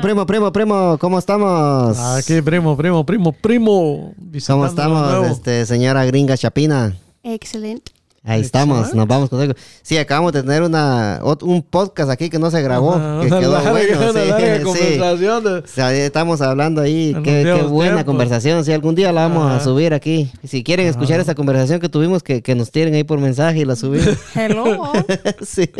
Primo, 0.00 0.26
primo, 0.26 0.26
primo, 0.26 0.52
primo, 0.52 0.98
¿cómo 0.98 1.18
estamos? 1.20 1.96
Aquí, 1.98 2.42
primo, 2.42 2.76
primo, 2.76 3.06
primo, 3.06 3.32
primo. 3.32 4.12
¿Cómo 4.46 4.66
estamos, 4.66 5.30
este, 5.30 5.64
señora 5.66 6.04
gringa 6.04 6.36
Chapina? 6.36 6.96
Excelente. 7.22 7.92
Ahí 8.24 8.40
estamos, 8.40 8.92
nos 8.92 9.06
vamos 9.06 9.30
contigo. 9.30 9.54
Sí, 9.82 9.96
acabamos 9.96 10.32
de 10.32 10.42
tener 10.42 10.62
una, 10.62 11.20
un 11.42 11.62
podcast 11.62 12.10
aquí 12.10 12.28
que 12.28 12.40
no 12.40 12.50
se 12.50 12.60
grabó, 12.60 12.94
que 13.20 13.28
quedó 13.28 13.60
bueno. 13.70 15.62
Sí, 15.64 15.80
estamos 15.80 16.40
hablando 16.40 16.80
ahí, 16.80 17.14
qué, 17.22 17.62
buena 17.62 18.04
conversación. 18.04 18.64
Si 18.64 18.72
algún 18.72 18.96
día 18.96 19.12
la 19.12 19.28
vamos 19.28 19.52
a 19.52 19.60
subir 19.60 19.94
aquí. 19.94 20.32
Si 20.42 20.64
quieren 20.64 20.88
escuchar 20.88 21.20
esa 21.20 21.36
conversación 21.36 21.78
que 21.78 21.88
tuvimos, 21.88 22.24
que, 22.24 22.54
nos 22.56 22.72
tiren 22.72 22.94
ahí 22.94 23.04
por 23.04 23.20
mensaje 23.20 23.60
y 23.60 23.64
la 23.64 23.76
subimos. 23.76 24.16
Hello. 24.34 24.92
sí. 25.46 25.70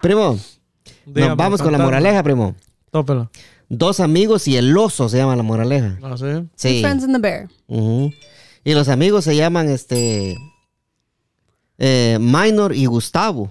Primo, 0.00 0.38
nos 1.06 1.36
vamos 1.36 1.62
con 1.62 1.70
la 1.70 1.78
moraleja, 1.78 2.20
primo. 2.24 2.56
Tópelo. 2.92 3.30
Dos 3.70 4.00
amigos 4.00 4.46
y 4.46 4.56
el 4.58 4.76
oso 4.76 5.08
se 5.08 5.16
llama 5.16 5.34
la 5.34 5.42
moraleja. 5.42 5.98
¿Ah, 6.02 6.14
sí? 6.16 6.26
Sí. 6.54 6.80
Friends 6.82 7.04
and 7.04 7.14
the 7.14 7.20
bear. 7.20 7.48
Y 8.64 8.74
los 8.74 8.88
amigos 8.88 9.24
se 9.24 9.34
llaman, 9.34 9.68
este... 9.70 10.36
Eh, 11.78 12.18
Minor 12.20 12.76
y 12.76 12.84
Gustavo. 12.84 13.50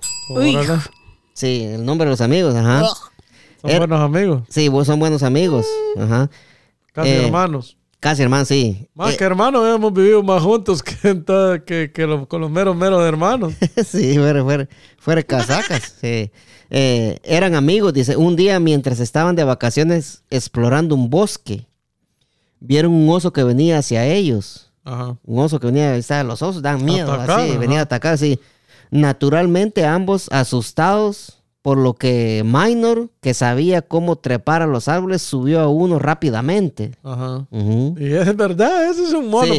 Sí, 1.33 1.63
el 1.63 1.83
nombre 1.83 2.05
de 2.05 2.11
los 2.11 2.21
amigos, 2.21 2.53
ajá. 2.55 2.85
Son 3.61 3.77
buenos 3.77 3.99
amigos. 3.99 4.43
Sí, 4.47 4.69
son 4.85 4.99
buenos 4.99 5.23
amigos, 5.23 5.65
ajá. 5.97 6.29
Casi 6.93 7.09
eh, 7.09 7.25
hermanos. 7.25 7.77
Casi 8.01 8.23
hermanos, 8.23 8.47
sí. 8.47 8.89
Más 8.95 9.13
eh, 9.13 9.17
que 9.17 9.23
hermanos, 9.23 9.63
hemos 9.75 9.93
vivido 9.93 10.23
más 10.23 10.41
juntos 10.41 10.81
que, 10.81 10.97
que, 11.93 12.25
con 12.27 12.41
los 12.41 12.49
meros, 12.49 12.75
meros 12.75 13.07
hermanos. 13.07 13.53
sí, 13.85 14.15
fuera, 14.15 14.43
fuera, 14.43 14.67
fuera 14.97 15.21
casacas. 15.21 15.97
sí. 16.01 16.31
eran 16.69 17.53
amigos, 17.53 17.93
dice. 17.93 18.17
Un 18.17 18.35
día, 18.35 18.59
mientras 18.59 18.99
estaban 18.99 19.35
de 19.35 19.43
vacaciones 19.43 20.23
explorando 20.31 20.95
un 20.95 21.11
bosque, 21.11 21.67
vieron 22.59 22.91
un 22.91 23.07
oso 23.07 23.31
que 23.31 23.43
venía 23.43 23.77
hacia 23.77 24.03
ellos. 24.07 24.71
Un 24.83 25.39
oso 25.39 25.59
que 25.59 25.67
venía, 25.67 25.95
los 26.23 26.41
osos 26.41 26.63
dan 26.63 26.83
miedo, 26.83 27.13
así, 27.13 27.55
venía 27.57 27.81
a 27.81 27.83
atacar, 27.83 28.15
así. 28.15 28.39
Naturalmente 28.89 29.85
ambos 29.85 30.27
asustados, 30.31 31.40
por 31.61 31.77
lo 31.77 31.93
que 31.93 32.41
Minor, 32.43 33.09
que 33.21 33.33
sabía 33.33 33.83
cómo 33.83 34.15
trepar 34.15 34.63
a 34.63 34.67
los 34.67 34.87
árboles, 34.87 35.21
subió 35.21 35.59
a 35.59 35.67
uno 35.67 35.99
rápidamente. 35.99 36.91
Ajá. 37.03 37.45
Y 37.51 38.13
es 38.13 38.35
verdad, 38.35 38.89
ese 38.89 39.03
es 39.03 39.13
un 39.13 39.29
mono 39.29 39.53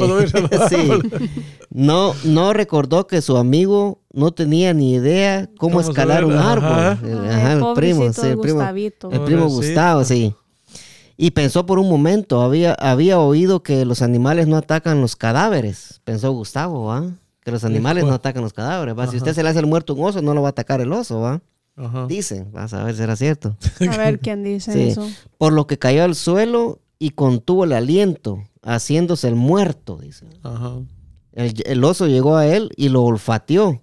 sí. 0.69 0.91
No, 1.71 2.13
no 2.25 2.53
recordó 2.53 3.07
que 3.07 3.23
su 3.23 3.37
amigo 3.37 4.01
no 4.13 4.33
tenía 4.33 4.75
ni 4.75 4.95
idea 4.95 5.49
cómo, 5.59 5.81
escalar 5.81 6.25
un 6.25 6.35
árbol. 6.35 6.99
el 7.03 7.75
primo, 7.75 8.05
el 8.05 8.39
primo, 8.39 8.63
el 9.11 9.21
primo 9.21 9.47
Gustavo, 9.49 10.05
sí. 10.05 10.35
Y 11.17 11.31
pensó 11.31 11.67
por 11.67 11.79
un 11.79 11.89
momento, 11.89 12.43
había, 12.43 12.75
había 12.75 13.21
oído 13.21 13.63
que 13.63 13.85
los 13.85 14.03
animales 14.03 14.49
no 14.49 14.57
atacan 14.57 15.01
los 15.01 15.15
cadáveres. 15.15 16.01
Pensó 16.05 16.33
Gustavo, 16.33 16.87
¿va? 16.87 17.13
Que 17.45 17.53
los 17.53 17.65
animales 17.65 18.05
no 18.05 18.13
atacan 18.13 18.43
los 18.43 18.53
cadáveres, 18.53 18.99
¿va? 18.99 19.07
Si 19.07 19.17
usted 19.19 19.33
se 19.33 19.43
le 19.43 19.49
hace 19.49 19.61
el 19.61 19.67
muerto 19.67 19.95
un 19.95 20.05
oso, 20.05 20.21
no 20.21 20.35
lo 20.35 20.43
va 20.43 20.49
a 20.49 20.51
atacar 20.51 20.81
el 20.81 20.93
oso, 20.93 21.21
¿va? 21.21 21.41
Dicen, 22.07 22.53
vas 22.53 22.75
a 22.75 22.85
ver 22.85 22.95
si 22.95 23.03
era 23.03 23.17
cierto. 23.17 23.57
A 23.91 23.97
ver 23.97 24.21
quién 24.21 24.45
dice 24.45 24.89
eso. 24.89 25.09
Por 25.39 25.53
lo 25.53 25.67
que 25.67 25.79
cayó 25.79 26.05
al 26.05 26.15
suelo 26.15 26.81
y 26.99 27.11
contuvo 27.11 27.65
el 27.65 27.73
aliento, 27.73 28.45
haciéndose 28.63 29.27
el 29.29 29.37
muerto, 29.37 29.97
dice. 29.97 30.27
El, 31.33 31.55
el, 31.65 31.85
oso 31.85 32.07
llegó 32.07 32.37
a 32.37 32.47
él 32.47 32.71
y 32.77 32.91
lo 32.91 33.03
olfateó. 33.03 33.83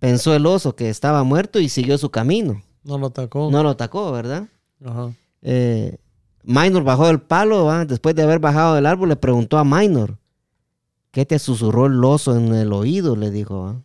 Pensó 0.00 0.34
el 0.34 0.44
oso 0.44 0.74
que 0.74 0.90
estaba 0.90 1.22
muerto 1.22 1.60
y 1.60 1.68
siguió 1.68 1.96
su 1.98 2.10
camino. 2.10 2.62
No 2.82 2.98
lo 2.98 3.06
atacó. 3.06 3.50
No 3.50 3.62
lo 3.62 3.70
atacó, 3.70 4.12
¿verdad? 4.12 4.48
Eh, 5.42 5.96
Minor 6.42 6.84
bajó 6.84 7.06
del 7.06 7.22
palo, 7.22 7.70
después 7.86 8.14
de 8.14 8.22
haber 8.22 8.38
bajado 8.38 8.74
del 8.74 8.86
árbol, 8.86 9.08
le 9.08 9.16
preguntó 9.16 9.56
a 9.56 9.64
Minor, 9.64 10.18
¿qué 11.10 11.24
te 11.24 11.38
susurró 11.38 11.86
el 11.86 12.04
oso 12.04 12.36
en 12.36 12.52
el 12.54 12.72
oído? 12.72 13.16
Le 13.16 13.30
dijo, 13.30 13.82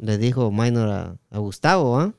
Le 0.00 0.18
dijo 0.18 0.50
Minor 0.50 1.18
a, 1.30 1.38
Gustavo, 1.38 2.12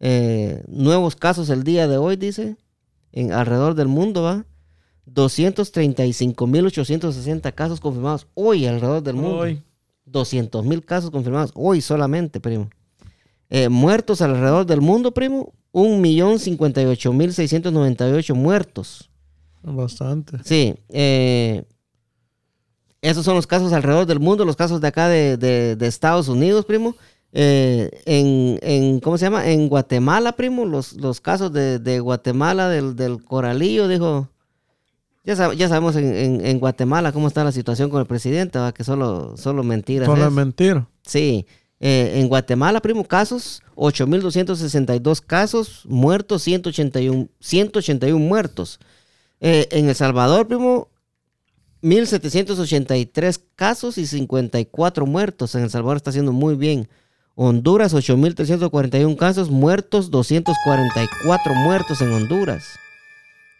Eh, 0.00 0.62
nuevos 0.68 1.16
casos 1.16 1.48
el 1.50 1.62
día 1.62 1.88
de 1.88 1.96
hoy, 1.96 2.16
dice, 2.16 2.58
en 3.12 3.32
alrededor 3.32 3.74
del 3.74 3.88
mundo, 3.88 4.22
¿va? 4.22 4.44
235.860 5.06 7.54
casos 7.54 7.80
confirmados 7.80 8.26
hoy 8.34 8.66
alrededor 8.66 9.02
del 9.02 9.16
mundo. 9.16 9.38
Hoy. 9.38 9.62
200.000 10.06 10.84
casos 10.84 11.10
confirmados 11.10 11.50
hoy 11.54 11.80
solamente, 11.80 12.38
primo. 12.40 12.68
Eh, 13.48 13.68
muertos 13.68 14.20
alrededor 14.22 14.66
del 14.66 14.80
mundo, 14.80 15.12
primo, 15.12 15.52
1.058.698 15.72 18.34
muertos. 18.34 19.08
Bastante. 19.62 20.38
Sí. 20.44 20.74
Eh, 20.88 21.62
esos 23.02 23.24
son 23.24 23.36
los 23.36 23.46
casos 23.46 23.72
alrededor 23.72 24.06
del 24.06 24.18
mundo, 24.18 24.44
los 24.44 24.56
casos 24.56 24.80
de 24.80 24.88
acá 24.88 25.08
de 25.08 25.76
Estados 25.80 26.26
Unidos, 26.28 26.64
primo. 26.64 26.96
Eh, 27.32 27.90
en, 28.06 29.00
¿cómo 29.00 29.16
se 29.16 29.26
llama? 29.26 29.48
En 29.48 29.68
Guatemala, 29.68 30.32
primo, 30.32 30.64
los, 30.64 30.94
los 30.94 31.20
casos 31.20 31.52
de, 31.52 32.00
Guatemala, 32.00 32.68
del, 32.68 33.24
coralillo, 33.24 33.88
dijo, 33.88 34.28
ya, 35.34 35.52
ya 35.54 35.68
sabemos 35.68 35.96
en, 35.96 36.58
Guatemala 36.58 37.12
cómo 37.12 37.28
está 37.28 37.44
la 37.44 37.52
situación 37.52 37.90
con 37.90 38.00
el 38.00 38.06
presidente, 38.06 38.58
que 38.74 38.84
solo, 38.84 39.36
solo 39.36 39.62
mentiras. 39.62 40.06
Solo 40.06 40.26
es 40.26 40.32
mentira. 40.32 40.88
Sí. 41.02 41.46
Eh, 41.82 42.20
en 42.20 42.28
Guatemala, 42.28 42.80
primo, 42.80 43.04
casos, 43.04 43.62
8.262 43.74 45.22
casos, 45.26 45.84
muertos, 45.86 46.42
181, 46.42 47.28
181 47.40 48.18
muertos. 48.18 48.78
Eh, 49.40 49.66
en 49.70 49.88
El 49.88 49.94
Salvador, 49.94 50.46
primo, 50.46 50.88
1.783 51.82 53.40
casos 53.56 53.96
y 53.96 54.06
54 54.06 55.06
muertos. 55.06 55.54
En 55.54 55.62
El 55.62 55.70
Salvador 55.70 55.96
está 55.96 56.10
haciendo 56.10 56.32
muy 56.32 56.54
bien. 56.54 56.88
Honduras, 57.34 57.94
8.341 57.94 59.16
casos, 59.16 59.48
muertos, 59.48 60.10
244 60.10 61.54
muertos 61.54 62.02
en 62.02 62.12
Honduras. 62.12 62.62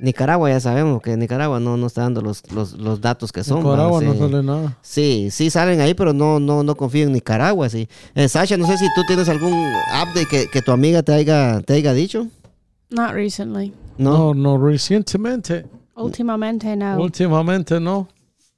Nicaragua 0.01 0.49
ya 0.51 0.61
sabemos 0.61 1.03
que 1.03 1.17
Nicaragua 1.17 1.61
no, 1.61 1.77
no 1.77 1.87
está 1.87 2.03
dando 2.03 2.23
los, 2.23 2.51
los, 2.53 2.73
los 2.73 3.01
datos 3.01 3.33
que 3.33 3.45
son. 3.45 3.63
Nicaragua 3.63 4.01
no 4.01 4.15
sale 4.15 4.43
nada. 4.43 4.79
Sí, 4.83 5.29
sí 5.31 5.51
salen 5.51 5.81
ahí, 5.81 5.95
pero 5.95 6.13
no, 6.13 6.41
no, 6.41 6.63
no 6.63 6.75
confío 6.75 7.07
en 7.07 7.13
Nicaragua, 7.13 7.69
sí. 7.69 7.89
Eh, 8.15 8.29
Sasha, 8.29 8.57
no 8.57 8.67
sé 8.67 8.79
si 8.79 8.87
tú 8.95 9.03
tienes 9.07 9.29
algún 9.29 9.53
update 9.53 10.27
que, 10.31 10.47
que 10.53 10.63
tu 10.63 10.73
amiga 10.73 11.03
te 11.03 11.13
haya, 11.13 11.61
te 11.61 11.75
haya 11.75 11.93
dicho. 11.93 12.27
Not 12.91 13.13
recently. 13.13 13.73
No, 13.99 14.35
no, 14.35 14.59
recientemente. 14.59 15.67
Últimamente 15.95 16.75
no. 16.77 17.01
Últimamente 17.01 17.79
no. 17.79 18.09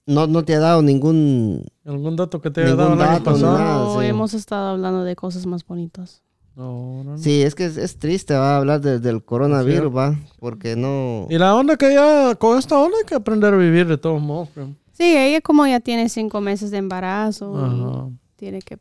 No, 0.06 0.27
no 0.27 0.45
te 0.45 0.55
ha 0.55 0.61
dado 0.61 0.83
ningún... 0.83 1.65
¿Algún 1.85 2.17
dato 2.17 2.41
que 2.41 2.50
te 2.50 2.62
haya 2.62 2.75
dado 2.75 2.95
el 2.95 3.03
año 3.03 3.23
pasado? 3.23 3.95
No, 3.95 4.03
hemos 4.03 4.35
estado 4.35 4.71
hablando 4.71 5.05
de 5.05 5.15
cosas 5.17 5.47
más 5.47 5.65
bonitas. 5.67 6.23
No, 6.54 7.02
no, 7.04 7.19
Sí, 7.19 7.43
es 7.43 7.54
que 7.54 7.64
es, 7.64 7.99
triste, 7.99 8.34
va 8.34 8.54
a 8.54 8.58
hablar 8.58 8.81
del 8.81 9.25
coronavirus, 9.25 9.94
va, 9.94 10.16
porque 10.38 10.76
no... 10.76 11.26
Y 11.31 11.38
la 11.38 11.54
onda 11.54 11.76
que 11.76 11.94
ya, 11.94 12.34
con 12.34 12.58
esta 12.58 12.78
onda 12.78 12.99
hay 12.99 13.06
que 13.06 13.14
aprender 13.14 13.54
a 13.54 13.56
vivir 13.56 13.87
de 13.87 13.96
todos 13.96 14.20
modos. 14.20 14.50
Sí, 14.93 15.16
ella 15.16 15.40
como 15.40 15.66
ya 15.66 15.81
tiene 15.81 16.08
cinco 16.08 16.40
meses 16.40 16.70
de 16.70 16.78
embarazo, 16.78 18.12
tiene 18.37 18.60
que 18.60 18.78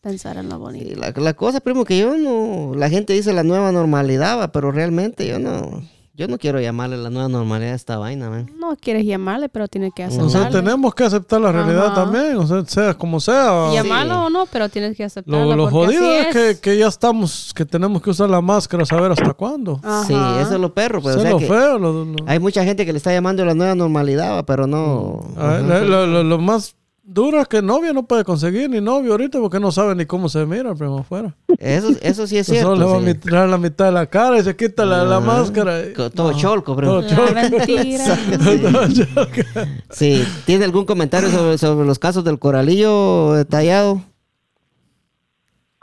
pensar 0.00 0.36
en 0.36 0.48
lo 0.48 0.58
bonito. 0.58 0.98
la, 0.98 1.12
la, 1.16 1.34
cosa, 1.34 1.60
primo, 1.60 1.84
que 1.84 1.98
yo 1.98 2.16
no, 2.16 2.74
la 2.74 2.90
gente 2.90 3.12
dice 3.12 3.32
la 3.32 3.42
nueva 3.42 3.72
normalidad, 3.72 4.38
va, 4.38 4.52
pero 4.52 4.70
realmente 4.70 5.26
yo 5.26 5.38
no, 5.38 5.82
yo 6.14 6.28
no 6.28 6.38
quiero 6.38 6.60
llamarle 6.60 6.96
la 6.96 7.08
nueva 7.08 7.28
normalidad 7.28 7.72
a 7.72 7.76
esta 7.76 7.96
vaina, 7.96 8.28
man. 8.28 8.50
No 8.58 8.76
quieres 8.76 9.06
llamarle, 9.06 9.48
pero 9.48 9.68
tienes 9.68 9.92
que 9.94 10.02
aceptarlo. 10.02 10.28
O 10.28 10.30
sea, 10.30 10.50
tenemos 10.50 10.94
que 10.94 11.04
aceptar 11.04 11.40
la 11.40 11.52
realidad 11.52 11.94
también, 11.94 12.36
o 12.36 12.46
sea, 12.46 12.64
sea 12.66 12.94
como 12.94 13.20
sea. 13.20 13.72
Llamarlo 13.72 14.24
o 14.24 14.30
no, 14.30 14.46
pero 14.46 14.68
tienes 14.68 14.96
que 14.96 15.04
aceptarlo. 15.04 15.56
Lo, 15.56 15.70
jodido 15.70 16.04
es, 16.12 16.58
que, 16.60 16.76
ya 16.76 16.88
estamos, 16.88 17.52
que 17.54 17.64
tenemos 17.64 18.02
que 18.02 18.10
usar 18.10 18.28
la 18.28 18.40
máscara, 18.40 18.84
saber 18.84 19.12
hasta 19.12 19.32
cuándo. 19.32 19.80
Sí, 20.06 20.14
eso 20.40 20.54
es 20.54 20.60
lo 20.60 20.74
perro. 20.74 21.00
Pues, 21.00 21.16
eso 21.16 21.24
es 21.24 21.30
lo 21.30 21.38
feo. 21.40 22.14
Hay 22.26 22.38
mucha 22.38 22.64
gente 22.64 22.84
que 22.84 22.92
le 22.92 22.98
está 22.98 23.12
llamando 23.12 23.44
la 23.44 23.54
nueva 23.54 23.74
normalidad, 23.74 24.44
pero 24.44 24.66
no. 24.66 25.20
Ah, 25.36 25.58
lo 25.60 26.38
más 26.38 26.74
Dura 27.02 27.44
que 27.46 27.62
novia 27.62 27.92
no 27.92 28.04
puede 28.04 28.24
conseguir 28.24 28.68
ni 28.68 28.80
novio 28.80 29.12
ahorita 29.12 29.40
porque 29.40 29.58
no 29.58 29.72
sabe 29.72 29.94
ni 29.94 30.04
cómo 30.06 30.28
se 30.28 30.44
mira 30.46 30.74
primo 30.74 30.98
afuera. 30.98 31.34
Eso, 31.58 31.90
eso 32.02 32.26
sí 32.26 32.36
es 32.38 32.46
cierto. 32.46 32.76
Solo 32.76 32.80
le 32.80 32.92
va 32.92 32.98
a 32.98 33.00
mirar 33.00 33.48
la 33.48 33.58
mitad 33.58 33.86
de 33.86 33.92
la 33.92 34.06
cara 34.06 34.38
y 34.38 34.44
se 34.44 34.54
quita 34.54 34.84
la, 34.84 35.04
la 35.04 35.18
máscara. 35.18 35.80
Todo 36.14 36.32
cholco, 36.38 36.76
primo. 36.76 37.00
Todo 37.00 37.08
cholco. 37.08 37.34
mentira. 37.34 38.18
sí. 39.90 40.24
¿Tiene 40.44 40.66
algún 40.66 40.84
comentario 40.84 41.30
sobre, 41.30 41.58
sobre 41.58 41.86
los 41.86 41.98
casos 41.98 42.22
del 42.22 42.38
coralillo 42.38 43.32
detallado? 43.32 44.02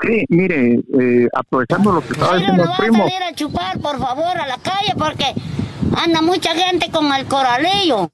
Sí, 0.01 0.25
mire, 0.29 0.79
eh, 0.99 1.27
aprovechando 1.33 1.91
lo 1.91 2.01
que 2.01 2.13
estaba 2.13 2.37
diciendo 2.37 2.63
el 2.63 2.69
primo. 2.77 2.97
No 2.99 3.05
a 3.05 3.09
salir 3.09 3.23
a 3.23 3.33
chupar, 3.33 3.79
por 3.79 3.97
favor, 3.97 4.37
a 4.37 4.45
la 4.47 4.57
calle 4.59 4.93
porque 4.95 5.33
anda 5.97 6.21
mucha 6.21 6.53
gente 6.53 6.91
con 6.91 7.11
el 7.11 7.25
coralillo. 7.25 8.11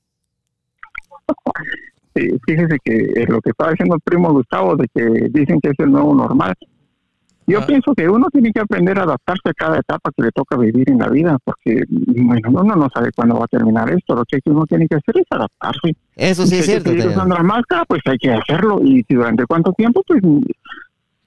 Sí, 2.16 2.30
fíjese 2.46 2.78
que 2.84 3.26
lo 3.28 3.42
que 3.42 3.50
estaba 3.50 3.72
diciendo 3.72 3.96
el 3.96 4.02
primo 4.02 4.32
Gustavo, 4.32 4.76
de 4.76 4.88
que 4.94 5.30
dicen 5.32 5.60
que 5.62 5.70
es 5.70 5.80
el 5.80 5.92
nuevo 5.92 6.14
normal. 6.14 6.54
Yo 7.46 7.60
ah. 7.60 7.66
pienso 7.66 7.94
que 7.94 8.08
uno 8.08 8.28
tiene 8.32 8.52
que 8.52 8.62
aprender 8.62 8.98
a 9.00 9.04
adaptarse 9.04 9.50
a 9.50 9.54
cada 9.54 9.80
etapa 9.80 10.12
que 10.16 10.24
le 10.24 10.32
toca 10.32 10.56
vivir 10.58 10.90
en 10.90 11.00
la 11.00 11.10
vida, 11.10 11.38
porque 11.44 11.84
bueno, 11.90 12.50
uno 12.50 12.76
no 12.76 12.88
sabe 12.94 13.10
cuándo 13.16 13.36
va 13.36 13.46
a 13.46 13.48
terminar 13.48 13.90
esto. 13.92 14.16
Lo 14.16 14.24
que 14.26 14.40
uno 14.46 14.66
tiene 14.66 14.88
que 14.88 14.96
hacer 14.96 15.18
es 15.18 15.26
adaptarse. 15.30 15.96
Eso 16.16 16.46
sí 16.46 16.58
es 16.58 16.66
cierto. 16.66 16.92
Si 16.92 17.00
usando 17.00 17.36
la 17.36 17.44
máscara, 17.44 17.84
pues 17.86 18.02
hay 18.06 18.18
que 18.18 18.32
hacerlo. 18.32 18.80
Y 18.84 19.04
si 19.08 19.16
durante 19.16 19.46
cuánto 19.46 19.74
tiempo, 19.74 20.04
pues, 20.08 20.22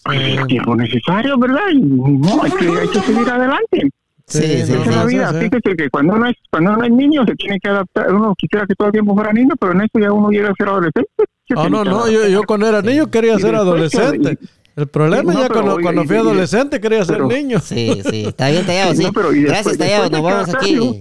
pues 0.05 0.21
el 0.21 0.47
tiempo 0.47 0.75
necesario, 0.77 1.39
¿verdad? 1.39 1.69
Y 1.73 1.81
no, 1.81 2.43
hay 2.43 2.51
que, 2.53 2.69
hay 2.69 2.89
que 2.89 3.01
seguir 3.01 3.29
adelante. 3.29 3.91
Sí, 4.29 4.43
sí, 4.43 4.65
sí, 4.67 4.91
la 4.91 5.05
vida. 5.05 5.33
Fíjese 5.33 5.77
que 5.77 5.89
cuando 5.89 6.15
uno, 6.15 6.27
es, 6.27 6.37
cuando 6.51 6.73
uno 6.73 6.85
es 6.85 6.91
niño 6.91 7.25
se 7.25 7.35
tiene 7.37 7.61
que 7.61 7.69
adaptar. 7.69 8.13
Uno 8.13 8.35
quisiera 8.37 8.67
que 8.67 8.75
todo 8.75 8.89
el 8.89 8.93
tiempo 8.93 9.15
fuera 9.15 9.33
niño, 9.33 9.55
pero 9.59 9.73
en 9.73 9.83
eso 9.83 9.99
ya 10.01 10.13
uno 10.13 10.31
llega 10.31 10.51
a 10.51 10.55
ser 10.59 10.69
adolescente. 10.69 11.11
Ah, 11.57 11.69
no, 11.71 11.85
no, 11.85 12.11
yo, 12.11 12.27
yo, 12.27 12.43
cuando 12.43 12.67
era 12.67 12.83
niño 12.83 13.09
quería 13.09 13.39
ser 13.39 13.55
adolescente. 13.55 14.39
El 14.75 14.89
problema 14.89 15.33
ya 15.33 15.49
cuando, 15.49 15.79
cuando 15.81 16.05
fui 16.05 16.17
adolescente 16.17 16.81
quería 16.81 17.05
ser 17.05 17.23
niño. 17.23 17.61
Sí, 17.61 18.03
sí, 18.11 18.25
está 18.27 18.51
bien 18.51 18.67
tallado, 18.67 18.95
sí. 18.95 19.07
Gracias, 19.43 19.79
tallado, 19.79 20.11
nos 20.11 20.23
vamos 20.23 20.55
aquí. 20.55 20.99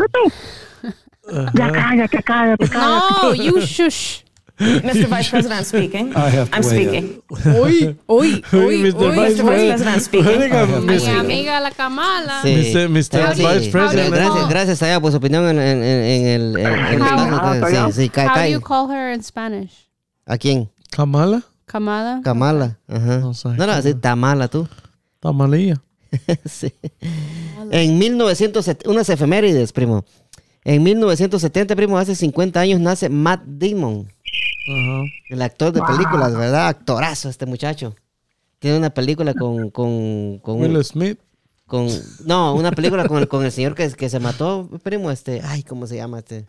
Ya 1.55 1.71
cállate, 1.71 2.21
cállate, 2.21 2.69
cállate. 2.69 3.13
No, 3.23 3.33
you 3.33 3.59
shush. 3.59 4.24
Mr. 4.59 5.07
Vice 5.07 5.29
President, 5.29 5.65
speaking. 5.65 6.13
I 6.15 6.29
have 6.29 6.49
I'm 6.53 6.63
speaking. 6.63 7.21
Uy, 7.29 7.97
uy, 8.07 8.43
uy, 8.53 8.83
Mr. 8.83 9.11
Vice, 9.11 9.43
President 9.43 10.01
speaking. 10.01 10.85
Mi 10.85 11.07
amiga 11.07 11.59
la 11.59 11.71
Kamala. 11.71 12.41
Sí. 12.41 12.73
Mr. 12.73 12.87
Mr. 12.87 13.35
Vice 13.35 13.69
President. 13.69 14.13
Gracias, 14.13 14.49
gracias 14.49 14.83
allá 14.83 15.01
por 15.01 15.11
su 15.11 15.17
opinión 15.17 15.45
en, 15.49 15.59
en, 15.59 15.83
en, 15.83 16.25
el... 16.27 16.57
En, 16.57 17.01
how, 17.01 17.91
sí, 17.91 18.09
sí, 18.09 18.11
How 18.15 18.35
do 18.35 18.47
you 18.47 18.61
call 18.61 18.89
her 18.89 19.13
in 19.13 19.21
Spanish? 19.21 19.89
¿A 20.25 20.37
quién? 20.37 20.69
¿Kamala? 20.89 21.43
Kamala. 21.65 22.21
Kamala. 22.23 22.79
Ajá. 22.87 23.19
No, 23.19 23.33
no, 23.57 23.67
no, 23.67 23.81
sí, 23.81 23.93
Tamala 23.95 24.47
tú. 24.47 24.67
Tamalía. 25.19 25.81
sí. 26.45 26.71
En 27.71 27.97
1970, 27.97 28.89
unas 28.89 29.09
efemérides, 29.09 29.73
primo. 29.73 30.05
En 30.63 30.83
1970, 30.83 31.75
primo, 31.75 31.97
hace 31.97 32.15
50 32.15 32.59
años 32.59 32.79
nace 32.79 33.09
Matt 33.09 33.43
Damon. 33.45 34.07
El 34.65 35.41
actor 35.41 35.71
de 35.71 35.81
películas, 35.81 36.35
¿verdad? 36.35 36.67
Actorazo 36.67 37.29
este 37.29 37.45
muchacho. 37.45 37.95
Tiene 38.59 38.77
una 38.77 38.89
película 38.89 39.33
con... 39.33 39.69
con, 39.69 40.39
con 40.39 40.59
Will 40.59 40.83
Smith. 40.83 41.19
Con, 41.67 41.87
no, 42.25 42.53
una 42.53 42.71
película 42.71 43.07
con 43.07 43.17
el, 43.17 43.27
con 43.27 43.43
el 43.43 43.51
señor 43.51 43.73
que, 43.73 43.91
que 43.91 44.07
se 44.07 44.19
mató, 44.19 44.69
primo, 44.83 45.09
este... 45.09 45.41
Ay, 45.43 45.63
¿cómo 45.63 45.87
se 45.87 45.95
llama 45.95 46.19
este? 46.19 46.45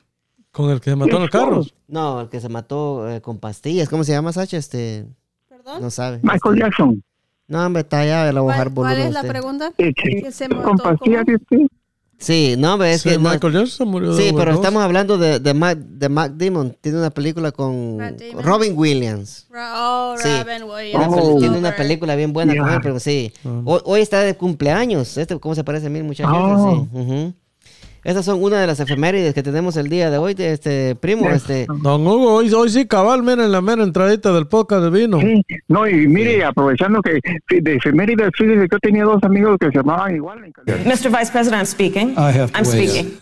¿Con 0.50 0.70
el 0.70 0.80
que 0.80 0.90
se 0.90 0.96
mató 0.96 1.16
en 1.16 1.22
el 1.22 1.30
carro? 1.30 1.62
No, 1.88 2.20
el 2.20 2.28
que 2.28 2.38
se 2.40 2.50
mató 2.50 3.10
eh, 3.10 3.22
con 3.22 3.38
pastillas. 3.38 3.88
¿Cómo 3.88 4.04
se 4.04 4.12
llama, 4.12 4.32
Sacha? 4.32 4.58
Este... 4.58 5.06
¿Perdón? 5.48 5.80
No 5.80 5.90
sabe. 5.90 6.20
Michael 6.22 6.58
Jackson. 6.58 7.02
No, 7.48 7.64
hombre, 7.64 7.80
está 7.80 8.00
allá, 8.00 8.30
la 8.30 8.42
¿Cuál, 8.42 8.74
¿Cuál 8.74 8.98
es 8.98 9.12
la 9.12 9.22
pregunta? 9.22 9.72
¿Que 9.76 10.30
se 10.32 10.48
mató 10.48 10.64
con 10.64 10.76
pastillas, 10.78 11.24
Sí, 12.18 12.54
no, 12.56 12.82
es 12.82 13.02
que. 13.02 13.18
Michael 13.18 13.52
Jackson 13.52 13.88
murió 13.88 14.16
Sí, 14.16 14.32
pero 14.34 14.54
estamos 14.54 14.82
hablando 14.82 15.18
de, 15.18 15.38
de, 15.38 15.54
Mac, 15.54 15.78
de 15.78 16.08
Mac 16.08 16.32
Damon. 16.34 16.76
Tiene 16.80 16.98
una 16.98 17.10
película 17.10 17.52
con 17.52 17.98
Robin 18.38 18.72
Williams. 18.76 19.46
Oh, 19.54 20.16
Robin 20.22 20.62
Williams. 20.64 21.38
Tiene 21.38 21.58
una 21.58 21.76
película 21.76 22.16
bien 22.16 22.32
buena 22.32 22.56
con 22.56 22.68
él, 22.72 22.80
pero 22.82 23.00
sí. 23.00 23.32
Ah. 23.44 23.62
Hoy, 23.64 24.00
está 24.00 24.20
de 24.20 24.34
cumpleaños. 24.34 25.17
Este, 25.17 25.38
¿Cómo 25.38 25.55
se 25.55 25.64
parece 25.64 25.86
a 25.86 25.91
mí, 25.91 26.02
muchachos? 26.02 26.32
Oh. 26.34 26.88
Sí. 26.93 27.34
Estas 28.06 28.25
son 28.25 28.41
una 28.41 28.60
de 28.60 28.69
las 28.69 28.79
efemérides 28.79 29.34
que 29.34 29.43
tenemos 29.43 29.77
el 29.77 29.89
día 29.89 30.10
de 30.10 30.19
hoy, 30.19 30.34
de 30.34 30.53
este 30.53 30.94
primo. 30.94 31.29
Este. 31.29 31.67
Don 31.82 32.06
Hugo, 32.06 32.34
hoy, 32.34 32.53
hoy 32.55 32.69
sí, 32.69 32.86
cabal, 32.86 33.25
miren 33.25 33.51
la 33.51 33.60
mera 33.60 33.82
entradita 33.82 34.32
del 34.32 34.46
podcast 34.46 34.84
de 34.84 34.91
vino. 34.91 35.19
Sí, 35.19 35.43
no, 35.67 35.89
y 35.89 36.06
mire, 36.06 36.44
aprovechando 36.44 37.03
que 37.03 37.19
de 37.48 37.75
efemérides, 37.75 38.31
fíjese 38.39 38.60
que 38.60 38.69
yo 38.70 38.79
tenía 38.79 39.03
dos 39.03 39.20
amigos 39.25 39.56
que 39.58 39.72
se 39.72 39.79
llamaban 39.79 40.15
igual. 40.15 40.39
Mr. 40.39 41.10
Vice 41.10 41.32
President, 41.32 41.55
I'm 41.55 41.67
speaking. 41.67 42.15
I'm 42.17 42.65
speaking. 42.65 43.19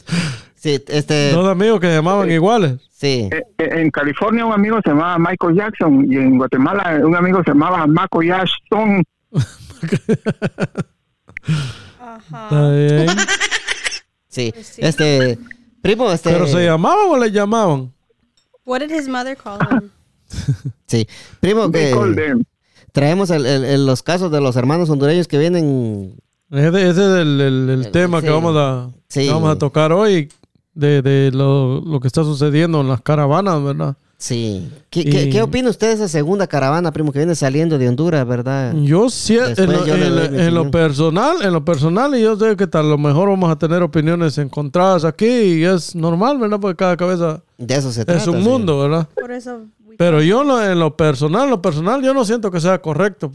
sí, 0.56 0.82
este. 0.88 1.30
Dos 1.30 1.46
amigos 1.46 1.78
que 1.78 1.86
se 1.86 1.94
llamaban 1.94 2.28
iguales. 2.28 2.80
Sí. 2.90 3.28
Eh, 3.30 3.44
eh, 3.58 3.68
en 3.74 3.92
California 3.92 4.44
un 4.44 4.54
amigo 4.54 4.80
se 4.82 4.90
llamaba 4.90 5.20
Michael 5.20 5.54
Jackson 5.54 6.04
y 6.10 6.16
en 6.16 6.36
Guatemala 6.36 7.00
un 7.04 7.14
amigo 7.14 7.44
se 7.44 7.52
llamaba 7.52 7.86
Marco 7.86 8.24
Jackson. 8.24 9.04
Ajá. 12.00 12.48
Está 12.50 12.70
bien. 12.72 13.06
Sí. 14.36 14.52
Este, 14.76 15.38
primo, 15.80 16.12
este. 16.12 16.30
¿Pero 16.30 16.46
se 16.46 16.62
llamaban 16.62 17.08
o 17.08 17.16
le 17.16 17.30
llamaban? 17.30 17.90
What 18.66 18.80
did 18.80 18.90
his 18.90 19.08
mother 19.08 19.34
call 19.34 19.58
him? 19.62 19.90
sí. 20.86 21.08
Primo, 21.40 21.70
que 21.70 21.94
traemos 22.92 23.30
el, 23.30 23.86
los 23.86 24.02
casos 24.02 24.30
de 24.30 24.42
los 24.42 24.56
hermanos 24.56 24.90
hondureños 24.90 25.26
que 25.26 25.38
vienen. 25.38 26.20
Ese, 26.50 26.90
es 26.90 26.98
el, 26.98 27.88
tema 27.92 28.20
que, 28.20 28.28
vamos 28.28 28.54
a, 28.56 28.90
vamos 29.30 29.50
a 29.50 29.58
tocar 29.58 29.92
hoy, 29.92 30.28
de, 30.74 31.00
de 31.00 31.30
lo, 31.32 31.80
lo, 31.80 31.98
que 31.98 32.06
está 32.06 32.22
sucediendo 32.22 32.82
en 32.82 32.88
las 32.88 33.00
caravanas, 33.00 33.62
¿verdad? 33.64 33.96
Sí. 34.18 34.70
¿Qué, 34.88 35.28
¿qué, 35.30 35.42
opina 35.42 35.68
usted 35.68 35.88
de 35.88 35.92
esa 35.94 36.08
segunda 36.08 36.46
caravana, 36.46 36.90
primo, 36.90 37.12
que 37.12 37.18
viene 37.18 37.34
saliendo 37.34 37.76
de 37.76 37.88
Honduras, 37.88 38.26
verdad? 38.26 38.72
Yo 38.74 39.10
sí, 39.10 39.36
en, 39.38 40.54
lo, 40.54 40.70
personal, 40.70 41.42
en 41.42 41.52
lo 41.52 41.64
personal, 41.64 42.14
y 42.14 42.22
yo 42.22 42.34
sé 42.38 42.56
que 42.56 42.66
a 42.72 42.82
lo 42.82 42.96
mejor 42.96 43.28
vamos 43.28 43.50
a 43.50 43.56
tener 43.56 43.82
opiniones 43.82 44.38
encontradas 44.38 45.04
aquí 45.04 45.26
y 45.26 45.64
es 45.64 45.94
normal, 45.94 46.38
¿verdad? 46.38 46.58
Porque 46.58 46.76
cada 46.76 46.96
cabeza 46.96 47.42
de 47.58 47.74
eso 47.74 47.92
se 47.92 48.04
es 48.06 48.26
un 48.26 48.42
mundo, 48.42 48.80
¿verdad? 48.80 49.06
Por 49.14 49.32
eso 49.32 49.66
Pero 49.98 50.22
yo 50.22 50.62
en 50.62 50.78
lo 50.78 50.96
personal, 50.96 51.44
en 51.44 51.50
lo 51.50 51.60
personal, 51.60 52.02
yo 52.02 52.14
no 52.14 52.24
siento 52.24 52.50
que 52.50 52.60
sea 52.60 52.80
correcto. 52.80 53.30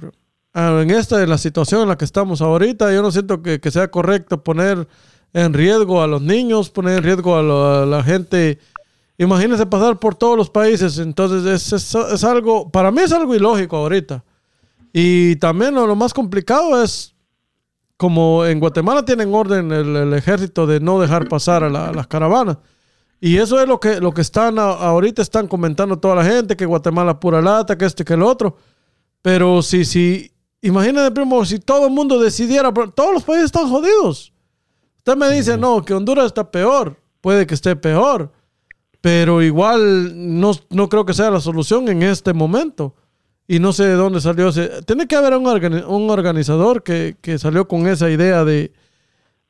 Ah, 0.53 0.79
en 0.81 0.89
esta, 0.89 1.21
en 1.21 1.29
la 1.29 1.38
situación 1.38 1.83
en 1.83 1.89
la 1.89 1.97
que 1.97 2.05
estamos 2.05 2.41
ahorita, 2.41 2.91
yo 2.91 3.03
no 3.03 3.11
siento 3.11 3.43
que, 3.43 3.59
sea 3.69 3.89
correcto 3.89 4.43
poner 4.43 4.88
en 5.33 5.53
riesgo 5.53 6.01
a 6.01 6.07
los 6.07 6.23
niños, 6.23 6.71
poner 6.71 6.97
en 6.97 7.03
riesgo 7.03 7.38
a 7.38 7.85
la 7.85 8.03
gente 8.03 8.57
Imagínense 9.21 9.67
pasar 9.67 9.99
por 9.99 10.15
todos 10.15 10.35
los 10.35 10.49
países. 10.49 10.97
Entonces 10.97 11.71
es, 11.71 12.23
algo, 12.23 12.71
para 12.71 12.89
mí 12.89 13.01
es 13.01 13.11
algo 13.11 13.35
ilógico 13.35 13.77
ahorita. 13.77 14.23
Y 14.91 15.35
también 15.35 15.75
lo, 15.75 15.95
más 15.95 16.11
complicado 16.11 16.81
es 16.81 17.13
como 17.97 18.43
en 18.43 18.59
Guatemala 18.59 19.05
tienen 19.05 19.31
orden 19.31 19.71
el, 19.71 20.11
ejército 20.15 20.65
de 20.65 20.79
no 20.79 20.99
dejar 20.99 21.27
pasar 21.27 21.63
a, 21.63 21.69
las 21.69 22.07
caravanas. 22.07 22.57
Y 23.19 23.37
eso 23.37 23.61
es 23.61 23.67
lo 23.67 23.79
que, 23.79 23.99
lo 23.99 24.11
que 24.11 24.21
están 24.21 24.57
ahorita 24.57 25.21
están 25.21 25.47
comentando 25.47 25.99
toda 25.99 26.15
la 26.15 26.25
gente, 26.25 26.57
que 26.57 26.65
Guatemala 26.65 27.19
pura 27.19 27.43
lata, 27.43 27.77
que 27.77 27.85
este, 27.85 28.03
que 28.03 28.15
el 28.15 28.23
otro. 28.23 28.57
Pero 29.21 29.61
si, 29.61 29.85
si, 29.85 30.31
imagínate, 30.63 31.11
primo, 31.11 31.45
si 31.45 31.59
todo 31.59 31.85
el 31.85 31.93
mundo 31.93 32.19
decidiera, 32.19 32.73
todos 32.73 33.13
los 33.13 33.23
países 33.23 33.45
están 33.45 33.69
jodidos. 33.69 34.33
Usted 34.97 35.15
me 35.15 35.29
dice, 35.29 35.59
no, 35.59 35.85
que 35.85 35.93
Honduras 35.93 36.25
está 36.25 36.49
peor. 36.49 36.97
Puede 37.21 37.45
que 37.45 37.53
esté 37.53 37.75
peor. 37.75 38.31
Pero 39.01 39.41
igual 39.41 40.39
no, 40.39 40.51
no 40.70 40.88
creo 40.88 41.05
que 41.05 41.13
sea 41.13 41.31
la 41.31 41.41
solución 41.41 41.89
en 41.89 42.03
este 42.03 42.34
momento 42.34 42.96
y 43.51 43.60
no 43.60 43.74
sé 43.74 43.84
de 43.84 43.96
dónde 43.96 44.22
salió 44.22 44.48
ese. 44.48 44.81
Tiene 44.84 45.08
que 45.08 45.15
haber 45.17 45.36
un, 45.36 45.46
un 45.46 46.10
organizador 46.10 46.84
que, 46.84 47.17
salió 47.38 47.67
con 47.67 47.86
esa 47.86 48.10
idea 48.10 48.46
de, 48.46 48.72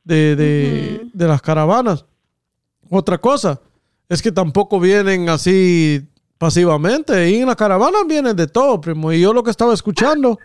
de, 0.04 1.08
las 1.14 1.40
caravanas. 1.42 2.06
Otra 2.90 3.20
cosa 3.20 3.62
es 4.10 4.24
que 4.24 4.32
tampoco 4.32 4.80
vienen 4.80 5.30
así 5.30 6.02
pasivamente. 6.40 7.30
Y 7.30 7.42
en 7.42 7.46
las 7.46 7.56
caravanas 7.56 8.02
vienen 8.08 8.36
de 8.36 8.48
todo, 8.48 8.82
primo. 8.82 9.12
Y 9.12 9.22
yo 9.22 9.34
lo 9.34 9.44
que 9.44 9.52
estaba 9.52 9.74
escuchando 9.74 10.40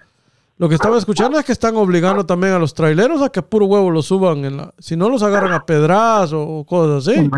lo 0.59 0.71
que 0.71 0.75
estaba 0.75 0.97
escuchando 0.97 1.39
es 1.39 1.45
que 1.45 1.53
están 1.53 1.77
obligando 1.77 2.25
también 2.25 2.55
a 2.55 2.59
los 2.59 2.73
traileros 2.73 3.21
a 3.21 3.29
que 3.29 3.43
puro 3.43 3.67
huevo 3.67 3.91
lo 3.91 4.03
suban. 4.03 4.43
En 4.47 4.57
la, 4.57 4.75
si 4.79 4.97
no 4.97 5.11
los 5.11 5.23
agarran 5.23 5.53
a 5.53 5.67
pedras 5.67 6.31
o 6.33 6.65
cosas 6.67 7.07
así. 7.07 7.29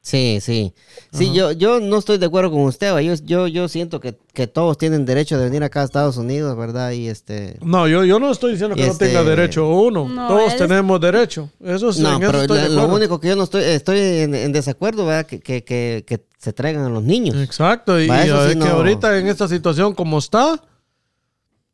Sí, 0.00 0.38
sí. 0.40 0.72
Sí, 1.12 1.32
yo, 1.32 1.50
yo 1.50 1.80
no 1.80 1.98
estoy 1.98 2.18
de 2.18 2.26
acuerdo 2.26 2.52
con 2.52 2.60
usted. 2.62 2.96
Yo, 3.00 3.14
yo, 3.24 3.48
yo 3.48 3.68
siento 3.68 3.98
que, 3.98 4.16
que, 4.32 4.46
todos 4.46 4.78
tienen 4.78 5.04
derecho 5.04 5.38
de 5.38 5.44
venir 5.44 5.64
acá 5.64 5.80
a 5.80 5.84
Estados 5.84 6.16
Unidos, 6.16 6.56
¿verdad? 6.56 6.92
Y 6.92 7.08
este... 7.08 7.56
No, 7.62 7.88
yo, 7.88 8.04
yo 8.04 8.20
no 8.20 8.30
estoy 8.30 8.52
diciendo 8.52 8.76
que 8.76 8.86
no 8.86 8.96
tenga 8.96 9.20
este, 9.20 9.30
derecho 9.30 9.68
uno. 9.68 10.08
todos 10.28 10.56
tenemos 10.56 11.00
derecho. 11.00 11.50
Eso 11.64 11.92
sí, 11.92 12.02
no, 12.02 12.20
pero 12.20 12.46
lo 12.68 12.86
único 12.86 13.18
que 13.18 13.28
yo 13.28 13.36
no 13.36 13.42
estoy, 13.42 13.64
estoy 13.64 13.98
en, 13.98 14.52
desacuerdo, 14.52 15.06
¿verdad? 15.06 15.26
Que, 15.26 15.40
que, 15.40 15.64
que, 15.64 16.24
se 16.38 16.52
traigan 16.52 16.84
a 16.84 16.88
los 16.88 17.04
niños. 17.04 17.36
Exacto. 17.36 18.00
Y, 18.00 18.04
y 18.04 18.58
que 18.58 18.68
ahorita 18.68 19.16
en 19.18 19.28
esta 19.28 19.46
situación 19.46 19.94
como 19.94 20.18
está 20.18 20.60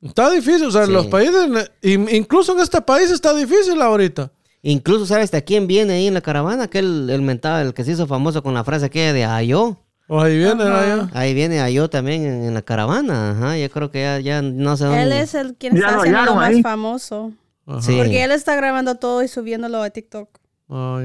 Está 0.01 0.31
difícil, 0.31 0.67
o 0.67 0.71
sea, 0.71 0.85
en 0.85 0.93
los 0.93 1.07
países, 1.09 1.49
incluso 1.83 2.53
en 2.53 2.61
este 2.61 2.81
país 2.81 3.11
está 3.11 3.35
difícil 3.35 3.81
ahorita. 3.83 4.31
Incluso, 4.63 5.07
¿sabes 5.07 5.31
de 5.31 5.43
quién 5.43 5.67
viene 5.67 5.95
ahí 5.95 6.07
en 6.07 6.15
la 6.15 6.21
caravana? 6.21 6.65
Aquel, 6.65 7.11
el 7.11 7.23
mentado, 7.23 7.61
el 7.61 7.75
que 7.75 7.85
se 7.85 7.93
hizo 7.93 8.07
famoso 8.07 8.43
con 8.43 8.55
la 8.55 8.65
frase 8.65 8.87
aquella 8.87 9.13
de 9.13 9.25
Ayo. 9.25 9.77
Oh, 10.09 10.21
ahí 10.21 10.39
viene 10.39 10.65
Ayo. 10.65 11.09
Ahí 11.13 11.35
viene 11.35 11.61
Ayo 11.61 11.89
también 11.89 12.25
en, 12.25 12.55
la 12.55 12.63
caravana. 12.63 13.33
Ajá, 13.33 13.57
yo 13.57 13.71
creo 13.71 13.91
que 13.91 14.03
ya, 14.03 14.21
ya 14.21 14.43
no 14.43 14.77
sé 14.77 14.85
dónde. 14.85 15.03
Él 15.03 15.13
es 15.13 15.35
el 15.35 15.55
quien 15.55 15.77
está 15.77 15.99
haciendo 15.99 16.35
más 16.35 16.61
famoso. 16.63 17.33
Porque 17.65 18.25
él 18.25 18.33
está 18.33 18.57
grabando 18.57 18.95
todo 18.97 19.23
y 19.23 19.29
subiéndolo 19.29 19.83
a 19.83 19.91
TikTok. 19.91 20.29
Oh, 20.69 21.01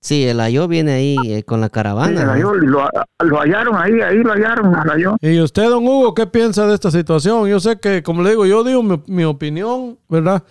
Sí, 0.00 0.24
el 0.24 0.40
Ayo 0.40 0.66
viene 0.66 0.92
ahí 0.92 1.16
eh, 1.26 1.42
con 1.42 1.60
la 1.60 1.68
caravana. 1.68 2.22
el 2.22 2.30
Ayo, 2.30 2.54
lo, 2.54 2.80
hallaron 3.38 3.76
ahí, 3.76 4.00
ahí 4.00 4.16
lo 4.18 4.32
hallaron, 4.32 4.74
el 4.82 4.90
Ayo. 4.90 5.16
¿Y 5.20 5.38
usted, 5.40 5.68
don 5.68 5.86
Hugo, 5.86 6.14
qué 6.14 6.26
piensa 6.26 6.66
de 6.66 6.74
esta 6.74 6.90
situación? 6.90 7.46
Yo 7.48 7.60
sé 7.60 7.78
que, 7.78 8.02
como 8.02 8.22
le 8.22 8.30
digo, 8.30 8.46
yo 8.46 8.64
digo 8.64 8.82
mi, 8.82 9.24
opinión, 9.24 9.98
¿verdad? 10.08 10.42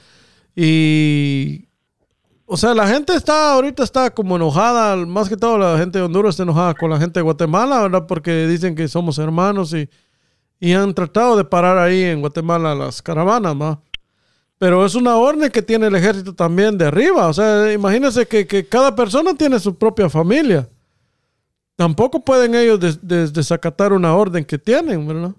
Y... 0.56 1.66
O 2.52 2.58
sea, 2.58 2.74
la 2.74 2.88
gente 2.88 3.14
está, 3.14 3.54
ahorita 3.54 3.84
está 3.84 4.10
como 4.10 4.36
enojada, 4.36 4.96
más 5.06 5.30
que 5.30 5.38
todo 5.38 5.60
la 5.60 5.78
gente 5.78 6.00
de 6.00 6.06
Honduras 6.06 6.32
está 6.32 6.44
enojada 6.44 6.74
con 6.74 6.90
la 6.90 6.98
gente 6.98 7.20
de 7.20 7.24
Guatemala, 7.24 7.84
¿verdad? 7.84 8.08
Porque 8.08 8.48
dicen 8.48 8.74
que 8.74 8.88
somos 8.88 9.20
hermanos 9.20 9.72
y, 9.74 9.88
y 10.60 10.74
han 10.74 10.96
tratado 10.96 11.38
de 11.38 11.44
parar 11.44 11.78
ahí 11.78 12.02
en 12.02 12.22
Guatemala 12.22 12.74
las 12.74 13.04
caravanas, 13.04 13.56
¿no? 13.56 13.84
Pero 14.60 14.86
es 14.86 14.94
una 14.94 15.16
orden 15.16 15.50
que 15.50 15.62
tiene 15.62 15.88
el 15.88 15.96
ejército 15.96 16.36
también 16.36 16.78
de 16.78 16.86
arriba. 16.86 17.28
O 17.28 17.34
sea, 17.34 17.72
imagínense 17.72 18.28
que, 18.28 18.68
cada 18.68 18.94
persona 18.94 19.34
tiene 19.34 19.58
su 19.58 19.76
propia 19.76 20.10
familia. 20.10 20.68
Tampoco 21.78 22.20
pueden 22.20 22.54
ellos 22.54 23.00
desacatar 23.02 23.94
una 23.94 24.14
orden 24.14 24.44
que 24.44 24.58
tienen, 24.58 25.08
¿verdad? 25.08 25.32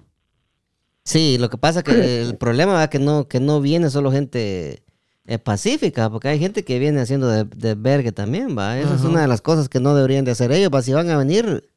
Sí, 1.05 1.37
lo 1.39 1.51
que 1.51 1.59
pasa 1.59 1.83
que 1.83 2.23
el 2.23 2.37
problema 2.39 2.83
es 2.83 2.89
que 2.89 2.99
no, 2.99 3.29
que 3.29 3.41
no 3.41 3.61
viene 3.61 3.91
solo 3.91 4.11
gente 4.11 4.83
eh, 5.27 5.39
pacífica, 5.39 6.09
porque 6.09 6.29
hay 6.29 6.39
gente 6.39 6.65
que 6.65 6.79
viene 6.79 7.03
haciendo 7.03 7.29
de, 7.29 7.45
de 7.45 7.75
vergue 7.75 8.13
también, 8.13 8.57
¿va? 8.57 8.79
Esa 8.79 8.95
es 8.95 9.03
una 9.03 9.21
de 9.21 9.29
las 9.29 9.43
cosas 9.43 9.69
que 9.69 9.81
no 9.81 9.95
deberían 9.95 10.25
de 10.25 10.31
hacer 10.31 10.51
ellos, 10.51 10.71
¿va? 10.75 10.81
Si 10.81 10.95
van 10.95 11.11
a 11.11 11.19
venir, 11.19 11.70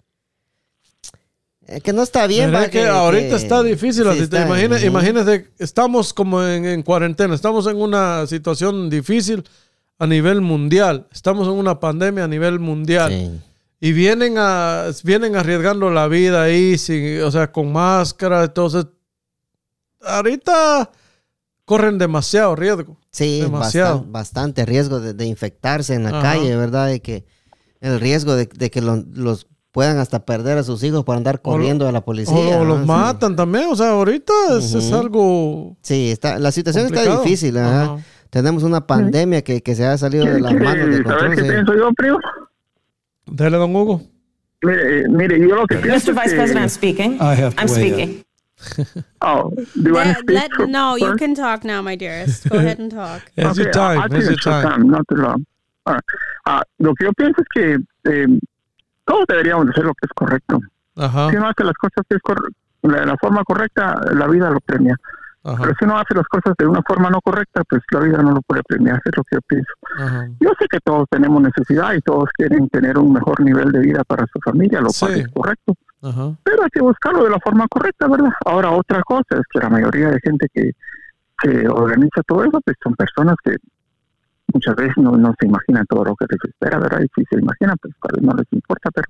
es 1.68 1.82
que 1.82 1.94
no 1.94 2.04
está 2.04 2.28
bien, 2.28 2.54
¿va? 2.54 2.68
que, 2.68 2.86
ahorita 2.86 3.36
está 3.36 3.64
difícil 3.64 4.06
la 4.06 4.16
situación. 4.16 4.84
Imagínese, 4.84 5.50
estamos 5.58 6.14
como 6.14 6.44
en, 6.44 6.84
cuarentena, 6.84 7.34
estamos 7.34 7.68
en 7.68 7.78
una 7.78 8.28
situación 8.28 8.90
difícil 8.90 9.44
a 9.98 10.08
nivel 10.08 10.42
mundial. 10.42 11.08
Estamos 11.12 11.48
en 11.48 11.54
una 11.54 11.80
pandemia 11.80 12.26
a 12.26 12.28
nivel 12.28 12.60
mundial. 12.60 13.42
Y 13.80 13.92
vienen, 13.92 14.36
a, 14.38 14.88
vienen 15.04 15.36
arriesgando 15.36 15.90
la 15.90 16.08
vida 16.08 16.44
ahí, 16.44 16.76
o 17.24 17.32
sea, 17.32 17.52
con 17.52 17.72
máscara. 17.72 18.44
Entonces, 18.44 18.86
ahorita 20.02 20.92
corren 21.66 21.98
demasiado 21.98 22.56
riesgo. 22.56 22.98
Sí, 23.12 23.42
demasiado. 23.42 24.04
Bastante, 24.08 24.66
riesgo 24.66 25.00
de, 25.00 25.26
infectarse 25.26 25.94
en 25.94 26.04
la 26.04 26.22
calle, 26.22 26.56
¿verdad? 26.56 26.88
De 26.88 27.02
que 27.02 27.26
el 27.80 28.00
riesgo 28.00 28.36
de, 28.36 28.48
que 28.48 28.82
los 28.82 29.48
puedan 29.74 29.98
hasta 29.98 30.24
perder 30.24 30.60
a 30.60 30.64
sus 30.64 30.84
hijos 30.84 31.04
por 31.04 31.18
andar 31.18 31.42
corriendo 31.42 31.88
a 31.88 31.92
la 31.92 32.02
policía. 32.06 32.60
O, 32.60 32.64
los 32.64 32.86
matan 32.86 33.36
también, 33.36 33.66
o 33.70 33.76
sea, 33.76 33.90
ahorita 33.90 34.32
es, 34.60 34.94
algo... 34.94 35.76
Sí, 35.82 36.12
está, 36.12 36.38
la 36.38 36.52
situación 36.52 36.86
está 36.86 37.18
difícil. 37.18 37.58
Tenemos 38.30 38.62
una 38.62 38.86
pandemia 38.86 39.42
que, 39.42 39.62
que, 39.62 39.76
se 39.76 39.84
ha 39.86 39.98
salido 39.98 40.26
de 40.26 40.40
las 40.40 40.54
manos 40.54 40.90
de 40.90 41.04
control. 41.04 41.36
qué 41.36 41.42
pienso 41.42 41.76
yo, 41.76 41.92
primo? 41.94 42.20
Dale, 43.26 43.58
don 43.58 43.76
Hugo. 43.76 44.02
Mire, 44.62 45.10
mire, 45.10 45.40
yo 45.40 45.56
lo 45.56 45.66
que 45.66 45.78
pienso 45.78 46.12
Mr. 46.12 46.22
Vice 46.22 46.36
President, 46.36 46.62
I'm 46.62 46.70
speaking. 46.70 47.14
I 47.16 47.36
have 47.36 47.56
to 47.56 47.62
I'm 47.62 47.68
speaking. 47.68 48.24
oh, 49.22 49.50
do 49.76 49.90
you 49.90 49.94
want 49.94 50.10
to 50.10 50.16
speak? 50.20 50.30
Let, 50.30 50.70
no, 50.70 50.96
you 50.96 51.16
can 51.18 51.34
talk 51.34 51.64
now, 51.64 51.82
my 51.82 51.96
dearest. 51.96 52.48
Go 52.48 52.60
ahead 52.60 52.80
and 52.80 52.92
talk. 52.92 53.24
It's 53.36 53.50
okay, 53.50 53.64
your 53.64 53.72
time. 53.72 54.14
It's 54.14 54.28
your 54.28 54.38
time. 54.38 54.64
time. 54.64 54.90
Not 54.90 55.06
too 55.10 55.16
long. 55.16 55.46
Right. 55.86 56.00
Uh, 56.46 56.62
lo 56.80 56.94
que 56.94 57.06
yo 57.06 57.14
pienso 57.14 57.42
es 57.42 57.48
que 57.54 57.78
eh, 58.06 58.40
todos 59.06 59.26
deberíamos 59.28 59.70
hacer 59.70 59.86
lo 59.86 59.94
que 59.94 60.06
es 60.06 60.14
correcto. 60.14 60.60
Si 60.96 61.36
no 61.38 61.48
hace 61.48 61.64
las 61.64 61.74
cosas 61.74 62.06
es 62.10 62.22
de 62.84 63.06
la 63.06 63.18
forma 63.18 63.44
correcta, 63.44 64.00
la 64.14 64.28
vida 64.28 64.50
lo 64.50 64.60
premia. 64.60 64.96
Pero 65.44 65.74
si 65.78 65.86
no 65.86 65.98
hace 65.98 66.16
las 66.16 66.26
cosas 66.28 66.54
de 66.58 66.66
una 66.66 66.82
forma 66.84 67.10
no 67.10 67.20
correcta, 67.20 67.64
pues 67.68 67.82
la 67.92 68.00
vida 68.00 68.18
no 68.22 68.32
lo 68.32 68.42
puede 68.42 68.64
premiar, 68.64 69.02
es 69.04 69.12
lo 69.18 69.24
que 69.24 69.36
yo 69.36 69.42
pienso. 69.46 69.74
Yo 70.40 70.52
sé 70.58 70.68
que 70.70 70.80
todos 70.80 71.06
tenemos 71.10 71.42
necesidad 71.42 71.94
y 71.94 72.02
todos 72.02 72.30
quieren 72.34 72.70
tener 72.70 72.98
un 72.98 73.12
mejor 73.12 73.42
nivel 73.42 73.72
de 73.74 73.80
vida 73.80 74.04
para 74.06 74.26
su 74.32 74.40
familia, 74.40 74.80
lo 74.80 74.88
cual 74.98 75.14
es 75.14 75.28
correcto. 75.30 75.74
Pero 76.44 76.64
hay 76.64 76.70
que 76.72 76.82
buscarlo 76.82 77.26
de 77.26 77.30
la 77.30 77.40
forma 77.40 77.68
correcta, 77.68 78.08
¿verdad? 78.08 78.32
Ahora, 78.46 78.72
otra 78.72 79.02
cosa 79.04 79.36
es 79.38 79.44
que 79.52 79.60
la 79.60 79.70
mayoría 79.70 80.12
de 80.12 80.20
gente 80.22 80.48
que, 80.54 80.72
que 81.42 81.68
organiza 81.68 82.22
todo 82.26 82.44
eso, 82.44 82.62
pues 82.64 82.78
son 82.82 82.96
personas 82.96 83.36
que 83.44 83.58
muchas 84.54 84.76
veces 84.76 84.98
no, 84.98 85.12
no 85.12 85.34
se 85.40 85.48
imaginan 85.48 85.86
todo 85.88 86.06
lo 86.06 86.16
que 86.16 86.26
les 86.30 86.40
espera, 86.44 86.80
¿verdad? 86.80 87.02
Y 87.02 87.08
si 87.16 87.26
se 87.30 87.40
imaginan, 87.40 87.76
pues 87.82 87.94
tal 88.02 88.16
vez 88.16 88.24
no 88.24 88.34
les 88.38 88.48
importa, 88.52 88.90
pero 88.94 89.08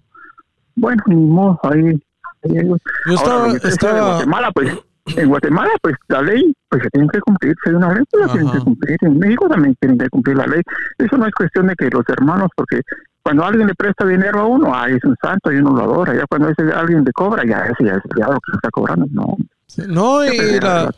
bueno, 0.76 1.04
ni 1.08 1.16
modo, 1.16 1.60
ahí... 1.64 2.00
Yo 2.46 3.16
estaba, 3.16 3.48
En 3.48 4.04
Guatemala, 4.04 4.52
pues, 4.52 4.78
en 5.16 5.30
Guatemala, 5.30 5.70
pues, 5.82 5.96
la 6.10 6.22
ley, 6.22 6.54
pues, 6.70 6.84
se 6.84 6.90
tiene 6.90 7.08
que 7.08 7.22
cumplir, 7.22 7.56
si 7.64 7.70
hay 7.70 7.76
una 7.76 7.94
ley, 7.94 8.04
pues, 8.10 8.26
la 8.26 8.34
tienen 8.34 8.52
que 8.52 8.60
cumplir. 8.60 8.98
En 9.02 9.18
México 9.18 9.48
también 9.48 9.76
tienen 9.80 9.98
que 9.98 10.10
cumplir 10.10 10.38
la 10.38 10.48
ley. 10.48 10.62
Eso 10.98 11.18
no 11.18 11.26
es 11.26 11.34
cuestión 11.34 11.68
de 11.68 11.76
que 11.76 11.90
los 11.90 12.04
hermanos, 12.10 12.50
porque 12.56 12.82
cuando 13.24 13.46
alguien 13.46 13.68
le 13.68 13.76
presta 13.76 14.06
dinero 14.06 14.42
a 14.42 14.46
uno, 14.46 14.72
ay, 14.76 14.96
es 14.96 15.04
un 15.06 15.16
santo 15.22 15.52
y 15.52 15.58
uno 15.58 15.72
lo 15.72 15.84
adora. 15.84 16.14
Ya 16.14 16.26
cuando 16.28 16.50
ese 16.50 16.64
alguien 16.74 17.06
le 17.06 17.14
cobra, 17.14 17.46
ya 17.46 17.60
ese 17.60 17.86
ya 17.86 17.94
es 17.94 18.04
lo 18.04 18.40
que 18.42 18.52
está 18.56 18.70
cobrando. 18.70 19.06
No, 19.12 19.38
no 19.88 20.26
y 20.26 20.60
la, 20.60 20.94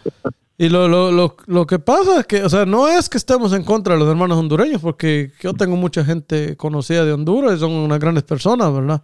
y 0.57 0.69
lo, 0.69 0.87
lo, 0.87 1.11
lo, 1.11 1.35
lo, 1.47 1.67
que 1.67 1.79
pasa 1.79 2.21
es 2.21 2.27
que, 2.27 2.43
o 2.43 2.49
sea, 2.49 2.65
no 2.65 2.87
es 2.87 3.09
que 3.09 3.17
estemos 3.17 3.51
en 3.51 3.63
contra 3.63 3.95
de 3.95 3.99
los 3.99 4.09
hermanos 4.09 4.37
hondureños, 4.37 4.81
porque 4.81 5.33
yo 5.41 5.53
tengo 5.53 5.75
mucha 5.75 6.05
gente 6.05 6.55
conocida 6.55 7.03
de 7.03 7.11
Honduras 7.11 7.57
y 7.57 7.59
son 7.59 7.71
unas 7.71 7.99
grandes 7.99 8.23
personas, 8.23 8.73
¿verdad? 8.73 9.03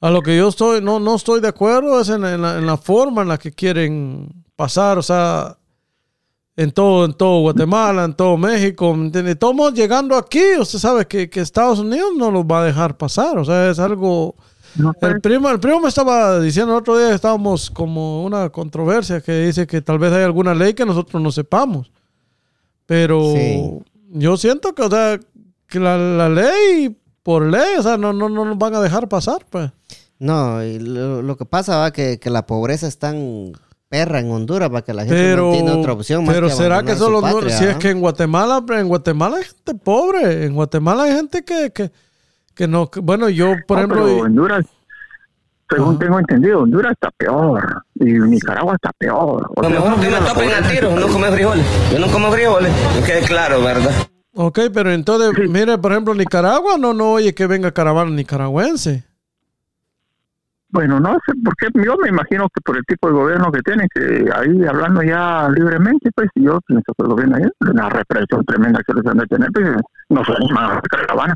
A 0.00 0.10
lo 0.10 0.22
que 0.22 0.36
yo 0.36 0.48
estoy, 0.48 0.82
no, 0.82 0.98
no 0.98 1.14
estoy 1.14 1.40
de 1.40 1.46
acuerdo 1.46 2.00
es 2.00 2.08
en, 2.08 2.22
la, 2.22 2.58
en 2.58 2.66
la, 2.66 2.76
forma 2.76 3.22
en 3.22 3.28
la 3.28 3.38
que 3.38 3.52
quieren 3.52 4.44
pasar, 4.56 4.98
o 4.98 5.02
sea, 5.02 5.56
en 6.56 6.72
todo, 6.72 7.04
en 7.04 7.14
todo 7.14 7.42
Guatemala, 7.42 8.04
en 8.04 8.14
todo 8.14 8.36
México, 8.36 8.92
¿entiendes? 8.92 9.38
Todos 9.38 9.74
llegando 9.74 10.16
aquí, 10.16 10.42
usted 10.58 10.80
sabe 10.80 11.06
que, 11.06 11.30
que 11.30 11.38
Estados 11.38 11.78
Unidos 11.78 12.10
no 12.16 12.32
los 12.32 12.44
va 12.44 12.62
a 12.62 12.64
dejar 12.64 12.96
pasar, 12.96 13.38
o 13.38 13.44
sea, 13.44 13.70
es 13.70 13.78
algo 13.78 14.34
el, 15.00 15.20
primo, 15.20 15.50
el 15.50 15.60
primo 15.60 15.80
me 15.80 15.88
estaba 15.88 16.40
diciendo 16.40 16.72
el 16.72 16.78
otro 16.78 16.98
día 16.98 17.08
que 17.08 17.14
estábamos 17.14 17.70
como 17.70 18.24
una 18.24 18.48
controversia 18.50 19.20
que 19.20 19.46
dice 19.46 19.66
que 19.66 19.80
tal 19.82 19.98
vez 19.98 20.12
hay 20.12 20.22
alguna 20.22 20.54
ley 20.54 20.74
que 20.74 20.86
nosotros 20.86 21.22
no 21.22 21.30
sepamos. 21.30 21.90
Pero 22.86 23.34
yo 24.10 24.36
siento 24.36 24.74
que, 24.74 24.82
o 24.82 24.90
sea, 24.90 25.18
que 25.66 25.80
la, 25.80 26.28
ley, 26.28 26.96
por 27.22 27.46
ley, 27.46 27.76
o 27.78 27.82
sea, 27.82 27.96
no, 27.96 28.12
no, 28.12 28.28
no 28.28 28.44
nos 28.44 28.58
van 28.58 28.74
a 28.74 28.80
dejar 28.80 29.08
pasar, 29.08 29.46
pues. 29.48 29.70
No, 30.18 30.62
y 30.62 30.78
lo, 30.78 31.36
que 31.36 31.44
pasa 31.44 31.78
va 31.78 31.92
que, 31.92 32.18
que 32.18 32.30
la 32.30 32.46
pobreza 32.46 32.86
es 32.86 32.98
tan 32.98 33.52
perra 33.88 34.20
en 34.20 34.30
Honduras 34.30 34.70
para 34.70 34.82
que 34.82 34.94
la 34.94 35.04
gente 35.04 35.36
no 35.36 35.52
tiene 35.52 35.70
otra 35.70 35.92
opción 35.92 36.24
más 36.24 36.34
pero 36.34 36.48
será 36.48 36.82
que 36.82 36.96
solo 36.96 37.20
si 37.50 37.64
es 37.64 37.76
que 37.76 37.90
en 37.90 38.00
Guatemala 38.00 38.64
en 38.70 38.88
Guatemala 38.88 39.36
hay 39.36 39.44
gente 39.44 39.74
pobre 39.74 40.46
en 40.46 40.54
Guatemala 40.54 41.02
hay 41.02 41.12
gente 41.12 41.44
que, 41.44 41.70
que, 41.72 41.92
que 42.54 42.68
no 42.68 42.90
bueno 43.02 43.28
yo 43.28 43.54
por 43.66 43.78
ejemplo 43.78 44.04
Honduras 44.04 44.66
según 45.70 45.98
tengo 45.98 46.18
entendido 46.18 46.60
Honduras 46.60 46.92
está 46.92 47.10
peor 47.12 47.82
y 47.94 48.04
Nicaragua 48.04 48.74
está 48.74 48.90
peor. 48.98 49.50
Lo 49.56 49.70
mejor 49.70 50.00
que 50.00 50.08
me 50.10 50.16
topen 50.16 50.50
a 50.50 50.68
tiro 50.68 50.94
no 50.94 51.08
come 51.08 51.30
frijoles. 51.30 51.66
Yo 51.92 51.98
no 51.98 52.06
como 52.08 52.30
frijoles 52.30 52.72
me 52.94 53.06
quede 53.06 53.22
claro 53.22 53.62
verdad 53.62 53.92
Ok, 54.34 54.60
pero 54.72 54.90
entonces, 54.90 55.48
mire, 55.50 55.76
por 55.76 55.92
ejemplo, 55.92 56.14
Nicaragua 56.14 56.78
no, 56.78 56.94
no 56.94 57.12
oye 57.12 57.34
que 57.34 57.46
venga 57.46 57.70
caravana 57.72 58.10
nicaragüense. 58.10 59.04
Bueno, 60.70 60.98
no 60.98 61.12
sé 61.26 61.34
por 61.44 61.54
qué, 61.56 61.68
yo 61.84 61.98
me 61.98 62.08
imagino 62.08 62.48
que 62.48 62.62
por 62.64 62.78
el 62.78 62.82
tipo 62.84 63.08
de 63.08 63.12
gobierno 63.12 63.52
que 63.52 63.60
tienen, 63.60 63.86
que 63.94 64.30
ahí 64.34 64.66
hablando 64.66 65.02
ya 65.02 65.50
libremente, 65.50 66.10
pues 66.14 66.30
yo 66.34 66.58
pienso 66.66 66.94
que 66.96 67.02
el 67.02 67.08
gobierno 67.10 67.36
ahí, 67.36 67.44
una 67.60 67.90
represión 67.90 68.42
tremenda 68.46 68.80
que 68.86 68.94
les 68.94 69.04
van 69.04 69.20
a 69.20 69.26
tener, 69.26 69.50
pues 69.52 69.66
no 70.08 70.24
se 70.24 70.32
más 70.54 70.80
caravana. 70.90 71.34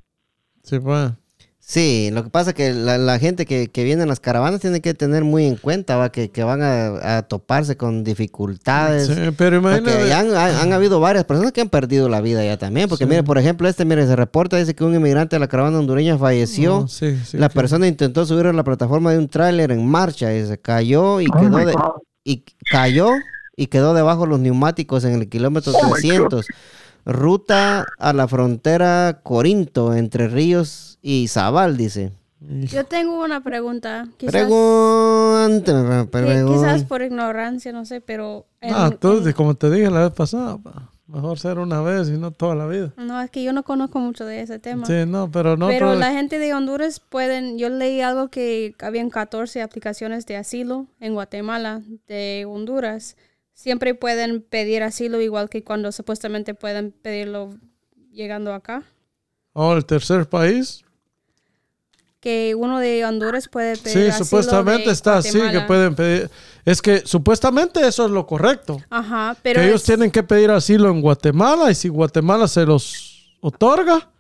Sí, 0.66 0.80
pues. 0.80 1.12
Sí, 1.58 2.11
lo 2.12 2.23
que 2.23 2.30
pasa 2.30 2.50
es 2.50 2.54
que 2.54 2.73
la, 2.73 3.18
gente 3.18 3.44
que, 3.44 3.68
viene 3.75 4.02
en 4.02 4.08
las 4.08 4.20
caravanas 4.20 4.61
tiene 4.61 4.80
que 4.80 4.94
tener 4.94 5.25
muy 5.25 5.46
en 5.46 5.56
cuenta 5.56 5.96
¿va? 5.96 6.11
Que, 6.11 6.30
van 6.44 6.61
a, 6.62 7.23
toparse 7.23 7.76
con 7.76 8.04
dificultades. 8.04 9.08
Sí, 9.08 9.14
pero 9.37 9.56
imagínate. 9.56 10.12
Han, 10.12 10.32
han, 10.32 10.73
habido 10.73 11.00
varias 11.00 11.25
personas 11.25 11.50
que 11.50 11.61
han 11.61 11.68
perdido 11.68 12.08
la 12.08 12.20
vida 12.20 12.44
ya 12.44 12.56
también. 12.56 12.88
Porque 12.88 13.04
mire, 13.04 13.25
por 13.25 13.37
ejemplo, 13.37 13.68
este, 13.68 13.85
mire, 13.85 14.06
se 14.06 14.14
reporta, 14.14 14.56
dice 14.56 14.76
que 14.76 14.85
un 14.85 14.94
inmigrante 14.94 15.35
de 15.35 15.40
la 15.40 15.49
caravana 15.49 15.80
hondureña 15.80 16.16
falleció. 16.16 16.87
Oh, 16.87 17.06
la 17.32 17.49
persona 17.49 17.88
intentó 17.88 18.25
subir 18.26 18.46
a 18.46 18.52
la 18.52 18.62
plataforma 18.62 19.11
de 19.11 19.18
un 19.18 19.28
tráiler 19.28 19.73
en 19.73 19.85
marcha 19.85 20.32
y 20.32 20.46
se 20.46 20.58
cayó 20.61 21.20
y 21.20 21.26
oh 21.32 21.40
quedó 21.40 22.00
y 22.23 22.44
cayó 22.70 23.11
y 23.56 23.66
quedó 23.66 23.92
debajo 23.92 24.23
de 24.23 24.28
los 24.28 24.38
neumáticos 24.38 25.04
en 25.04 25.14
el 25.14 25.28
kilómetro 25.28 25.73
300. 25.73 26.46
Ruta 27.06 27.86
a 27.98 28.12
la 28.12 28.26
frontera 28.26 29.20
Corinto, 29.22 29.94
entre 29.94 30.26
Ríos 30.26 30.98
y 31.02 31.28
Zabal, 31.28 31.76
dice. 31.76 32.12
Yo 32.40 32.84
tengo 32.84 33.25
una 33.25 33.42
pregunta. 33.42 34.08
Quizás, 34.18 34.48
Quizás 36.52 36.84
por 36.84 37.02
ignorancia, 37.02 37.72
no 37.72 37.84
sé, 37.84 38.00
pero... 38.00 38.46
ah, 38.60 38.90
tú, 38.98 39.22
como 39.36 39.54
te 39.54 39.70
dije 39.70 39.88
la 39.88 40.02
vez 40.02 40.12
pasada, 40.12 40.58
mejor 41.06 41.38
ser 41.38 41.60
una 41.60 41.80
vez 41.80 42.08
y 42.08 42.18
no 42.18 42.32
toda 42.32 42.54
la 42.54 42.66
vida. 42.66 42.92
No, 42.96 43.20
es 43.20 43.30
que 43.30 43.42
yo 43.42 43.52
no 43.52 43.62
conozco 43.62 44.00
mucho 44.00 44.26
de 44.26 44.40
ese 44.40 44.58
tema. 44.58 44.86
Sí, 44.86 45.04
no, 45.06 45.30
pero 45.30 45.56
no... 45.56 45.68
Pero 45.68 45.94
la 45.94 46.12
gente 46.12 46.38
de 46.38 46.54
Honduras 46.54 47.00
pueden... 47.00 47.56
Yo 47.56 47.68
leí 47.68 48.00
algo 48.00 48.28
que 48.28 48.75
habían 48.80 49.10
14 49.10 49.62
aplicaciones 49.62 50.26
de 50.26 50.36
asilo 50.36 50.86
en 51.00 51.14
Guatemala, 51.14 51.82
de 52.08 52.46
Honduras. 52.48 53.16
Siempre 53.56 53.94
pueden 53.94 54.42
pedir 54.42 54.82
asilo 54.82 55.22
igual 55.22 55.48
que 55.48 55.64
cuando 55.64 55.90
supuestamente 55.90 56.52
pueden 56.52 56.92
pedirlo 56.92 57.54
llegando 58.12 58.52
acá. 58.52 58.82
Oh, 59.54 59.72
el 59.72 59.86
tercer 59.86 60.28
país 60.28 60.84
que 62.20 62.54
uno 62.54 62.80
de 62.80 63.02
Honduras 63.06 63.48
puede 63.48 63.78
pedir. 63.78 64.12
Sí, 64.12 64.25
supuestamente 64.25 64.90
está 64.90 65.18
así, 65.18 65.40
que 65.40 65.60
pueden 65.62 65.94
pedir. 65.94 66.30
Es 66.66 66.82
que 66.82 67.06
supuestamente 67.06 67.86
eso 67.86 68.04
es 68.04 68.10
lo 68.10 68.26
correcto. 68.26 68.78
Ajá, 68.90 69.34
pero. 69.42 69.62
ellos 69.62 69.84
tienen 69.84 70.10
que 70.10 70.22
pedir 70.22 70.50
asilo 70.50 70.90
en 70.90 71.00
Guatemala 71.00 71.70
y 71.70 71.75
si 71.75 71.88
Guatemala 71.88 72.48
se 72.48 72.66
los 72.66 73.38
otorga. 73.40 74.10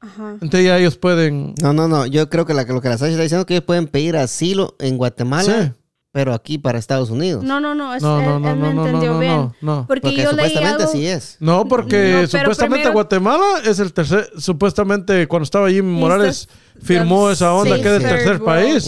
Ajá. 0.00 0.38
Entonces 0.40 0.64
ya 0.64 0.78
ellos 0.78 0.96
pueden. 0.96 1.54
No, 1.60 1.74
no, 1.74 1.86
no. 1.86 2.06
Yo 2.06 2.30
creo 2.30 2.46
que 2.46 2.54
lo 2.54 2.80
que 2.80 2.88
la 2.88 2.96
Sasha 2.96 3.10
está 3.10 3.22
diciendo 3.24 3.42
es 3.42 3.46
que 3.46 3.54
ellos 3.54 3.66
pueden 3.66 3.88
pedir 3.88 4.16
asilo 4.16 4.74
en 4.78 4.96
Guatemala. 4.96 5.74
Sí 5.74 5.85
pero 6.16 6.32
aquí 6.32 6.56
para 6.56 6.78
Estados 6.78 7.10
Unidos. 7.10 7.44
No, 7.44 7.60
no, 7.60 7.74
no, 7.74 7.94
es, 7.94 8.02
no, 8.02 8.22
no, 8.22 8.40
no, 8.40 8.50
él, 8.50 8.56
me 8.56 8.70
entendió 8.70 9.18
bien. 9.18 9.52
No, 9.60 9.84
Porque, 9.86 10.00
porque 10.00 10.16
yo 10.16 10.30
supuestamente 10.30 10.84
leí 10.84 10.92
sí 10.92 11.06
es. 11.06 11.36
No, 11.40 11.68
porque 11.68 12.26
supuestamente 12.26 12.88
Guatemala 12.88 13.44
es 13.66 13.80
el 13.80 13.92
tercer, 13.92 14.30
supuestamente 14.38 15.28
cuando 15.28 15.44
estaba 15.44 15.66
allí 15.66 15.82
Morales 15.82 16.48
firmó 16.80 17.30
esa 17.30 17.52
onda 17.52 17.76
que 17.76 17.82
es 17.82 18.02
el 18.02 18.02
tercer 18.02 18.42
país. 18.42 18.86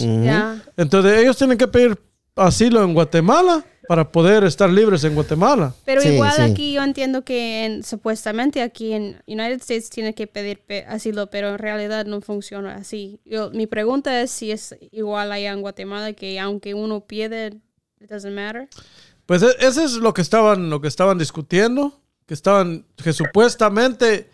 Entonces 0.75 1.19
ellos 1.19 1.37
tienen 1.37 1.59
que 1.59 1.67
pedir 1.67 2.01
asilo 2.35 2.83
en 2.83 2.95
Guatemala 2.95 3.63
para 3.89 4.11
poder 4.11 4.43
estar 4.43 4.69
libres 4.69 5.03
en 5.03 5.15
Guatemala. 5.15 5.73
Pero 5.83 6.03
igual 6.03 6.39
aquí 6.41 6.73
yo 6.73 6.83
entiendo 6.83 7.23
que 7.23 7.81
supuestamente 7.83 8.61
aquí 8.61 8.93
en 8.93 9.19
United 9.25 9.61
States 9.61 9.89
tiene 9.89 10.13
que 10.13 10.27
pedir 10.27 10.61
asilo, 10.87 11.31
pero 11.31 11.49
en 11.49 11.57
realidad 11.57 12.05
no 12.05 12.21
funciona 12.21 12.75
así. 12.75 13.19
Yo, 13.25 13.49
mi 13.49 13.65
pregunta 13.65 14.21
es 14.21 14.29
si 14.29 14.51
es 14.51 14.75
igual 14.91 15.31
allá 15.31 15.53
en 15.53 15.61
Guatemala 15.61 16.13
que 16.13 16.39
aunque 16.39 16.75
uno 16.75 16.99
pide, 17.07 17.59
it 17.99 18.11
doesn't 18.11 18.31
matter. 18.31 18.69
Pues 19.25 19.41
e, 19.41 19.55
eso 19.59 19.83
es 19.83 19.93
lo 19.93 20.13
que 20.13 20.21
estaban, 20.21 20.69
lo 20.69 20.81
que 20.81 20.87
estaban 20.87 21.17
discutiendo, 21.17 21.99
que 22.27 22.35
estaban, 22.35 22.85
que 22.95 23.11
supuestamente 23.11 24.29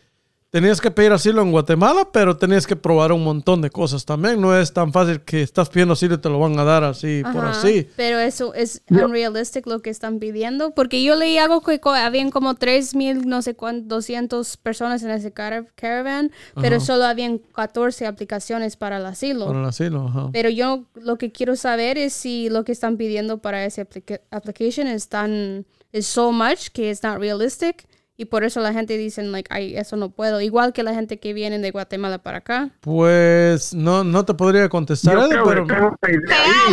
tenías 0.55 0.79
que 0.79 0.89
pedir 0.89 1.11
asilo 1.11 1.41
en 1.41 1.51
Guatemala, 1.51 2.07
pero 2.13 2.37
tenías 2.37 2.65
que 2.65 2.77
probar 2.77 3.11
un 3.11 3.25
montón 3.25 3.61
de 3.61 3.69
cosas 3.69 4.05
también. 4.05 4.39
No 4.39 4.57
es 4.57 4.71
tan 4.71 4.93
fácil 4.93 5.19
que 5.19 5.41
estás 5.41 5.67
pidiendo 5.67 5.95
asilo 5.95 6.15
y 6.15 6.17
te 6.19 6.29
lo 6.29 6.39
van 6.39 6.57
a 6.57 6.63
dar 6.63 6.85
así 6.85 7.23
por 7.33 7.43
así. 7.43 7.89
Pero 7.97 8.19
eso 8.19 8.53
es 8.53 8.81
unrealistic 8.89 9.67
lo 9.67 9.81
que 9.81 9.89
están 9.89 10.17
pidiendo. 10.17 10.71
Porque 10.71 11.03
yo 11.03 11.17
leí 11.17 11.37
algo 11.37 11.59
que 11.59 11.81
habían 11.83 12.31
como 12.31 12.55
3.000, 12.55 13.25
no 13.25 13.41
sé 13.41 13.57
cuántos, 13.57 13.89
200 13.89 14.55
personas 14.55 15.03
en 15.03 15.09
ese 15.09 15.33
caravan, 15.33 16.31
pero 16.61 16.79
solo 16.79 17.03
habían 17.03 17.39
14 17.39 18.07
aplicaciones 18.07 18.77
para 18.77 18.95
el 18.95 19.05
asilo. 19.07 19.47
Para 19.47 19.59
el 19.59 19.65
asilo, 19.65 20.07
ajá. 20.07 20.29
Pero 20.31 20.49
yo 20.49 20.85
lo 20.93 21.17
que 21.17 21.33
quiero 21.33 21.57
saber 21.57 21.97
es 21.97 22.13
si 22.13 22.47
lo 22.47 22.63
que 22.63 22.71
están 22.71 22.95
pidiendo 22.95 23.39
para 23.39 23.65
esa 23.65 23.85
application 24.31 24.87
es 24.87 25.09
tan, 25.09 25.65
es 25.91 26.07
so 26.07 26.31
much 26.31 26.69
que 26.71 26.91
es 26.91 27.03
not 27.03 27.17
realistic 27.17 27.85
y 28.17 28.25
por 28.25 28.43
eso 28.43 28.61
la 28.61 28.71
gente 28.71 28.97
dice, 28.97 29.23
like, 29.23 29.53
ay, 29.53 29.75
eso 29.75 29.97
no 29.97 30.09
puedo. 30.09 30.39
Igual 30.39 30.71
que 30.71 30.83
la 30.83 30.93
gente 30.93 31.19
que 31.19 31.33
viene 31.33 31.59
de 31.59 31.71
Guatemala 31.71 32.19
para 32.19 32.37
acá. 32.37 32.69
Pues 32.79 33.73
no, 33.73 34.03
no 34.05 34.23
te 34.23 34.33
podría 34.33 34.69
contestar, 34.69 35.17
pero... 35.29 35.65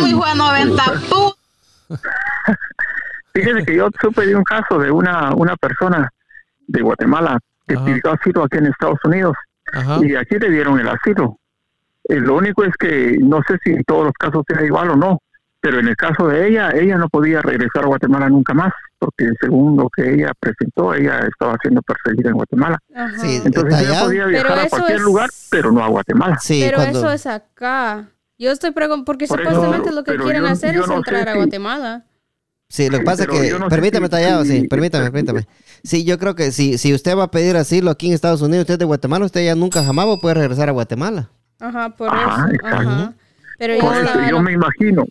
hijo 0.07 0.25
de 0.25 0.35
90 0.35 0.83
Fíjese 3.33 3.65
que 3.65 3.75
yo 3.75 3.89
supe 3.99 4.25
de 4.25 4.35
un 4.35 4.43
caso 4.43 4.77
de 4.77 4.89
una, 4.91 5.33
una 5.35 5.57
persona 5.57 6.09
de 6.67 6.81
Guatemala 6.81 7.39
que 7.67 7.77
pidió 7.77 8.11
asilo 8.11 8.43
aquí 8.43 8.57
en 8.57 8.67
Estados 8.67 8.99
Unidos. 9.03 9.35
Y 10.01 10.15
aquí 10.15 10.37
le 10.39 10.49
dieron 10.49 10.79
el 10.79 10.87
asilo. 10.87 11.39
Eh, 12.05 12.19
lo 12.19 12.35
único 12.35 12.63
es 12.63 12.73
que 12.77 13.17
no 13.19 13.41
sé 13.47 13.57
si 13.63 13.71
en 13.71 13.83
todos 13.85 14.05
los 14.05 14.13
casos 14.13 14.43
sea 14.47 14.63
igual 14.63 14.91
o 14.91 14.95
no, 14.95 15.19
pero 15.63 15.79
en 15.79 15.87
el 15.87 15.95
caso 15.95 16.27
de 16.27 16.45
ella, 16.45 16.71
ella 16.71 16.97
no 16.97 17.07
podía 17.07 17.41
regresar 17.41 17.85
a 17.85 17.87
Guatemala 17.87 18.27
nunca 18.27 18.53
más 18.53 18.73
porque 18.99 19.29
según 19.39 19.77
lo 19.77 19.89
que 19.89 20.13
ella 20.13 20.33
presentó, 20.37 20.93
ella 20.93 21.19
estaba 21.19 21.57
siendo 21.61 21.81
perseguida 21.81 22.31
en 22.31 22.35
Guatemala. 22.35 22.77
Entonces 23.23 23.79
ella 23.79 24.03
podía 24.03 24.25
viajar 24.25 24.59
a 24.59 24.67
cualquier 24.67 24.99
lugar, 24.99 25.29
pero 25.49 25.71
no 25.71 25.81
a 25.81 25.87
Guatemala. 25.87 26.37
pero 26.49 26.81
eso 26.81 27.09
es 27.13 27.25
acá. 27.25 28.09
Yo 28.37 28.51
estoy 28.51 28.71
preguntando, 28.71 29.05
porque 29.05 29.25
supuestamente 29.25 29.93
lo 29.93 30.03
que 30.03 30.17
quieren 30.17 30.45
hacer 30.45 30.75
es 30.75 30.89
entrar 30.89 31.29
a 31.29 31.35
Guatemala. 31.35 32.03
Sí, 32.67 32.89
lo 32.89 32.97
que 32.97 33.05
pasa 33.05 33.23
es 33.23 33.29
que, 33.29 33.55
permítame, 33.69 34.09
tallado, 34.09 34.43
sí, 34.43 34.67
permítame, 34.67 35.11
permítame. 35.11 35.47
Sí, 35.81 36.03
yo 36.03 36.19
creo 36.19 36.35
que 36.35 36.51
si, 36.51 36.77
si 36.77 36.93
usted 36.93 37.17
va 37.17 37.23
a 37.23 37.31
pedir 37.31 37.55
asilo 37.55 37.89
aquí 37.89 38.07
en 38.07 38.13
Estados 38.13 38.41
Unidos, 38.41 38.63
usted 38.63 38.73
es 38.73 38.79
de 38.79 38.85
Guatemala, 38.85 39.23
usted 39.23 39.45
ya 39.45 39.55
nunca 39.55 39.81
jamás 39.81 40.07
va 40.07 40.13
a 40.15 40.17
poder 40.17 40.39
regresar 40.39 40.67
a 40.67 40.73
Guatemala. 40.73 41.29
Ajá, 41.61 41.95
por 41.95 42.09
eso. 42.09 42.65
Ajá. 42.65 43.13
Pero 43.57 43.75
yo 44.29 44.41
me 44.41 44.51
imagino, 44.51 45.05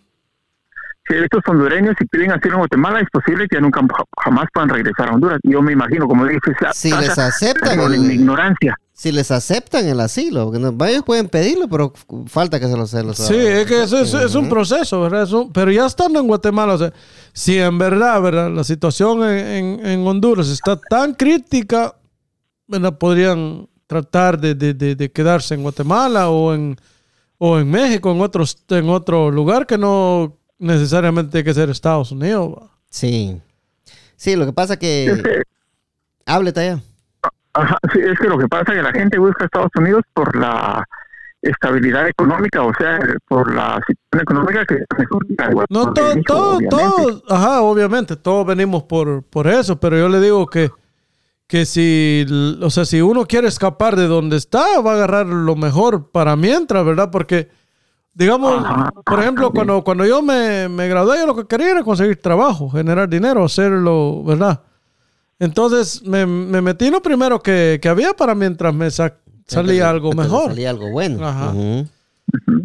estos 1.13 1.43
hondureños 1.47 1.95
si 1.99 2.07
piden 2.07 2.33
asilo 2.33 2.55
en 2.55 2.59
Guatemala 2.61 3.01
es 3.01 3.09
posible 3.11 3.47
que 3.49 3.61
nunca 3.61 3.81
jamás 4.23 4.47
puedan 4.53 4.69
regresar 4.69 5.09
a 5.09 5.15
Honduras. 5.15 5.39
Yo 5.43 5.63
me 5.63 5.73
imagino, 5.73 6.07
como 6.07 6.27
dije, 6.27 6.41
si 6.73 6.91
les 6.91 7.19
aceptan 7.19 7.81
el, 7.81 8.11
ignorancia. 8.11 8.77
Si 8.93 9.11
les 9.11 9.31
aceptan 9.31 9.87
el 9.87 10.01
asilo, 10.01 10.45
porque 10.51 10.91
ellos 10.91 11.03
pueden 11.05 11.29
pedirlo, 11.29 11.69
pero 11.69 11.93
falta 12.27 12.61
que 12.61 12.69
se 12.69 12.77
los, 12.77 12.91
se 12.91 13.03
Sí, 13.15 13.35
es 13.35 13.67
que 13.67 13.83
eso 13.83 13.99
es, 14.01 14.35
un 14.35 14.49
proceso, 14.49 15.01
¿verdad? 15.01 15.27
pero 15.53 15.71
ya 15.71 15.87
estando 15.87 16.21
en 16.21 16.27
Guatemala, 16.27 16.75
o 16.75 16.79
sea, 16.79 16.93
si 17.33 17.59
en 17.59 17.79
verdad, 17.79 18.21
¿verdad? 18.23 18.51
La 18.51 18.65
situación 18.65 19.25
en, 19.25 19.85
en, 19.85 20.07
Honduras 20.07 20.49
está 20.49 20.77
tan 20.77 21.15
crítica, 21.15 21.95
¿verdad? 22.67 22.97
Podrían 22.99 23.69
tratar 23.87 24.39
de, 24.39 24.55
de, 24.55 24.75
de, 24.75 25.11
quedarse 25.11 25.55
en 25.55 25.63
Guatemala 25.63 26.29
o 26.29 26.55
en, 26.55 26.77
o 27.39 27.59
en 27.59 27.71
México, 27.71 28.13
en, 28.13 28.21
otros, 28.21 28.57
en 28.69 28.89
otro 28.89 29.31
lugar 29.31 29.67
que 29.67 29.79
no 29.79 30.39
necesariamente 30.63 31.33
tiene 31.33 31.45
que 31.45 31.55
ser 31.55 31.69
Estados 31.71 32.13
Unidos. 32.13 32.71
Sí. 32.89 33.41
Sí, 34.17 34.37
lo 34.37 34.47
que 34.47 34.53
pasa 34.53 34.79
que... 34.79 35.43
Háblete 36.25 36.61
allá. 36.61 36.81
Ajá, 37.55 37.77
sí, 37.93 37.99
es 38.01 38.19
que 38.19 38.29
lo 38.29 38.39
que 38.39 38.49
pasa 38.49 38.73
es 38.73 38.79
que 38.79 38.83
la 38.83 38.93
gente 38.93 39.19
busca 39.19 39.45
Estados 39.45 39.73
Unidos 39.77 40.05
por 40.15 40.35
la 40.37 40.87
estabilidad 41.43 42.09
económica, 42.09 42.63
o 42.63 42.73
sea, 42.75 43.01
por 43.29 43.53
la 43.53 43.81
situación 43.87 44.23
económica 44.23 44.65
que 44.65 44.77
No, 45.69 45.93
todo, 45.93 46.15
todo, 46.25 46.59
todo, 46.71 47.23
ajá, 47.29 47.63
obviamente, 47.63 48.17
todos 48.17 48.47
venimos 48.47 48.85
por, 48.85 49.25
por 49.25 49.49
eso, 49.49 49.79
pero 49.81 49.99
yo 49.99 50.09
le 50.09 50.21
digo 50.21 50.47
que, 50.47 50.71
que 51.49 51.67
si, 51.67 52.25
o 52.63 52.71
sea, 52.71 52.85
si 52.85 53.03
uno 53.03 53.27
quiere 53.27 53.49
escapar 53.49 53.97
de 53.97 54.07
donde 54.07 54.37
está, 54.37 54.81
va 54.81 54.93
a 54.93 54.95
agarrar 54.95 55.27
lo 55.27 55.57
mejor 55.57 56.11
para 56.13 56.37
mientras, 56.37 56.85
¿verdad? 56.85 57.11
Porque 57.11 57.51
digamos, 58.15 58.65
por 59.05 59.21
ejemplo, 59.21 59.53
cuando, 59.53 59.83
cuando 59.83 60.05
yo 60.05 60.23
me, 60.23 60.69
me 60.69 60.89
gradué, 60.89 61.19
yo 61.19 61.27
lo 61.27 61.37
que 61.37 61.47
quería 61.47 61.71
era 61.71 61.83
conseguir 61.83 62.21
trabajo, 62.21 62.71
generar 62.71 63.09
dinero, 63.09 63.45
hacerlo, 63.45 64.23
¿verdad? 64.25 64.61
Entonces 65.39 66.03
me, 66.03 66.25
me 66.25 66.61
metí 66.61 66.91
lo 66.91 67.03
primero 67.03 67.43
que, 67.43 67.79
que 67.83 67.89
había 67.89 68.15
para 68.15 68.35
mientras 68.35 68.73
me 68.75 68.91
salía 68.91 69.91
algo 69.91 70.13
mejor. 70.13 70.51
Salía 70.51 70.71
algo 70.71 70.91
bueno. 70.91 71.27
Ajá. 71.27 71.53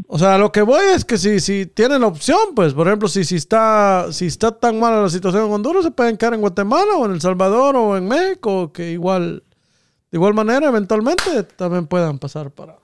O 0.07 0.17
sea, 0.17 0.37
lo 0.37 0.51
que 0.51 0.61
voy 0.61 0.81
es 0.95 1.03
que 1.03 1.17
si, 1.17 1.39
si 1.39 1.65
tienen 1.65 2.01
la 2.01 2.07
opción, 2.07 2.37
pues, 2.55 2.73
por 2.73 2.87
ejemplo, 2.87 3.09
si, 3.09 3.25
si, 3.25 3.35
está, 3.35 4.07
si 4.11 4.27
está 4.27 4.51
tan 4.51 4.79
mala 4.79 5.01
la 5.01 5.09
situación 5.09 5.45
en 5.45 5.51
Honduras, 5.51 5.83
se 5.83 5.91
pueden 5.91 6.17
quedar 6.17 6.33
en 6.33 6.41
Guatemala 6.41 6.95
o 6.97 7.05
en 7.05 7.11
El 7.11 7.21
Salvador 7.21 7.75
o 7.75 7.97
en 7.97 8.07
México, 8.07 8.71
que 8.71 8.91
igual, 8.91 9.43
de 10.11 10.17
igual 10.17 10.33
manera, 10.33 10.67
eventualmente 10.69 11.43
también 11.43 11.87
puedan 11.87 12.19
pasar 12.19 12.51
para, 12.51 12.77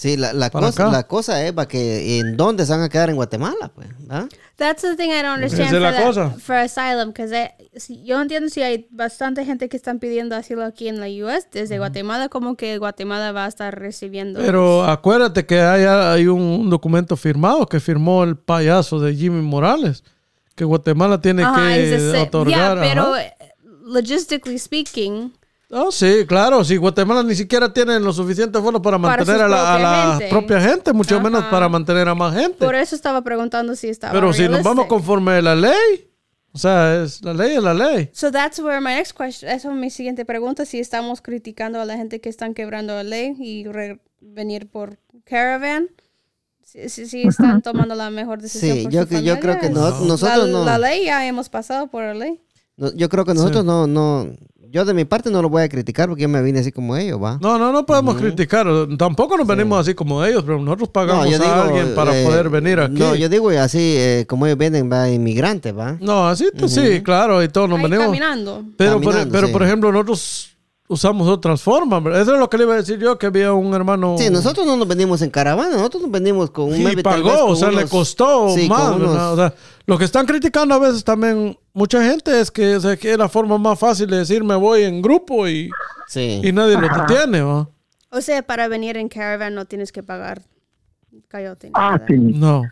Sí, 0.00 0.16
la, 0.16 0.32
la 0.32 0.48
cosa, 0.48 0.90
la 0.90 1.02
cosa 1.02 1.44
es 1.44 1.52
para 1.52 1.68
que 1.68 2.20
en 2.20 2.34
dónde 2.34 2.64
se 2.64 2.72
van 2.72 2.80
a 2.80 2.88
quedar 2.88 3.10
en 3.10 3.16
Guatemala, 3.16 3.70
pues, 3.74 3.86
¿verdad? 3.98 4.30
That's 4.56 4.80
the 4.80 4.96
thing 4.96 5.10
I 5.10 5.20
don't 5.20 5.34
understand 5.34 5.68
for, 5.68 5.78
la 5.78 6.02
cosa. 6.02 6.30
for 6.38 6.56
asylum, 6.56 7.08
because 7.08 7.34
yo 8.02 8.18
entiendo 8.18 8.48
si 8.48 8.62
hay 8.62 8.88
bastante 8.90 9.44
gente 9.44 9.68
que 9.68 9.76
están 9.76 9.98
pidiendo 9.98 10.36
asilo 10.36 10.64
aquí 10.64 10.88
en 10.88 11.00
la 11.00 11.06
US 11.06 11.48
desde 11.52 11.76
Guatemala, 11.76 12.30
como 12.30 12.56
que 12.56 12.78
Guatemala 12.78 13.32
va 13.32 13.44
a 13.44 13.48
estar 13.48 13.78
recibiendo. 13.78 14.40
Pero 14.40 14.84
acuérdate 14.84 15.44
que 15.44 15.60
hay, 15.60 15.84
hay 15.84 16.26
un, 16.28 16.70
documento 16.70 17.14
firmado 17.18 17.66
que 17.66 17.78
firmó 17.78 18.24
el 18.24 18.38
payaso 18.38 19.00
de 19.00 19.14
Jimmy 19.14 19.42
Morales, 19.42 20.02
que 20.54 20.64
Guatemala 20.64 21.20
tiene 21.20 21.42
que 21.42 22.16
otorgar. 22.16 22.78
Yeah, 22.78 22.94
pero 22.94 23.12
logistically 23.84 24.58
speaking 24.58 25.34
Oh, 25.72 25.92
sí, 25.92 26.24
claro. 26.26 26.64
Si 26.64 26.76
Guatemala 26.76 27.22
ni 27.22 27.34
siquiera 27.36 27.72
tiene 27.72 28.00
lo 28.00 28.12
suficiente 28.12 28.60
fondos 28.60 28.82
para 28.82 28.98
mantener 28.98 29.42
a, 29.42 29.48
la, 29.48 30.20
propia 30.28 30.60
gente, 30.60 30.92
mucho 30.92 31.20
menos 31.20 31.44
para 31.44 31.68
mantener 31.68 32.08
a 32.08 32.14
más 32.14 32.34
gente. 32.34 32.64
Por 32.64 32.74
eso 32.74 32.96
estaba 32.96 33.22
preguntando 33.22 33.76
si 33.76 33.88
estaba. 33.88 34.12
Pero 34.12 34.32
si 34.32 34.48
nos 34.48 34.64
vamos 34.64 34.86
conforme 34.86 35.32
a 35.32 35.42
la 35.42 35.54
ley, 35.54 36.10
o 36.52 36.58
sea, 36.58 37.04
es, 37.04 37.22
la 37.22 37.34
ley 37.34 37.56
es 37.56 37.62
la 37.62 37.74
ley. 37.74 38.10
So 38.12 38.32
that's 38.32 38.58
where 38.58 38.80
my 38.80 38.94
next 38.94 39.16
question. 39.16 39.48
Esa 39.48 39.70
es 39.70 39.74
mi 39.74 39.90
siguiente 39.90 40.24
pregunta. 40.24 40.64
Si 40.64 40.80
estamos 40.80 41.22
criticando 41.22 41.80
a 41.80 41.84
la 41.84 41.96
gente 41.96 42.20
que 42.20 42.28
están 42.28 42.52
quebrando 42.52 42.94
la 42.94 43.04
ley 43.04 43.36
y 43.38 43.64
venir 44.20 44.68
por 44.68 44.98
caravan. 45.24 45.88
Si, 46.62 46.88
si, 46.88 47.22
están 47.22 47.62
tomando 47.62 47.94
la 47.96 48.10
mejor 48.10 48.40
decisión. 48.40 48.76
Sí, 48.76 48.86
yo, 48.90 49.04
yo 49.04 49.40
creo 49.40 49.58
que 49.58 49.70
nosotros 49.70 50.22
la, 50.22 50.46
no. 50.46 50.64
La 50.64 50.78
ley 50.78 51.04
ya 51.06 51.26
hemos 51.26 51.48
pasado 51.48 51.88
por 51.88 52.02
la 52.02 52.14
ley. 52.14 52.40
yo 52.94 53.08
creo 53.08 53.24
que 53.24 53.34
nosotros 53.34 53.64
no, 53.64 53.88
no, 53.88 54.28
yo 54.70 54.84
de 54.84 54.94
mi 54.94 55.04
parte 55.04 55.30
no 55.30 55.42
lo 55.42 55.48
voy 55.48 55.62
a 55.62 55.68
criticar 55.68 56.08
porque 56.08 56.22
yo 56.22 56.28
me 56.28 56.40
vine 56.42 56.60
así 56.60 56.70
como 56.70 56.96
ellos, 56.96 57.20
¿va? 57.20 57.38
No, 57.42 57.58
no, 57.58 57.72
no 57.72 57.84
podemos 57.84 58.16
criticar. 58.16 58.66
Tampoco 58.96 59.36
nos 59.36 59.46
venimos 59.46 59.80
así 59.80 59.94
como 59.94 60.24
ellos, 60.24 60.44
pero 60.44 60.60
nosotros 60.60 60.90
pagamos 60.90 61.26
a 61.40 61.62
alguien 61.62 61.94
para 61.94 62.18
eh, 62.18 62.24
poder 62.24 62.48
venir 62.48 62.78
aquí. 62.78 62.94
No, 62.94 63.16
yo 63.16 63.28
digo 63.28 63.50
así, 63.50 63.96
eh, 63.98 64.26
como 64.28 64.46
ellos 64.46 64.58
vienen, 64.58 64.90
va, 64.90 65.10
inmigrantes, 65.10 65.76
¿va? 65.76 65.96
No, 66.00 66.28
así, 66.28 66.46
sí, 66.68 67.02
claro, 67.02 67.42
y 67.42 67.48
todos 67.48 67.68
nos 67.68 67.82
venimos. 67.82 68.06
caminando. 68.06 68.64
Pero, 68.76 69.00
pero 69.30 69.50
por 69.50 69.62
ejemplo, 69.64 69.90
nosotros 69.90 70.50
usamos 70.90 71.28
otras 71.28 71.62
formas. 71.62 72.02
Eso 72.16 72.34
es 72.34 72.38
lo 72.38 72.50
que 72.50 72.58
le 72.58 72.64
iba 72.64 72.74
a 72.74 72.78
decir 72.78 72.98
yo, 72.98 73.16
que 73.16 73.26
había 73.26 73.52
un 73.52 73.72
hermano... 73.74 74.16
Sí, 74.18 74.28
nosotros 74.28 74.66
no 74.66 74.76
nos 74.76 74.88
venimos 74.88 75.22
en 75.22 75.30
caravana, 75.30 75.76
nosotros 75.76 76.02
nos 76.02 76.10
venimos 76.10 76.50
con 76.50 76.66
un... 76.66 76.80
Y 76.80 76.96
pagó, 76.96 77.46
o 77.46 77.56
sea, 77.56 77.70
le 77.70 77.86
costó 77.86 78.54
más. 78.68 78.96
O 79.00 79.36
sea, 79.36 79.54
lo 79.86 79.98
que 79.98 80.04
están 80.04 80.26
criticando 80.26 80.74
a 80.74 80.78
veces 80.78 81.04
también 81.04 81.56
mucha 81.72 82.02
gente 82.02 82.40
es 82.40 82.50
que, 82.50 82.74
es 82.74 83.18
la 83.18 83.28
forma 83.28 83.58
más 83.58 83.78
fácil 83.78 84.08
de 84.08 84.18
decir 84.18 84.42
me 84.44 84.56
voy 84.56 84.82
en 84.82 85.02
grupo 85.02 85.48
y, 85.48 85.70
y 86.14 86.52
nadie 86.52 86.80
lo 86.80 86.88
detiene, 86.88 87.40
¿no? 87.40 87.70
O 88.10 88.20
sea, 88.20 88.42
para 88.42 88.68
venir 88.68 88.96
en 88.96 89.08
caravan 89.08 89.54
no 89.54 89.64
tienes 89.64 89.92
que 89.92 90.02
pagar 90.02 90.42
coyote. 91.30 91.70
Ah, 91.74 92.00
sí. 92.06 92.16
No. 92.16 92.64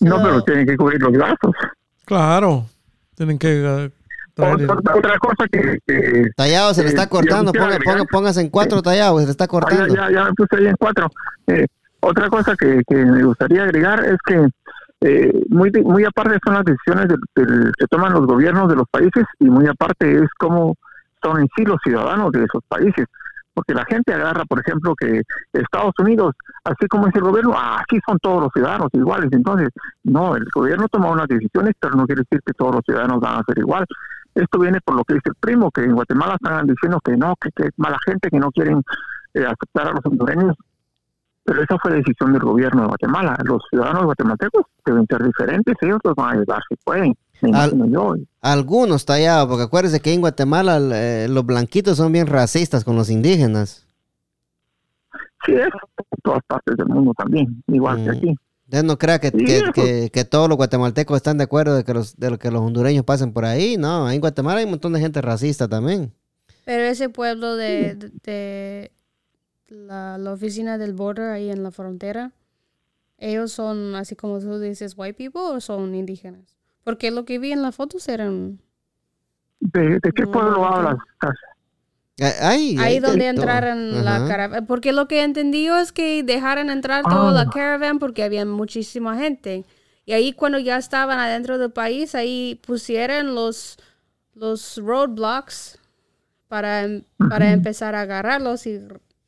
No, 0.00 0.22
pero 0.22 0.42
tienen 0.42 0.66
que 0.66 0.76
cubrir 0.76 1.00
los 1.00 1.12
gastos. 1.12 1.54
Claro. 2.06 2.66
Tienen 3.14 3.38
que 3.38 3.90
otra, 4.40 5.18
cosa 5.18 5.46
que, 5.50 6.30
Tallado, 6.36 6.74
se 6.74 6.82
le 6.82 6.88
está 6.88 7.06
cortando. 7.08 7.52
Ponga, 7.52 8.04
póngase 8.10 8.40
en 8.40 8.48
cuatro 8.48 8.82
tallados, 8.82 9.20
se 9.20 9.26
le 9.26 9.30
está 9.32 9.46
cortando. 9.46 9.94
ya, 9.94 10.10
ya, 10.10 10.30
puse 10.36 10.56
ahí 10.56 10.66
en 10.66 10.76
cuatro. 10.78 11.10
Eh, 11.46 11.66
otra 12.00 12.28
cosa 12.28 12.56
que, 12.56 12.82
que, 12.86 12.94
me 12.94 13.22
gustaría 13.22 13.64
agregar 13.64 14.04
es 14.04 14.16
que 14.24 14.48
eh, 15.02 15.32
muy, 15.48 15.70
muy 15.82 16.04
aparte 16.04 16.38
son 16.44 16.54
las 16.54 16.64
decisiones 16.64 17.06
que 17.34 17.86
toman 17.88 18.12
los 18.12 18.26
gobiernos 18.26 18.68
de 18.68 18.76
los 18.76 18.86
países 18.90 19.24
y 19.38 19.46
muy 19.46 19.66
aparte 19.66 20.24
es 20.24 20.28
cómo 20.38 20.74
son 21.22 21.40
en 21.40 21.48
sí 21.56 21.64
los 21.64 21.78
ciudadanos 21.82 22.30
de 22.32 22.44
esos 22.44 22.62
países. 22.68 23.06
Porque 23.52 23.74
la 23.74 23.84
gente 23.84 24.14
agarra, 24.14 24.44
por 24.44 24.60
ejemplo, 24.60 24.94
que 24.94 25.22
Estados 25.52 25.92
Unidos, 25.98 26.34
así 26.64 26.86
como 26.86 27.08
es 27.08 27.14
el 27.16 27.22
gobierno, 27.22 27.54
aquí 27.58 27.98
son 28.06 28.18
todos 28.22 28.42
los 28.44 28.52
ciudadanos 28.52 28.88
iguales. 28.92 29.28
Entonces, 29.32 29.70
no, 30.04 30.36
el 30.36 30.44
gobierno 30.54 30.86
toma 30.88 31.10
unas 31.10 31.26
decisiones, 31.26 31.74
pero 31.80 31.94
no 31.94 32.06
quiere 32.06 32.22
decir 32.22 32.40
que 32.46 32.52
todos 32.52 32.76
los 32.76 32.84
ciudadanos 32.84 33.20
van 33.20 33.40
a 33.40 33.44
ser 33.44 33.58
igual. 33.58 33.84
Esto 34.34 34.60
viene 34.60 34.78
por 34.84 34.94
lo 34.94 35.04
que 35.04 35.14
dice 35.14 35.30
el 35.30 35.34
primo, 35.40 35.70
que 35.72 35.82
en 35.82 35.94
Guatemala 35.94 36.36
están 36.40 36.66
diciendo 36.66 37.00
que 37.04 37.16
no, 37.16 37.34
que, 37.40 37.50
es 37.56 37.70
mala 37.76 37.98
gente, 38.06 38.30
que 38.30 38.38
no 38.38 38.50
quieren 38.52 38.82
eh, 39.34 39.44
aceptar 39.44 39.88
a 39.88 39.92
los 39.92 40.06
hondureños. 40.06 40.56
Pero 41.44 41.62
esa 41.62 41.78
fue 41.78 41.94
decisión 41.94 42.32
del 42.32 42.42
gobierno 42.42 42.82
de 42.82 42.88
Guatemala. 42.88 43.36
Los 43.44 43.62
ciudadanos 43.70 44.04
guatemaltecos 44.04 44.66
deben 44.84 45.06
ser 45.06 45.24
diferentes, 45.24 45.74
ellos 45.80 45.98
los 46.04 46.14
van 46.14 46.28
a 46.28 46.32
ayudar 46.32 46.60
si 46.68 46.76
pueden. 46.84 47.16
yo. 47.90 48.14
Algunos 48.42 49.04
tallados, 49.04 49.48
porque 49.48 49.64
acuérdense 49.64 50.00
que 50.00 50.12
en 50.12 50.20
Guatemala 50.20 50.78
eh, 50.92 51.26
los 51.28 51.44
blanquitos 51.44 51.96
son 51.96 52.12
bien 52.12 52.26
racistas 52.26 52.84
con 52.84 52.96
los 52.96 53.10
indígenas. 53.10 53.86
Sí, 55.46 55.52
es 55.52 55.62
en 55.62 56.20
todas 56.22 56.42
partes 56.46 56.76
del 56.76 56.86
mundo 56.86 57.12
también, 57.16 57.62
igual 57.68 58.04
que 58.04 58.10
mm. 58.10 58.16
aquí. 58.16 58.36
Usted 58.70 58.84
no 58.84 58.98
crea 58.98 59.18
que, 59.18 59.32
que, 59.32 60.10
que, 60.12 60.24
todos 60.24 60.48
los 60.48 60.56
guatemaltecos 60.56 61.16
están 61.16 61.38
de 61.38 61.44
acuerdo 61.44 61.74
de 61.74 61.82
que, 61.82 61.92
los, 61.92 62.16
de 62.16 62.38
que 62.38 62.52
los 62.52 62.60
hondureños 62.60 63.04
pasen 63.04 63.32
por 63.32 63.44
ahí. 63.44 63.76
No, 63.76 64.08
en 64.08 64.20
Guatemala 64.20 64.60
hay 64.60 64.64
un 64.64 64.70
montón 64.70 64.92
de 64.92 65.00
gente 65.00 65.20
racista 65.20 65.66
también. 65.66 66.12
Pero 66.66 66.84
ese 66.84 67.08
pueblo 67.08 67.56
de, 67.56 67.96
de, 68.22 68.92
la, 69.70 70.18
la, 70.18 70.32
oficina 70.32 70.78
del 70.78 70.92
border 70.92 71.30
ahí 71.30 71.50
en 71.50 71.62
la 71.62 71.70
frontera, 71.70 72.32
ellos 73.18 73.52
son, 73.52 73.94
así 73.94 74.16
como 74.16 74.40
tú 74.40 74.58
dices, 74.58 74.94
white 74.96 75.14
people 75.14 75.40
o 75.42 75.60
son 75.60 75.94
indígenas. 75.94 76.56
Porque 76.84 77.10
lo 77.10 77.24
que 77.24 77.38
vi 77.38 77.52
en 77.52 77.62
las 77.62 77.74
fotos 77.74 78.08
eran... 78.08 78.60
¿De, 79.60 80.00
qué 80.14 80.26
pueblo 80.26 80.64
hablas? 80.64 80.96
Ahí, 82.40 82.76
ahí 82.78 82.98
donde 82.98 83.28
entraran 83.28 84.04
la 84.04 84.26
caravana. 84.26 84.66
Porque 84.66 84.92
lo 84.92 85.06
que 85.06 85.22
entendí 85.22 85.68
es 85.68 85.92
que 85.92 86.22
dejaran 86.22 86.70
entrar 86.70 87.04
toda 87.04 87.32
la 87.32 87.42
ah. 87.42 87.50
caravana 87.50 87.98
porque 87.98 88.22
había 88.22 88.44
muchísima 88.44 89.16
gente. 89.18 89.64
Y 90.06 90.12
ahí 90.12 90.32
cuando 90.32 90.58
ya 90.58 90.76
estaban 90.76 91.18
adentro 91.18 91.58
del 91.58 91.70
país, 91.70 92.14
ahí 92.14 92.60
pusieron 92.66 93.34
los, 93.34 93.78
los 94.34 94.78
roadblocks 94.78 95.78
para, 96.48 96.84
em, 96.84 97.04
para 97.28 97.52
empezar 97.52 97.94
a 97.94 98.00
agarrarlos 98.00 98.66
y 98.66 98.80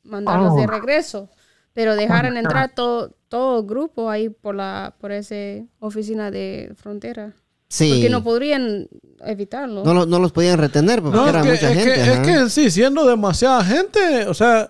mandarlos 0.03 0.55
de 0.55 0.63
oh. 0.63 0.67
regreso. 0.67 1.29
Pero 1.73 1.95
dejaron 1.95 2.37
entrar 2.37 2.73
todo, 2.75 3.15
todo 3.29 3.61
el 3.61 3.65
grupo 3.65 4.09
ahí 4.09 4.29
por 4.29 4.53
la 4.53 4.93
por 4.99 5.11
esa 5.11 5.65
oficina 5.79 6.29
de 6.29 6.73
frontera. 6.75 7.33
Porque 7.77 8.09
no 8.09 8.23
podrían 8.23 8.87
evitarlo. 9.21 9.83
No, 9.83 10.05
no 10.05 10.19
los 10.19 10.31
podían 10.31 10.59
retener 10.59 11.01
porque 11.01 11.17
era 11.17 11.39
mucha 11.39 11.71
es 11.71 11.77
gente. 11.77 11.93
Que, 11.93 12.13
es 12.13 12.19
que 12.19 12.49
sí, 12.49 12.69
siendo 12.69 13.05
demasiada 13.07 13.63
gente, 13.63 14.27
o 14.27 14.33
sea, 14.35 14.69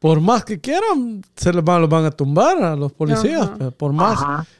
por 0.00 0.20
más 0.20 0.44
que 0.44 0.60
quieran, 0.60 1.22
se 1.36 1.52
les 1.52 1.62
van, 1.62 1.82
los 1.82 1.90
van 1.90 2.06
a 2.06 2.10
tumbar 2.10 2.60
a 2.62 2.74
los 2.74 2.92
policías. 2.92 3.50
Pues, 3.56 3.72
por 3.74 3.92
más. 3.92 4.18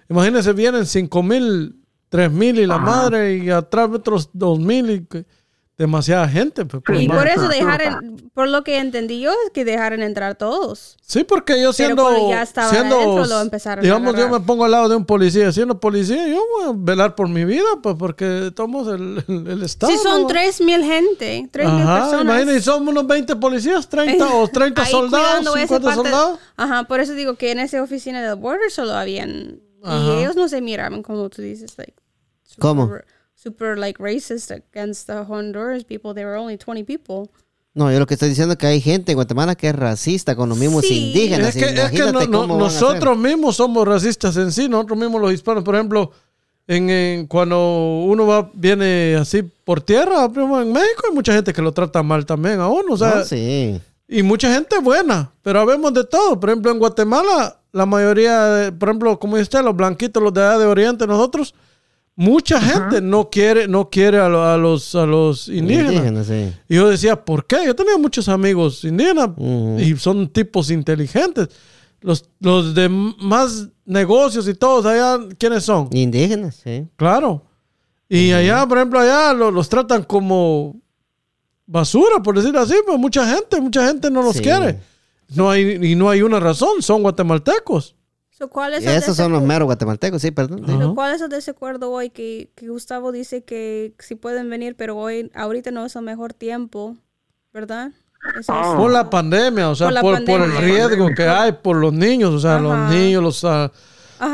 Imagínense, 0.08 0.52
vienen 0.52 0.86
cinco 0.86 1.22
mil, 1.22 1.74
tres 2.08 2.30
mil 2.30 2.60
y 2.60 2.66
la 2.66 2.78
madre 2.78 3.38
y 3.38 3.50
atrás 3.50 3.88
otros 3.92 4.30
dos 4.32 4.60
mil 4.60 4.90
y 4.90 5.24
demasiada 5.80 6.28
gente. 6.28 6.66
Pues, 6.66 6.82
y 7.00 7.08
por 7.08 7.26
eso 7.26 7.48
dejaron, 7.48 8.30
por 8.34 8.48
lo 8.48 8.62
que 8.62 8.76
entendí 8.76 9.18
yo, 9.18 9.30
es 9.46 9.50
que 9.50 9.64
dejaron 9.64 10.02
entrar 10.02 10.34
todos. 10.34 10.98
Sí, 11.00 11.24
porque 11.24 11.60
yo 11.60 11.72
siendo... 11.72 12.28
ya 12.28 12.44
siendo, 12.44 13.24
lo 13.24 13.40
empezaron 13.40 13.82
Digamos, 13.82 14.14
yo 14.14 14.28
me 14.28 14.40
pongo 14.40 14.66
al 14.66 14.72
lado 14.72 14.90
de 14.90 14.96
un 14.96 15.06
policía. 15.06 15.50
Siendo 15.52 15.80
policía, 15.80 16.28
yo 16.28 16.42
voy 16.54 16.64
a 16.68 16.72
velar 16.76 17.14
por 17.14 17.30
mi 17.30 17.46
vida, 17.46 17.64
pues 17.82 17.96
porque 17.98 18.52
somos 18.54 18.88
el, 18.88 19.24
el, 19.26 19.62
Estado. 19.62 19.90
Sí, 19.90 19.98
son 20.02 20.26
tres 20.26 20.60
mil 20.60 20.84
gente, 20.84 21.48
tres 21.50 21.66
mil 21.66 21.86
personas. 21.86 22.22
Imagínate, 22.24 22.60
somos 22.60 22.88
unos 22.90 23.06
20 23.06 23.36
policías, 23.36 23.88
30 23.88 24.34
o 24.34 24.48
30 24.52 24.84
soldados, 24.84 25.54
50 25.54 25.94
soldados. 25.94 26.38
Ajá, 26.58 26.84
por 26.84 27.00
eso 27.00 27.14
digo 27.14 27.36
que 27.36 27.52
en 27.52 27.58
esa 27.58 27.82
oficina 27.82 28.20
del 28.20 28.36
border 28.36 28.70
solo 28.70 28.92
habían... 28.92 29.60
Y 29.82 30.10
ellos 30.18 30.36
no 30.36 30.46
se 30.46 30.60
miraban 30.60 31.02
como 31.02 31.30
tú 31.30 31.40
dices, 31.40 31.72
like... 31.78 31.94
¿Cómo? 32.58 32.82
super 32.82 33.06
like 33.76 33.98
racist 33.98 34.50
against 34.50 35.06
the 35.06 35.24
Honduras 35.24 35.84
people. 35.84 36.14
There 36.14 36.26
were 36.26 36.36
only 36.36 36.56
20 36.56 36.84
people. 36.84 37.30
No, 37.72 37.90
yo 37.92 38.00
lo 38.00 38.06
que 38.06 38.14
estoy 38.14 38.28
diciendo 38.30 38.54
es 38.54 38.58
que 38.58 38.66
hay 38.66 38.80
gente 38.80 39.12
en 39.12 39.16
Guatemala 39.16 39.54
que 39.54 39.68
es 39.68 39.74
racista 39.74 40.34
con 40.34 40.48
los 40.48 40.58
mismos 40.58 40.90
indígenas. 40.90 41.54
Es 41.54 41.64
que, 41.64 41.80
es 41.80 41.90
que 41.90 42.12
nosotros 42.12 43.16
mismos 43.16 43.56
somos 43.56 43.86
racistas 43.86 44.36
en 44.36 44.50
sí, 44.50 44.68
nosotros 44.68 44.98
mismos 44.98 45.20
los 45.20 45.32
hispanos, 45.32 45.62
por 45.62 45.76
ejemplo, 45.76 46.10
en, 46.66 47.26
cuando 47.26 48.02
uno 48.06 48.26
va 48.26 48.50
viene 48.54 49.16
así 49.16 49.42
por 49.42 49.80
tierra, 49.80 50.24
en 50.24 50.72
México 50.72 51.02
hay 51.08 51.14
mucha 51.14 51.32
gente 51.32 51.52
que 51.52 51.62
lo 51.62 51.72
trata 51.72 52.02
mal 52.02 52.26
también 52.26 52.58
a 52.60 52.68
uno, 52.68 52.94
o 52.94 52.96
sea, 52.96 53.24
sí. 53.24 53.80
y 54.08 54.22
mucha 54.22 54.52
gente 54.52 54.78
buena, 54.80 55.32
pero 55.42 55.60
habemos 55.60 55.94
de 55.94 56.04
todo. 56.04 56.38
Por 56.38 56.50
ejemplo, 56.50 56.72
en 56.72 56.78
Guatemala 56.78 57.56
la 57.72 57.86
mayoría, 57.86 58.74
por 58.78 58.88
ejemplo, 58.88 59.18
como 59.18 59.36
dice 59.36 59.44
usted, 59.44 59.62
los 59.62 59.76
blanquitos, 59.76 60.22
los 60.22 60.34
de 60.34 60.42
allá 60.42 60.58
de 60.58 60.66
Oriente, 60.66 61.06
nosotros, 61.06 61.54
mucha 62.16 62.60
gente 62.60 63.00
no 63.00 63.30
quiere, 63.30 63.66
no 63.66 63.88
quiere 63.88 64.18
a, 64.18 64.28
los, 64.28 64.94
a 64.94 65.06
los 65.06 65.48
indígenas. 65.48 66.28
Y 66.68 66.74
yo 66.74 66.88
decía, 66.88 67.24
¿por 67.24 67.46
qué? 67.46 67.64
Yo 67.64 67.74
tenía 67.74 67.96
muchos 67.96 68.28
amigos 68.28 68.84
indígenas 68.84 69.30
y 69.78 69.96
son 69.96 70.28
tipos 70.28 70.70
inteligentes. 70.70 71.48
Los, 72.02 72.24
los 72.40 72.74
de 72.74 72.88
más 72.88 73.68
negocios 73.84 74.48
y 74.48 74.54
todos 74.54 74.86
allá, 74.86 75.18
¿quiénes 75.38 75.64
son? 75.64 75.88
Indígenas, 75.92 76.56
sí. 76.62 76.86
Claro. 76.96 77.44
Y 78.08 78.32
allá, 78.32 78.66
por 78.66 78.78
ejemplo, 78.78 78.98
allá 78.98 79.32
los, 79.32 79.68
tratan 79.68 80.02
como 80.02 80.76
basura, 81.66 82.22
por 82.22 82.36
decirlo 82.36 82.60
así, 82.60 82.74
pues 82.84 82.98
mucha 82.98 83.24
gente, 83.32 83.60
mucha 83.60 83.86
gente 83.86 84.10
no 84.10 84.22
los 84.22 84.40
quiere. 84.40 84.80
No 85.34 85.48
hay, 85.48 85.78
y 85.80 85.94
no 85.94 86.10
hay 86.10 86.22
una 86.22 86.40
razón, 86.40 86.82
son 86.82 87.02
guatemaltecos. 87.02 87.94
Esos 88.80 89.16
son 89.16 89.32
los 89.32 89.42
meros 89.42 89.66
guatemaltecos, 89.66 90.22
sí, 90.22 90.30
perdón. 90.30 90.94
¿Cuál 90.94 91.14
es 91.14 91.20
el 91.20 91.28
desacuerdo 91.28 91.90
hoy 91.90 92.10
que, 92.10 92.50
que, 92.54 92.68
Gustavo 92.68 93.12
dice 93.12 93.42
que 93.42 93.94
sí 93.98 94.14
pueden 94.14 94.48
venir, 94.48 94.76
pero 94.76 94.96
hoy, 94.96 95.30
ahorita 95.34 95.70
no 95.70 95.84
es 95.84 95.96
el 95.96 96.02
mejor 96.02 96.32
tiempo, 96.32 96.96
¿verdad? 97.52 97.92
Ah. 98.48 98.74
Por 98.76 98.90
la 98.90 99.08
pandemia, 99.08 99.70
o 99.70 99.74
sea, 99.74 99.90
por, 100.00 100.16
el 100.18 100.56
riesgo 100.58 101.08
que 101.14 101.24
hay 101.24 101.52
por 101.52 101.76
los 101.76 101.92
niños, 101.92 102.34
o 102.34 102.40
sea, 102.40 102.58
los 102.58 102.90
niños, 102.90 103.22
los... 103.22 103.44
Uh, 103.44 103.70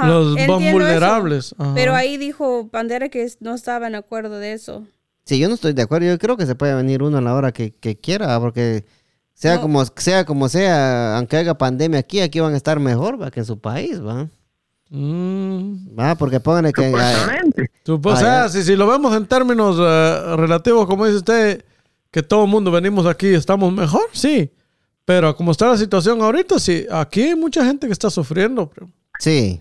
los 0.04 0.34
vulnerables. 0.46 1.54
Pero 1.74 1.94
ahí 1.94 2.16
dijo 2.16 2.68
Bandera 2.72 3.08
que 3.08 3.30
no 3.40 3.54
estaba 3.54 3.86
en 3.86 3.94
acuerdo 3.94 4.38
de 4.38 4.52
eso. 4.52 4.84
Sí, 5.24 5.38
yo 5.38 5.48
no 5.48 5.54
estoy 5.54 5.72
de 5.72 5.82
acuerdo. 5.82 6.06
Yo 6.06 6.18
creo 6.18 6.36
que 6.36 6.46
se 6.46 6.54
puede 6.54 6.74
venir 6.74 7.02
uno 7.02 7.18
a 7.18 7.20
la 7.20 7.34
hora 7.34 7.52
que, 7.52 7.72
quiera, 8.00 8.38
porque 8.40 8.84
sea 9.36 9.60
como 9.60 9.84
sea 9.84 10.24
como 10.24 10.48
sea, 10.48 11.18
aunque 11.18 11.36
haya 11.36 11.54
pandemia 11.54 12.00
aquí, 12.00 12.20
aquí 12.20 12.40
van 12.40 12.54
a 12.54 12.56
estar 12.56 12.80
mejor 12.80 13.20
¿va? 13.20 13.30
que 13.30 13.40
en 13.40 13.46
su 13.46 13.60
país, 13.60 14.02
¿va? 14.02 14.28
Mm. 14.88 15.98
Va, 15.98 16.14
porque 16.14 16.40
pongan 16.40 16.72
que... 16.72 16.94
o 17.86 18.16
sea, 18.16 18.48
si, 18.48 18.62
si, 18.62 18.76
lo 18.76 18.86
vemos 18.86 19.14
en 19.14 19.26
términos 19.26 19.76
eh, 19.78 20.36
relativos, 20.36 20.86
como 20.86 21.04
dice 21.04 21.18
usted, 21.18 21.64
que 22.10 22.22
todo 22.22 22.44
el 22.44 22.50
mundo 22.50 22.70
venimos 22.70 23.04
aquí 23.04 23.28
y 23.28 23.34
estamos 23.34 23.72
mejor, 23.72 24.08
sí. 24.12 24.50
Pero 25.04 25.36
como 25.36 25.52
está 25.52 25.68
la 25.68 25.76
situación 25.76 26.22
ahorita, 26.22 26.58
sí, 26.58 26.86
aquí 26.90 27.22
hay 27.22 27.34
mucha 27.34 27.64
gente 27.64 27.86
que 27.86 27.92
está 27.92 28.08
sufriendo. 28.08 28.72
Sí. 29.18 29.58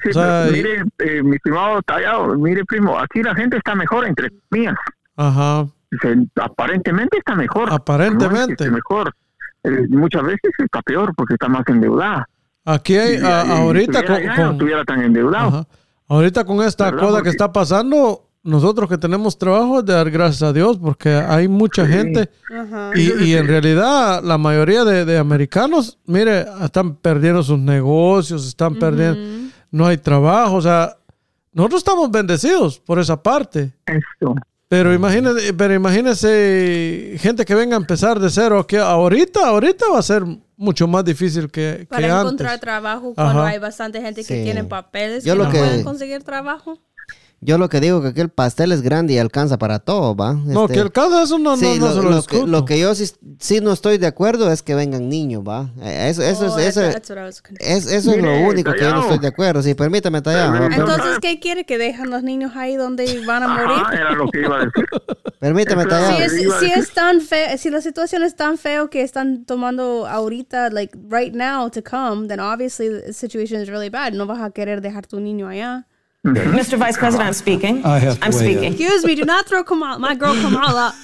mire, 0.51 0.83
eh, 0.99 1.21
mi 1.21 1.35
estimado 1.35 1.81
Tallado, 1.81 2.35
mire, 2.35 2.63
primo, 2.63 2.97
aquí 2.97 3.21
la 3.21 3.35
gente 3.35 3.57
está 3.57 3.75
mejor, 3.75 4.07
entre 4.07 4.31
mías. 4.51 4.75
Ajá. 5.17 5.67
aparentemente 6.35 7.17
está 7.17 7.35
mejor. 7.35 7.71
Aparentemente. 7.73 8.69
mejor. 8.69 9.13
Eh, 9.65 9.87
muchas 9.89 10.23
veces 10.23 10.51
está 10.57 10.81
peor 10.81 11.13
porque 11.15 11.33
está 11.33 11.47
más 11.47 11.63
endeudada. 11.67 12.27
Aquí 12.63 12.95
hay, 12.97 13.17
ahorita 13.21 14.03
con, 14.03 14.25
no 14.25 14.51
estuviera 14.51 14.83
tan 14.83 15.01
endeudado. 15.01 15.67
Ahorita 16.07 16.43
con 16.45 16.61
esta 16.63 16.91
cosa 16.91 17.21
que 17.21 17.29
está 17.29 17.51
pasando, 17.51 18.29
nosotros 18.43 18.89
que 18.89 18.97
tenemos 18.97 19.37
trabajo, 19.37 19.83
de 19.83 19.93
dar 19.93 20.09
gracias 20.09 20.41
a 20.43 20.53
Dios 20.53 20.77
porque 20.79 21.09
hay 21.09 21.47
mucha 21.47 21.85
gente. 21.85 22.29
Y, 22.95 23.23
y, 23.23 23.33
en 23.35 23.47
realidad 23.47 24.23
la 24.23 24.37
mayoría 24.37 24.83
de, 24.83 25.05
de, 25.05 25.17
americanos, 25.17 25.99
mire, 26.05 26.45
están 26.63 26.95
perdiendo 26.95 27.43
sus 27.43 27.59
negocios, 27.59 28.47
están 28.47 28.75
perdiendo 28.75 29.45
no 29.75 29.85
hay 29.85 29.97
trabajo, 29.97 30.55
o 30.55 30.61
sea, 30.61 30.95
nosotros 31.51 31.79
estamos 31.79 32.09
bendecidos 32.09 32.79
por 32.79 32.97
esa 32.97 33.21
parte. 33.21 33.73
Pero 34.67 34.93
imagínese, 34.93 35.53
pero 35.53 35.73
imagínese 35.73 37.17
gente 37.19 37.45
que 37.45 37.53
venga 37.53 37.75
a 37.75 37.79
empezar 37.79 38.19
de 38.19 38.29
cero, 38.29 38.65
que 38.65 38.79
ahorita, 38.79 39.47
ahorita 39.47 39.85
va 39.91 39.99
a 39.99 40.03
ser 40.03 40.23
mucho 40.57 40.87
más 40.87 41.05
difícil 41.05 41.51
que, 41.51 41.85
Para 41.89 42.07
encontrar 42.07 42.59
trabajo 42.59 43.13
cuando 43.13 43.43
hay 43.43 43.59
bastante 43.59 44.01
gente 44.01 44.23
que 44.23 44.43
tiene 44.43 44.63
papeles 44.63 45.23
Yo 45.23 45.33
que 45.33 45.43
no 45.43 45.49
pueden 45.49 45.83
conseguir 45.83 46.23
trabajo. 46.23 46.79
Yo 47.41 47.57
lo 47.57 47.69
que 47.69 47.79
digo 47.79 48.01
que 48.01 48.07
aquí 48.07 48.21
el 48.21 48.29
pastel 48.29 48.71
es 48.71 48.81
grande 48.81 49.13
y 49.13 49.17
alcanza 49.17 49.57
para 49.57 49.79
todo, 49.79 50.15
¿va? 50.15 50.33
no, 50.33 50.67
que 50.67 50.73
este, 50.73 50.81
alcanza 50.81 51.23
eso 51.23 51.37
no, 51.37 51.55
no, 51.55 51.75
no 51.75 52.01
lo, 52.01 52.09
lo, 52.09 52.23
que, 52.23 52.47
lo, 52.47 52.65
que, 52.65 52.79
yo 52.79 52.93
sí, 52.95 53.59
no 53.61 53.71
estoy 53.71 53.97
de 53.97 54.07
acuerdo 54.07 54.51
es 54.51 54.63
que 54.63 54.73
vengan 54.73 55.09
niños, 55.09 55.43
¿va? 55.47 55.69
Eso, 55.83 56.23
eso, 56.23 56.53
oh, 56.53 56.57
es, 56.57 56.77
eso, 56.77 56.81
es, 57.59 57.87
eso 57.87 58.11
es 58.11 58.21
lo 58.21 58.39
único 58.47 58.71
que 58.73 58.81
yo 58.81 58.91
no 58.91 59.01
estoy 59.01 59.19
de 59.19 59.27
acuerdo. 59.27 59.61
Sí, 59.61 59.75
permítame 59.75 60.21
tallar. 60.21 60.71
Entonces, 60.71 61.19
¿qué 61.21 61.39
quiere? 61.39 61.65
¿Que 61.65 61.77
dejan 61.77 62.09
los 62.09 62.23
niños 62.23 62.53
ahí 62.55 62.75
donde 62.77 63.23
van 63.25 63.43
a 63.43 63.47
morir? 63.47 63.83
era 63.93 64.11
lo 64.13 64.27
que 64.29 64.39
iba 64.39 64.55
a 64.55 64.65
decir. 64.65 64.85
Permítame 65.39 65.85
tallar. 65.85 66.29
Si 66.29 66.43
es, 66.43 66.53
si 66.55 66.71
es 66.71 66.93
tan 66.93 67.21
feo, 67.21 67.57
si 67.57 67.69
la 67.69 67.81
situación 67.81 68.23
es 68.23 68.35
tan 68.35 68.57
feo 68.57 68.89
que 68.89 69.03
están 69.03 69.45
tomando 69.45 70.07
ahorita, 70.07 70.69
like, 70.71 70.97
right 71.09 71.33
now 71.35 71.69
to 71.69 71.83
come, 71.83 72.27
then 72.27 72.39
obviously 72.39 72.89
the 72.89 73.13
situation 73.13 73.61
is 73.61 73.69
really 73.69 73.89
bad. 73.89 74.13
No 74.13 74.25
vas 74.25 74.41
a 74.41 74.49
querer 74.49 74.81
dejar 74.81 75.05
tu 75.05 75.19
niño 75.19 75.47
allá. 75.47 75.85
Mr. 76.25 76.77
Vice 76.77 76.97
President, 76.97 77.27
I'm 77.27 77.33
speaking. 77.33 77.85
I 77.85 77.99
have 77.99 78.19
to 78.19 78.25
I'm 78.25 78.33
speaking. 78.33 78.73
Excuse 78.73 79.05
me, 79.05 79.15
do 79.15 79.25
not 79.25 79.45
throw 79.45 79.63
Kamala, 79.63 79.99
my 79.99 80.15
girl 80.15 80.33
Kamala. 80.33 80.93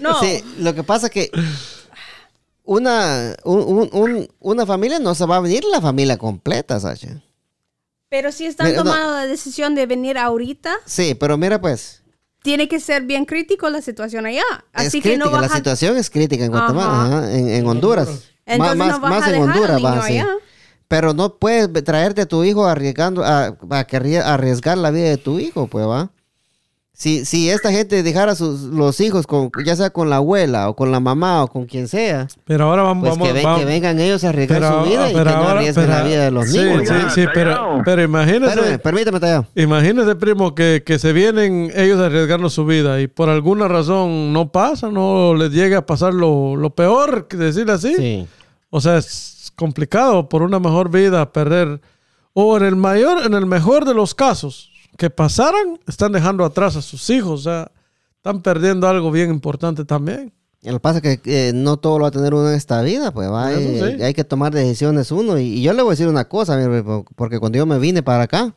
No. 0.00 0.20
Sí, 0.20 0.42
lo 0.58 0.72
que 0.72 0.84
pasa 0.84 1.06
es 1.06 1.12
que 1.12 1.30
una, 2.62 3.34
un, 3.42 3.90
un, 3.92 4.28
una 4.38 4.64
familia 4.64 5.00
no 5.00 5.16
se 5.16 5.26
va 5.26 5.36
a 5.36 5.40
venir 5.40 5.64
la 5.64 5.80
familia 5.80 6.16
completa, 6.16 6.78
Sasha. 6.78 7.20
Pero 8.08 8.30
si 8.30 8.46
están 8.46 8.74
tomando 8.74 9.10
la 9.14 9.26
decisión 9.26 9.74
de 9.74 9.86
venir 9.86 10.16
ahorita. 10.16 10.76
Sí, 10.86 11.16
pero 11.16 11.36
mira 11.36 11.60
pues. 11.60 12.02
Tiene 12.42 12.68
que 12.68 12.78
ser 12.78 13.02
bien 13.02 13.24
crítico 13.24 13.68
la 13.68 13.82
situación 13.82 14.26
allá. 14.26 14.44
Así 14.72 15.00
que 15.00 15.18
no 15.18 15.28
La 15.40 15.48
situación 15.48 15.96
es 15.96 16.08
crítica 16.08 16.44
en 16.44 16.52
Guatemala, 16.52 17.32
en, 17.36 17.50
en, 17.50 17.66
Honduras. 17.66 18.08
Entonces 18.46 18.76
más, 18.76 18.88
no 18.88 19.00
vas 19.00 19.10
más 19.10 19.28
en 19.28 19.42
Honduras, 19.42 19.84
va, 19.84 20.06
sí. 20.06 20.20
Pero 20.90 21.14
no 21.14 21.36
puedes 21.36 21.72
traerte 21.84 22.22
a 22.22 22.26
tu 22.26 22.42
hijo 22.42 22.66
arriesgando 22.66 23.22
a, 23.22 23.56
a, 23.70 23.86
arriesgar 24.24 24.76
la 24.76 24.90
vida 24.90 25.08
de 25.08 25.18
tu 25.18 25.38
hijo, 25.38 25.68
pues 25.68 25.86
va. 25.86 26.10
Si, 26.92 27.24
si 27.24 27.48
esta 27.48 27.70
gente 27.70 28.02
dejara 28.02 28.34
sus 28.34 28.62
los 28.62 29.00
hijos 29.00 29.28
con 29.28 29.52
ya 29.64 29.76
sea 29.76 29.90
con 29.90 30.10
la 30.10 30.16
abuela 30.16 30.68
o 30.68 30.74
con 30.74 30.90
la 30.90 30.98
mamá 30.98 31.44
o 31.44 31.46
con 31.46 31.66
quien 31.66 31.86
sea. 31.86 32.26
Pero 32.44 32.64
ahora 32.64 32.82
vamos, 32.82 33.16
pues 33.16 33.32
que, 33.32 33.64
vengan 33.64 34.00
ellos 34.00 34.24
a 34.24 34.30
arriesgar 34.30 34.64
su 34.64 34.90
vida 34.90 35.08
y 35.12 35.14
que 35.14 35.24
no 35.24 35.48
arriesguen 35.48 35.90
la 35.90 36.02
vida 36.02 36.24
de 36.24 36.30
los 36.32 36.48
niños. 36.48 36.88
Sí, 36.88 36.94
sí, 37.14 37.24
pero, 37.32 37.82
pero 37.84 38.02
imagínese. 38.02 38.80
permítame 38.80 39.20
tallar. 39.20 39.46
Imagínese, 39.54 40.16
primo, 40.16 40.56
que, 40.56 40.82
que 40.84 40.98
se 40.98 41.12
vienen 41.12 41.70
ellos 41.76 42.00
arriesgando 42.00 42.50
su 42.50 42.66
vida 42.66 43.00
y 43.00 43.06
por 43.06 43.28
alguna 43.28 43.68
razón 43.68 44.32
no 44.32 44.50
pasa, 44.50 44.88
no 44.88 45.36
les 45.36 45.52
llega 45.52 45.78
a 45.78 45.86
pasar 45.86 46.12
lo, 46.12 46.56
lo 46.56 46.70
peor, 46.70 47.28
decir 47.28 47.70
así. 47.70 47.94
Sí. 47.94 48.26
O 48.70 48.80
sea, 48.80 48.98
es, 48.98 49.39
complicado 49.60 50.26
por 50.30 50.40
una 50.40 50.58
mejor 50.58 50.90
vida 50.90 51.32
perder 51.32 51.82
o 52.32 52.56
en 52.56 52.64
el 52.64 52.76
mayor 52.76 53.26
en 53.26 53.34
el 53.34 53.44
mejor 53.44 53.84
de 53.84 53.92
los 53.92 54.14
casos 54.14 54.72
que 54.96 55.10
pasaran 55.10 55.78
están 55.86 56.12
dejando 56.12 56.46
atrás 56.46 56.76
a 56.76 56.82
sus 56.82 57.10
hijos 57.10 57.40
o 57.40 57.42
sea 57.42 57.70
están 58.16 58.40
perdiendo 58.40 58.88
algo 58.88 59.10
bien 59.10 59.28
importante 59.28 59.84
también 59.84 60.32
lo 60.62 60.72
que 60.72 60.80
pasa 60.80 61.00
es 61.02 61.20
que 61.20 61.52
no 61.54 61.76
todo 61.76 61.98
lo 61.98 62.02
va 62.02 62.08
a 62.08 62.10
tener 62.10 62.34
uno 62.34 62.50
en 62.50 62.54
esta 62.54 62.82
vida, 62.82 63.12
pues 63.12 63.30
va, 63.30 63.46
hay, 63.46 64.12
que 64.12 64.24
tomar 64.24 64.52
decisiones 64.52 65.10
uno. 65.10 65.38
Y, 65.38 65.62
yo 65.62 65.72
le 65.72 65.80
voy 65.80 65.92
a 65.92 65.92
decir 65.92 66.06
una 66.06 66.28
cosa, 66.28 66.58
porque 67.16 67.38
cuando 67.38 67.56
yo 67.56 67.64
me 67.64 67.78
vine 67.78 68.02
para 68.02 68.24
acá, 68.24 68.54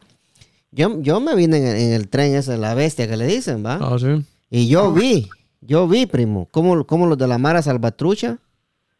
yo, 0.71 0.99
yo 0.99 1.21
me 1.21 1.33
vine 1.33 1.85
en, 1.85 1.93
el 1.93 2.09
tren 2.09 2.35
ese, 2.35 2.57
la 2.57 2.73
bestia 2.73 3.07
que 3.07 3.15
le 3.15 3.25
dicen, 3.25 3.65
¿va? 3.65 3.79
Ah, 3.81 3.95
sí. 3.97 4.21
Y 4.49 4.67
yo 4.67 4.91
vi, 4.91 5.29
yo 5.61 5.87
vi, 5.87 6.05
primo, 6.05 6.49
cómo, 6.51 6.85
cómo 6.85 7.05
los 7.05 7.17
de 7.17 7.25
la 7.25 7.37
Mara 7.37 7.61
Salvatrucha 7.61 8.37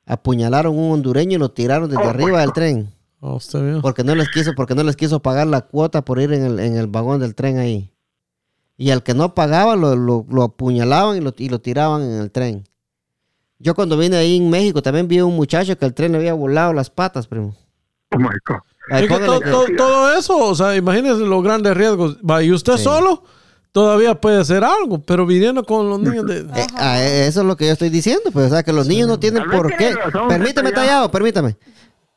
apuñalaron 0.05 0.75
a 0.75 0.79
un 0.79 0.91
hondureño 0.91 1.35
y 1.35 1.39
lo 1.39 1.51
tiraron 1.51 1.89
desde 1.89 2.03
oh, 2.03 2.09
arriba 2.09 2.41
del 2.41 2.53
tren. 2.53 2.93
Oh, 3.19 3.39
porque 3.81 4.03
no 4.03 4.15
les 4.15 4.29
quiso, 4.29 4.51
porque 4.53 4.75
no 4.75 4.83
les 4.83 4.97
quiso 4.97 5.21
pagar 5.21 5.47
la 5.47 5.61
cuota 5.61 6.03
por 6.03 6.19
ir 6.19 6.33
en 6.33 6.43
el, 6.43 6.59
en 6.59 6.75
el 6.75 6.87
vagón 6.87 7.21
del 7.21 7.35
tren 7.35 7.57
ahí. 7.57 7.89
Y 8.75 8.89
al 8.89 9.01
que 9.01 9.13
no 9.13 9.33
pagaba 9.33 9.75
lo, 9.75 9.95
lo, 9.95 10.43
apuñalaban 10.43 11.15
y 11.17 11.21
lo, 11.21 11.33
y 11.37 11.47
lo, 11.47 11.61
tiraban 11.61 12.01
en 12.01 12.21
el 12.21 12.31
tren. 12.31 12.67
Yo 13.59 13.75
cuando 13.75 13.97
vine 13.97 14.17
ahí 14.17 14.37
en 14.37 14.49
México 14.49 14.81
también 14.81 15.07
vi 15.07 15.19
a 15.19 15.25
un 15.25 15.37
muchacho 15.37 15.77
que 15.77 15.85
el 15.85 15.93
tren 15.93 16.11
le 16.11 16.17
había 16.17 16.33
volado 16.33 16.73
las 16.73 16.89
patas, 16.89 17.27
primo. 17.27 17.55
Oh 18.11 18.19
my 18.19 18.27
God. 18.45 19.77
todo, 19.77 20.13
eso, 20.17 20.37
o 20.37 20.53
sea, 20.53 20.75
imagínense 20.75 21.23
los 21.23 21.43
grandes 21.43 21.77
riesgos. 21.77 22.17
¿Y 22.41 22.51
usted 22.51 22.75
solo? 22.75 23.23
Todavía 23.73 24.15
puede 24.15 24.39
hacer 24.39 24.63
algo, 24.63 24.99
pero 24.99 25.25
viniendo 25.25 25.65
con 25.65 25.89
los 25.89 25.99
niños 25.99 26.25
de... 26.25 26.39
Eh, 26.39 26.67
ah, 26.77 27.03
eso 27.03 27.41
es 27.41 27.45
lo 27.45 27.57
que 27.57 27.65
yo 27.65 27.73
estoy 27.73 27.89
diciendo, 27.89 28.31
pues, 28.31 28.45
o 28.45 28.49
sea, 28.49 28.63
que 28.63 28.71
los 28.71 28.87
niños 28.87 29.09
no 29.09 29.19
tienen 29.19 29.43
por 29.49 29.75
qué... 29.75 29.93
permítame, 30.29 30.71
tallado, 30.71 31.11
permítame. 31.11 31.57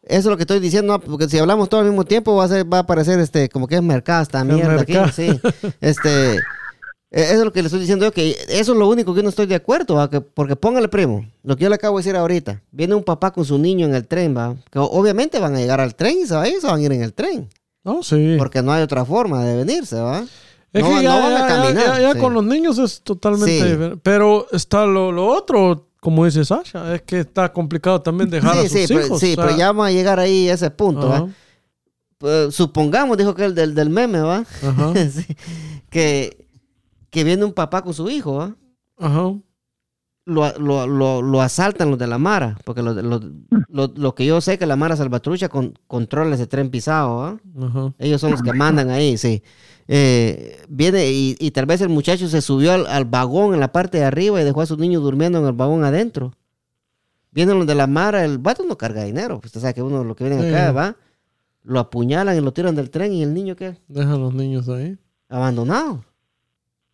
Eso 0.02 0.20
es 0.20 0.26
lo 0.26 0.36
que 0.36 0.44
estoy 0.44 0.60
diciendo, 0.60 1.00
porque 1.00 1.28
si 1.28 1.38
hablamos 1.38 1.68
todo 1.68 1.80
al 1.80 1.86
mismo 1.88 2.04
tiempo 2.04 2.36
va 2.36 2.44
a, 2.44 2.48
ser, 2.48 2.72
va 2.72 2.78
a 2.78 2.80
aparecer 2.82 3.18
este, 3.18 3.48
como 3.48 3.66
que 3.66 3.74
es 3.74 3.82
mercado 3.82 4.22
esta 4.22 4.44
mierda 4.44 4.82
aquí, 4.82 4.94
sí. 5.12 5.40
Este, 5.80 6.36
e, 6.36 7.22
eso 7.22 7.38
es 7.38 7.44
lo 7.44 7.52
que 7.52 7.62
le 7.62 7.66
estoy 7.66 7.80
diciendo 7.80 8.04
yo, 8.04 8.12
que 8.12 8.36
eso 8.48 8.72
es 8.72 8.78
lo 8.78 8.86
único 8.86 9.14
que 9.14 9.22
no 9.22 9.30
estoy 9.30 9.46
de 9.46 9.54
acuerdo, 9.54 10.08
que, 10.10 10.20
porque 10.20 10.56
póngale 10.56 10.88
primo, 10.88 11.26
lo 11.42 11.56
que 11.56 11.64
yo 11.64 11.70
le 11.70 11.76
acabo 11.76 11.96
de 11.96 12.04
decir 12.04 12.16
ahorita, 12.16 12.62
viene 12.70 12.94
un 12.94 13.02
papá 13.02 13.32
con 13.32 13.46
su 13.46 13.58
niño 13.58 13.86
en 13.86 13.94
el 13.94 14.06
tren, 14.06 14.36
va, 14.36 14.54
que 14.70 14.78
obviamente 14.78 15.40
van 15.40 15.56
a 15.56 15.58
llegar 15.58 15.80
al 15.80 15.94
tren 15.94 16.18
y 16.22 16.26
se, 16.26 16.34
van, 16.34 16.46
se 16.60 16.66
van 16.66 16.78
a 16.78 16.82
ir 16.82 16.92
en 16.92 17.02
el 17.02 17.14
tren. 17.14 17.48
Oh, 17.82 18.02
sí. 18.02 18.34
Porque 18.36 18.62
no 18.62 18.72
hay 18.72 18.82
otra 18.82 19.04
forma 19.04 19.44
de 19.44 19.56
venirse, 19.56 19.96
¿va? 19.96 20.24
Es 20.72 20.84
que 20.84 21.02
ya, 21.02 22.00
ya, 22.00 22.18
con 22.18 22.34
los 22.34 22.44
niños 22.44 22.78
es 22.78 23.00
totalmente 23.02 23.52
diferente. 23.64 24.00
Pero 24.02 24.46
está 24.52 24.84
lo, 24.84 25.10
lo, 25.10 25.26
otro, 25.26 25.88
como 26.00 26.24
dice 26.24 26.44
Sasha, 26.44 26.94
es 26.94 27.02
que 27.02 27.20
está 27.20 27.52
complicado 27.52 28.02
también 28.02 28.28
dejar 28.28 28.58
a 28.58 28.62
sus 28.62 28.72
sí, 28.72 28.86
hijos. 28.92 29.20
sí, 29.20 29.34
pero 29.36 29.56
ya 29.56 29.68
vamos 29.68 29.86
a 29.86 29.90
llegar 29.90 30.18
ahí 30.18 30.48
a 30.48 30.54
ese 30.54 30.70
punto. 30.70 31.30
eh, 32.20 32.48
supongamos, 32.50 33.16
dijo 33.16 33.34
que 33.34 33.44
el 33.46 33.54
del, 33.54 33.74
del 33.74 33.88
meme, 33.88 34.20
¿va? 34.20 34.44
que, 35.90 36.46
que 37.10 37.24
viene 37.24 37.44
un 37.44 37.52
papá 37.52 37.82
con 37.82 37.94
su 37.94 38.10
hijo, 38.10 38.34
¿va? 38.34 38.54
Ajá. 38.98 39.32
Lo, 40.26 40.58
lo, 40.58 41.22
lo, 41.22 41.40
asaltan 41.40 41.88
los 41.88 41.98
de 41.98 42.08
la 42.08 42.18
Mara, 42.18 42.58
porque 42.64 42.82
lo, 42.82 42.92
lo, 43.70 44.14
que 44.16 44.26
yo 44.26 44.40
sé 44.40 44.58
que 44.58 44.66
la 44.66 44.74
Mara 44.74 44.96
Salvatrucha 44.96 45.48
controla 45.48 46.34
ese 46.34 46.48
tren 46.48 46.68
pisado, 46.68 47.16
¿va? 47.16 47.92
Ellos 47.98 48.20
son 48.20 48.32
los 48.32 48.42
que 48.42 48.52
mandan 48.52 48.90
ahí, 48.90 49.16
sí. 49.16 49.42
Eh, 49.86 50.64
viene 50.68 51.08
y, 51.12 51.36
y, 51.38 51.52
tal 51.52 51.66
vez 51.66 51.80
el 51.80 51.90
muchacho 51.90 52.26
se 52.26 52.42
subió 52.42 52.72
al, 52.72 53.04
vagón 53.04 53.54
en 53.54 53.60
la 53.60 53.70
parte 53.70 53.98
de 53.98 54.04
arriba 54.04 54.40
y 54.40 54.44
dejó 54.44 54.62
a 54.62 54.66
su 54.66 54.76
niño 54.76 54.98
durmiendo 54.98 55.38
en 55.38 55.46
el 55.46 55.52
vagón 55.52 55.84
adentro. 55.84 56.32
Vienen 57.30 57.58
los 57.58 57.66
de 57.68 57.76
la 57.76 57.86
Mara, 57.86 58.24
el 58.24 58.38
vato 58.38 58.64
no 58.64 58.76
carga 58.76 59.04
dinero, 59.04 59.36
pues 59.36 59.50
usted 59.50 59.60
sabe 59.60 59.74
que 59.74 59.82
uno 59.82 60.02
lo 60.02 60.16
que 60.16 60.24
viene 60.24 60.48
acá, 60.48 60.72
¿va? 60.72 60.96
lo 61.66 61.80
apuñalan 61.80 62.36
y 62.36 62.40
lo 62.40 62.52
tiran 62.52 62.74
del 62.74 62.90
tren 62.90 63.12
y 63.12 63.22
el 63.22 63.34
niño 63.34 63.56
qué? 63.56 63.76
Dejan 63.88 64.20
los 64.20 64.32
niños 64.32 64.68
ahí. 64.68 64.96
Abandonado. 65.28 66.04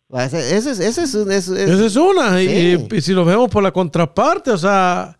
Ese, 0.09 0.57
ese, 0.57 0.71
ese, 0.71 1.03
es, 1.03 1.15
Esa 1.15 1.85
es 1.85 1.95
una. 1.95 2.41
Y, 2.41 2.87
si 3.01 3.13
lo 3.13 3.25
vemos 3.25 3.49
por 3.49 3.63
la 3.63 3.71
contraparte, 3.71 4.51
o 4.51 4.57
sea, 4.57 5.17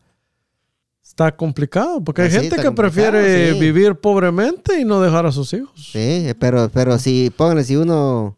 está 1.01 1.35
complicado. 1.35 2.03
Porque 2.03 2.21
hay 2.21 2.29
pues 2.29 2.41
gente 2.41 2.61
que 2.61 2.71
prefiere 2.71 3.53
vivir 3.53 3.95
pobremente 3.95 4.79
y 4.79 4.85
no 4.85 5.01
dejar 5.01 5.25
a 5.25 5.31
sus 5.31 5.51
hijos. 5.53 5.71
Sí, 5.91 6.31
pero, 6.39 6.69
pero 6.71 6.99
si, 6.99 7.31
pónganle, 7.35 7.63
si 7.63 7.75
uno 7.75 8.37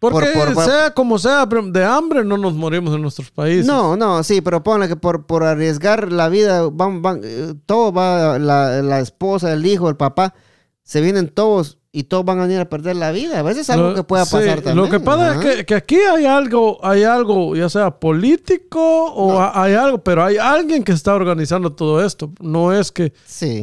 porque 0.00 0.32
sea 0.64 0.94
como 0.94 1.18
sea, 1.18 1.44
de 1.44 1.84
hambre 1.84 2.24
no 2.24 2.38
nos 2.38 2.54
morimos 2.54 2.94
en 2.94 3.02
nuestros 3.02 3.30
países. 3.30 3.66
No, 3.66 3.98
no, 3.98 4.22
sí, 4.22 4.40
pero 4.40 4.62
ponle 4.62 4.88
que 4.88 4.96
por, 4.96 5.26
por 5.26 5.44
arriesgar 5.44 6.10
la 6.10 6.30
vida, 6.30 6.66
van, 6.72 7.02
van, 7.02 7.20
eh, 7.22 7.52
todo 7.66 7.92
va, 7.92 8.38
la, 8.38 8.80
la 8.80 9.00
esposa, 9.00 9.52
el 9.52 9.66
hijo, 9.66 9.90
el 9.90 9.96
papá, 9.96 10.34
se 10.82 11.02
vienen 11.02 11.28
todos 11.28 11.79
y 11.92 12.04
todos 12.04 12.24
van 12.24 12.38
a 12.38 12.42
venir 12.42 12.60
a 12.60 12.68
perder 12.68 12.94
la 12.94 13.10
vida. 13.10 13.40
A 13.40 13.42
veces 13.42 13.62
es 13.62 13.70
algo 13.70 13.94
que 13.94 14.04
pueda 14.04 14.24
pasar 14.24 14.60
también. 14.60 14.76
Lo 14.76 14.88
que 14.88 15.00
pasa 15.00 15.34
es 15.42 15.64
que, 15.64 15.74
aquí 15.74 15.96
hay 15.96 16.24
algo, 16.24 16.78
hay 16.84 17.02
algo, 17.02 17.56
ya 17.56 17.68
sea 17.68 17.90
político 17.90 18.80
o 19.12 19.40
hay 19.40 19.74
algo, 19.74 19.98
pero 19.98 20.24
hay 20.24 20.36
alguien 20.36 20.84
que 20.84 20.92
está 20.92 21.14
organizando 21.14 21.72
todo 21.72 22.04
esto. 22.04 22.30
No 22.40 22.72
es 22.72 22.92
que, 22.92 23.12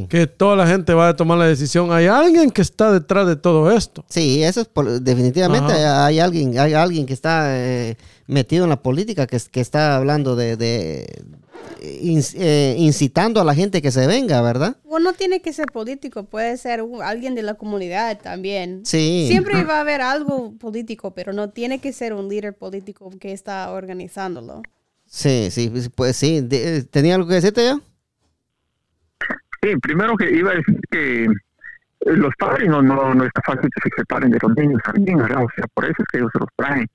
que 0.09 0.27
toda 0.27 0.57
la 0.57 0.67
gente 0.67 0.93
vaya 0.93 1.09
a 1.09 1.15
tomar 1.15 1.37
la 1.37 1.45
decisión. 1.45 1.91
Hay 1.93 2.07
alguien 2.07 2.51
que 2.51 2.61
está 2.61 2.91
detrás 2.91 3.27
de 3.27 3.37
todo 3.37 3.71
esto. 3.71 4.03
Sí, 4.09 4.43
eso 4.43 4.61
es 4.61 4.69
definitivamente 5.01 5.73
hay, 5.73 6.19
alguien, 6.19 6.59
hay 6.59 6.73
alguien 6.73 7.05
que 7.05 7.13
está 7.13 7.57
eh, 7.57 7.97
metido 8.27 8.65
en 8.65 8.69
la 8.69 8.81
política, 8.81 9.25
que, 9.25 9.39
que 9.49 9.61
está 9.61 9.95
hablando 9.95 10.35
de, 10.35 10.57
eh, 10.59 11.05
incitando 12.01 13.41
a 13.41 13.43
la 13.43 13.53
gente 13.53 13.81
que 13.81 13.91
se 13.91 14.07
venga, 14.07 14.41
¿verdad? 14.41 14.77
Bueno, 14.83 15.11
no 15.11 15.13
tiene 15.13 15.41
que 15.41 15.53
ser 15.53 15.67
político, 15.67 16.23
puede 16.23 16.57
ser 16.57 16.83
alguien 17.03 17.35
de 17.35 17.43
la 17.43 17.53
comunidad 17.55 18.19
también. 18.19 18.85
Sí. 18.85 19.25
Siempre 19.29 19.63
va 19.63 19.77
a 19.77 19.81
haber 19.81 20.01
algo 20.01 20.57
político, 20.57 21.11
pero 21.11 21.33
no 21.33 21.49
tiene 21.49 21.79
que 21.79 21.93
ser 21.93 22.13
un 22.13 22.27
líder 22.29 22.53
político 22.53 23.09
que 23.19 23.31
está 23.31 23.71
organizándolo. 23.71 24.63
Sí, 25.05 25.49
sí, 25.51 25.71
pues 25.95 26.17
sí. 26.17 26.45
Eh, 26.51 26.83
¿Tenía 26.89 27.15
algo 27.15 27.27
que 27.27 27.35
decirte 27.35 27.63
ya? 27.63 27.79
Sí, 29.61 29.75
primero 29.81 30.15
que 30.15 30.29
iba 30.29 30.51
a 30.51 30.55
decir 30.55 30.79
que 30.91 31.23
eh, 31.23 31.29
los 32.01 32.33
padres 32.37 32.69
no, 32.69 32.81
no, 32.81 33.13
no 33.13 33.23
está 33.23 33.41
fácil 33.41 33.69
que 33.73 33.89
se 33.89 33.95
separen 33.97 34.29
de 34.29 34.39
los 34.41 34.55
niños 34.55 34.81
también, 34.83 35.17
¿verdad? 35.17 35.43
O 35.43 35.49
sea, 35.55 35.65
por 35.73 35.85
eso 35.85 35.95
es 35.99 36.05
que 36.11 36.17
ellos 36.17 36.29
se 36.33 36.39
los 36.39 36.49
traen. 36.55 36.87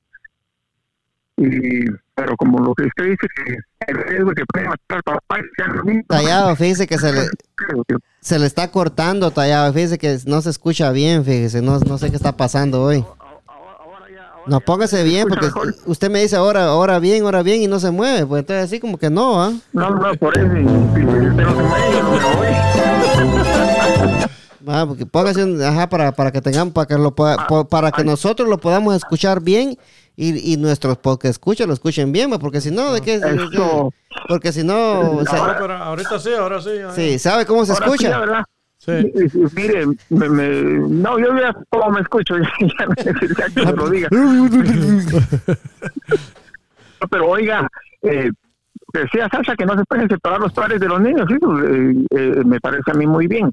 Y, 1.39 1.87
pero 2.15 2.37
como 2.37 2.59
lo 2.59 2.75
que 2.75 2.85
usted 2.85 3.05
dice, 3.05 3.27
que 3.35 3.57
el 3.87 3.97
riesgo 4.05 4.33
que 4.33 4.45
puede 4.53 4.69
matar 4.69 4.99
al 4.99 5.03
papá 5.03 5.39
Tallado, 6.07 6.57
fíjese 6.57 6.87
que 6.87 6.99
se 6.99 7.13
le, 7.13 7.29
se 8.21 8.39
le 8.39 8.47
está 8.47 8.71
cortando, 8.71 9.31
tallado. 9.31 9.73
Fíjese 9.73 9.99
que 9.99 10.19
no 10.27 10.43
se 10.43 10.51
escucha 10.51 10.93
bien, 10.93 11.25
fíjese. 11.25 11.63
No, 11.63 11.79
no 11.81 11.99
sé 11.99 12.11
qué 12.11 12.17
está 12.17 12.37
pasando 12.37 12.83
hoy. 12.83 13.05
No, 14.47 14.61
póngase 14.61 15.05
bien, 15.05 15.29
porque 15.29 15.47
usted 15.87 16.11
me 16.11 16.21
dice 16.21 16.37
ahora, 16.37 16.65
ahora 16.67 16.99
bien, 16.99 17.25
ahora 17.25 17.43
bien, 17.43 17.63
y 17.63 17.69
no 17.69 17.79
se 17.79 17.91
mueve. 17.91 18.27
Pues 18.27 18.41
entonces 18.41 18.65
así 18.65 18.81
como 18.81 18.99
que 18.99 19.09
no, 19.09 19.43
¿ah? 19.43 19.53
No, 19.73 19.91
no, 19.91 20.15
por 20.17 20.37
eso. 20.37 20.47
Ah, 24.67 24.85
porque 24.87 25.07
póngase 25.07 25.43
ajá, 25.65 25.89
para, 25.89 26.13
para 26.13 26.31
que 26.31 26.41
tengamos, 26.41 26.75
para 26.75 26.87
que 26.87 26.95
lo 26.95 27.15
para 27.15 27.93
que 27.93 28.05
nosotros 28.05 28.49
lo 28.49 28.59
podamos 28.59 28.95
escuchar 28.95 29.41
bien 29.41 29.77
y, 30.17 30.53
y 30.53 30.57
nuestros 30.57 30.99
que 31.19 31.29
escuchen 31.29 31.69
lo 31.69 31.75
escuchen 31.75 32.13
bien, 32.13 32.31
porque 32.39 32.61
si 32.61 32.71
no, 32.71 32.93
¿de 32.93 33.01
qué? 33.01 33.21
porque 34.29 34.53
si 34.53 34.63
no... 34.63 35.21
ahorita 35.27 36.19
sí, 36.19 36.35
ahora 36.35 36.61
sí. 36.61 36.71
Sí, 36.95 37.19
¿sabe 37.19 37.47
cómo 37.47 37.65
se 37.65 37.73
escucha? 37.73 38.45
Sí, 38.79 38.93
Mire, 39.55 39.87
no, 40.11 41.19
yo 41.19 41.39
ya 41.39 41.55
cómo 41.71 41.93
me 41.93 42.01
escucho, 42.01 42.35
ya, 42.39 42.45
que 43.55 43.63
lo 43.63 43.89
diga. 43.89 44.09
Pero 47.11 47.29
oiga, 47.29 47.69
eh, 48.03 48.31
decía 48.93 49.29
Sasha 49.31 49.55
que 49.55 49.67
no 49.67 49.79
se 49.79 49.85
pueden 49.85 50.09
separar 50.09 50.41
los 50.41 50.53
padres 50.53 50.81
de 50.81 50.89
los 50.89 51.01
niños, 51.01 51.31
eh, 51.31 51.95
eh, 52.11 52.43
me 52.45 52.61
parece 52.61 52.91
a 52.91 52.95
mí 52.95 53.07
muy 53.07 53.29
bien 53.29 53.53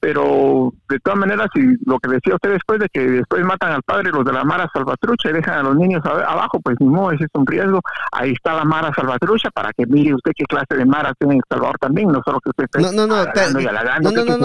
pero 0.00 0.72
de 0.88 0.98
todas 1.00 1.18
maneras, 1.18 1.48
si 1.54 1.60
lo 1.84 1.98
que 1.98 2.10
decía 2.10 2.34
usted 2.34 2.52
después 2.52 2.80
de 2.80 2.88
que 2.88 3.00
después 3.00 3.44
matan 3.44 3.72
al 3.72 3.82
padre 3.82 4.10
los 4.10 4.24
de 4.24 4.32
la 4.32 4.44
Mara 4.44 4.68
Salvatrucha 4.72 5.28
y 5.28 5.34
dejan 5.34 5.58
a 5.58 5.62
los 5.62 5.76
niños 5.76 6.02
abajo, 6.04 6.58
pues 6.60 6.76
ni 6.80 6.86
modo, 6.86 7.12
ese 7.12 7.24
es 7.24 7.30
un 7.34 7.46
riesgo. 7.46 7.80
Ahí 8.12 8.32
está 8.32 8.54
la 8.54 8.64
Mara 8.64 8.90
Salvatrucha 8.94 9.50
para 9.50 9.72
que 9.74 9.84
mire 9.86 10.14
usted 10.14 10.32
qué 10.34 10.44
clase 10.46 10.74
de 10.74 10.86
Mara 10.86 11.12
tiene 11.18 11.34
en 11.34 11.38
El 11.40 11.44
Salvador 11.48 11.78
también, 11.78 12.08
no 12.08 12.22
solo 12.24 12.40
que 12.40 12.50
usted 12.50 12.64
esté 12.64 12.80
no, 12.80 12.92
no, 12.92 13.06
no, 13.06 13.16
no, 13.16 13.22
no, 13.22 13.22
no, 13.22 14.20
no, 14.20 14.40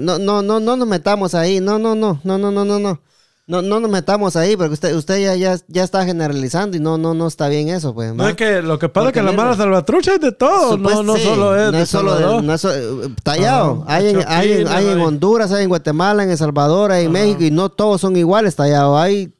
no, 0.00 0.18
no, 0.18 0.18
no, 0.18 0.42
no, 0.42 0.60
no 0.60 0.76
nos 0.76 0.88
metamos 0.88 1.34
ahí, 1.34 1.60
no, 1.60 1.78
no, 1.78 1.94
no, 1.94 2.20
no, 2.24 2.38
no, 2.38 2.50
no, 2.50 2.64
no, 2.64 2.78
no. 2.78 2.78
No, 2.78 2.78
no 2.78 3.07
nos 3.48 3.90
metamos 3.90 4.36
ahí, 4.36 4.56
porque 4.56 4.74
usted, 4.74 4.94
usted 4.94 5.20
ya, 5.20 5.34
ya, 5.34 5.56
ya 5.68 5.82
está 5.82 6.04
generalizando 6.04 6.76
y 6.76 6.80
no, 6.80 6.98
no, 6.98 7.14
no 7.14 7.26
está 7.26 7.48
bien 7.48 7.70
eso, 7.70 7.94
pues. 7.94 8.14
No 8.14 8.28
es 8.28 8.36
que 8.36 8.60
lo 8.60 8.78
que 8.78 8.90
pasa 8.90 9.08
es 9.08 9.14
que 9.14 9.22
la 9.22 9.32
mala 9.32 9.56
salvatrucha 9.56 10.14
es 10.14 10.20
de 10.20 10.32
todo, 10.32 10.76
no, 10.76 11.02
no 11.02 11.16
solo 11.16 11.56
es. 11.56 11.72
No 11.72 11.78
es 11.78 11.88
solo 11.88 12.14
de, 12.14 12.42
no 12.42 12.54
es, 12.54 12.64
eh, 12.66 13.14
tallado. 13.22 13.84
hay, 13.86 14.08
en, 14.08 14.24
hay, 14.26 14.52
en, 14.52 14.68
hay 14.68 14.86
en 14.88 15.00
Honduras, 15.00 15.50
hay 15.50 15.62
en 15.62 15.70
Guatemala, 15.70 16.24
en 16.24 16.30
El 16.30 16.36
Salvador, 16.36 16.92
hay 16.92 17.06
en 17.06 17.12
México 17.12 17.42
y 17.42 17.50
no 17.50 17.70
todos 17.70 18.02
son 18.02 18.16
iguales, 18.16 18.54
tallado. 18.54 18.98
Hay, 18.98 19.32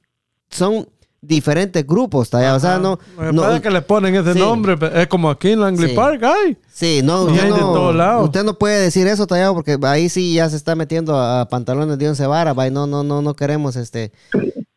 son 0.48 0.88
diferentes 1.20 1.86
grupos, 1.86 2.30
tallado. 2.30 2.56
O 2.56 2.60
sea, 2.60 2.78
no. 2.78 2.98
no 3.32 3.60
que 3.60 3.70
le 3.70 3.82
ponen 3.82 4.14
ese 4.14 4.38
nombre, 4.38 4.76
es 4.94 5.06
como 5.08 5.30
aquí 5.30 5.50
en 5.50 5.60
Langley 5.60 5.94
Park, 5.94 6.22
hay. 6.22 6.56
Sí, 6.68 7.00
no, 7.02 7.24
usted 7.24 7.48
no, 7.50 8.20
usted 8.20 8.44
no 8.44 8.54
puede 8.54 8.80
decir 8.80 9.06
eso, 9.06 9.26
tallado, 9.26 9.54
porque 9.54 9.78
ahí 9.82 10.08
sí 10.08 10.34
ya 10.34 10.48
se 10.48 10.56
está 10.56 10.74
metiendo 10.76 11.20
a 11.20 11.48
pantalones 11.48 11.98
de 11.98 12.08
once 12.08 12.26
varas, 12.26 12.56
no, 12.70 12.86
no, 12.86 13.02
no, 13.02 13.22
no 13.22 13.34
queremos 13.34 13.76
este. 13.76 14.12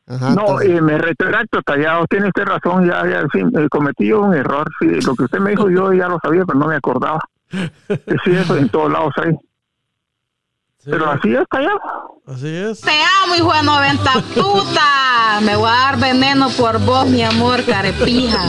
no, 0.08 0.62
eh, 0.62 0.82
me 0.82 0.98
retracto, 0.98 1.62
tallado, 1.62 2.06
tiene 2.10 2.28
usted 2.28 2.44
razón, 2.44 2.88
ya, 2.88 3.08
ya, 3.08 3.24
sí, 3.32 3.40
eh, 3.40 3.68
cometí 3.70 4.12
un 4.12 4.34
error, 4.34 4.68
sí, 4.80 4.88
lo 5.06 5.16
que 5.16 5.26
usted 5.26 5.40
me 5.40 5.52
dijo 5.52 5.70
yo 5.70 5.94
ya 5.94 6.08
lo 6.08 6.20
sabía, 6.22 6.44
pero 6.46 6.58
no 6.58 6.68
me 6.68 6.76
acordaba. 6.76 7.22
sí, 7.52 8.32
eso 8.32 8.58
en 8.58 8.70
todos 8.70 8.92
lados 8.92 9.14
hay. 9.18 9.36
Pero 10.86 11.10
así 11.10 11.34
es, 11.34 11.48
callado. 11.50 11.80
Así 12.28 12.48
es. 12.48 12.82
Te 12.82 12.92
amo, 13.24 13.36
hijo 13.36 13.54
de 13.54 13.64
90 13.64 14.12
puta. 14.34 15.42
Me 15.44 15.56
voy 15.56 15.70
a 15.70 15.92
dar 15.92 16.00
veneno 16.00 16.50
por 16.58 16.80
vos, 16.80 17.08
mi 17.08 17.22
amor, 17.24 17.64
carepija. 17.66 18.40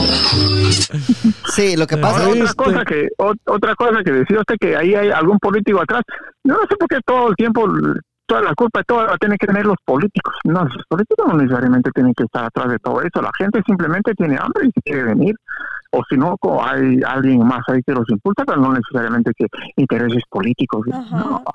Sí, 1.53 1.75
lo 1.77 1.85
que 1.85 1.97
pasa 1.97 2.29
es 2.29 2.41
otra 2.41 2.53
cosa 2.53 2.85
que 2.85 3.09
otra 3.45 3.75
cosa 3.75 4.03
que 4.03 4.11
decía 4.11 4.39
usted 4.39 4.55
que 4.59 4.75
ahí 4.75 4.95
hay 4.95 5.11
algún 5.11 5.37
político 5.39 5.81
atrás. 5.81 6.01
Yo 6.43 6.53
no 6.53 6.61
sé 6.67 6.75
por 6.75 6.87
qué 6.87 6.99
todo 7.05 7.29
el 7.29 7.35
tiempo 7.35 7.67
toda 8.25 8.41
la 8.41 8.55
culpa 8.55 8.79
de 8.79 8.85
todo 8.85 9.05
la 9.05 9.17
tienen 9.17 9.37
que 9.37 9.47
tener 9.47 9.65
los 9.65 9.77
políticos. 9.85 10.33
No, 10.43 10.63
los 10.63 10.85
políticos 10.87 11.27
no 11.27 11.37
necesariamente 11.37 11.91
tienen 11.91 12.13
que 12.15 12.23
estar 12.23 12.45
atrás 12.45 12.69
de 12.69 12.79
todo 12.79 13.01
eso. 13.01 13.21
La 13.21 13.31
gente 13.37 13.61
simplemente 13.65 14.13
tiene 14.15 14.37
hambre 14.39 14.69
y 14.73 14.81
quiere 14.81 15.03
venir 15.03 15.35
o 15.93 16.01
si 16.09 16.17
no, 16.17 16.35
hay 16.59 16.99
alguien 17.05 17.45
más 17.45 17.61
ahí 17.67 17.81
que 17.85 17.93
los 17.93 18.09
impulsa, 18.09 18.43
pero 18.45 18.59
no 18.59 18.73
necesariamente 18.73 19.31
que 19.37 19.45
intereses 19.75 20.23
políticos. 20.27 20.87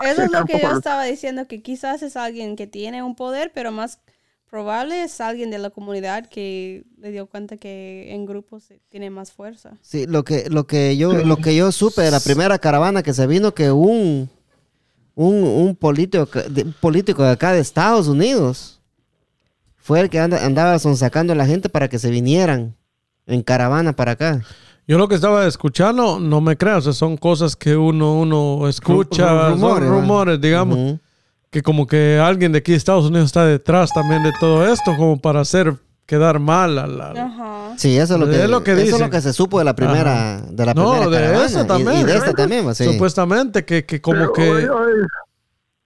Eso 0.01 0.23
es 0.23 0.31
lo 0.31 0.45
que 0.45 0.61
yo 0.61 0.71
estaba 0.71 1.05
diciendo, 1.05 1.49
que 1.49 1.61
quizás 1.61 2.03
es 2.03 2.17
alguien 2.17 2.55
que 2.55 2.69
tiene 2.69 3.03
un 3.03 3.17
poder, 3.17 3.51
pero 3.53 3.73
más 3.73 4.01
probable 4.49 5.03
es 5.03 5.21
alguien 5.21 5.51
de 5.51 5.59
la 5.59 5.71
comunidad 5.71 6.29
que 6.29 6.85
le 6.99 7.11
dio 7.11 7.27
cuenta 7.27 7.57
que 7.57 8.15
en 8.15 8.27
grupos 8.27 8.73
tiene 8.89 9.11
más 9.11 9.33
fuerza. 9.33 9.77
Sí, 9.83 10.07
lo 10.07 10.23
que, 10.23 10.49
lo 10.49 10.69
que 10.69 10.97
yo, 10.97 11.13
lo 11.13 11.39
que 11.39 11.57
yo 11.57 11.73
supe 11.73 12.03
de 12.03 12.13
la 12.13 12.21
primera 12.21 12.61
caravana 12.61 13.03
que 13.03 13.15
se 13.15 13.27
vino, 13.27 13.55
que 13.55 13.73
un, 13.73 14.31
un, 15.17 15.35
un 15.35 15.75
político, 15.75 16.29
político 16.81 17.25
de 17.25 17.31
acá 17.31 17.53
de 17.53 17.59
Estados 17.59 18.07
Unidos 18.07 18.81
fue 19.79 19.99
el 19.99 20.11
que 20.11 20.21
andaba 20.21 20.79
sacando 20.79 21.33
a 21.33 21.37
la 21.37 21.47
gente 21.47 21.69
para 21.69 21.89
que 21.89 21.99
se 21.99 22.11
vinieran 22.11 22.77
en 23.29 23.43
caravana 23.43 23.95
para 23.95 24.13
acá. 24.13 24.43
Yo 24.87 24.97
lo 24.97 25.07
que 25.07 25.15
estaba 25.15 25.47
escuchando, 25.47 26.19
no 26.19 26.41
me 26.41 26.57
creas, 26.57 26.85
son 26.85 27.17
cosas 27.19 27.55
que 27.55 27.77
uno, 27.77 28.15
uno 28.15 28.67
escucha, 28.69 29.51
rumores, 29.51 29.89
rumores 29.89 30.41
digamos, 30.41 30.99
que 31.51 31.63
como 31.63 31.87
que 31.87 32.19
alguien 32.19 32.53
de 32.53 32.59
aquí 32.59 32.73
de 32.73 32.79
Estados 32.79 33.05
Unidos 33.05 33.27
está 33.27 33.45
detrás 33.45 33.91
también 33.93 34.23
de 34.23 34.33
todo 34.41 34.67
esto, 34.67 34.97
como 34.97 35.21
para 35.21 35.41
hacer 35.41 35.75
quedar 36.07 36.39
mal. 36.39 36.79
A 36.79 36.87
la, 36.87 37.75
Sí, 37.77 37.99
eso 37.99 38.15
es 38.15 38.21
lo 38.21 38.29
que, 38.29 38.43
es 38.43 38.51
lo 38.51 38.65
que 38.65 38.73
eso 38.73 38.97
es 38.97 39.01
lo 39.01 39.11
que 39.11 39.21
se 39.21 39.35
supo 39.35 39.59
de 39.59 39.67
la 39.67 39.77
primera, 39.77 40.41
de 40.51 40.67
la 40.67 40.73
no, 40.73 40.99
primera 40.99 41.39
de 41.39 41.45
esa 41.45 41.67
también. 41.67 42.01
Y, 42.01 42.05
de 42.05 42.17
esta 42.17 42.33
también, 42.33 42.75
sí. 42.75 42.85
Supuestamente 42.85 43.67
que, 43.67 43.85
que 43.85 44.01
como 44.01 44.33
que... 44.33 44.69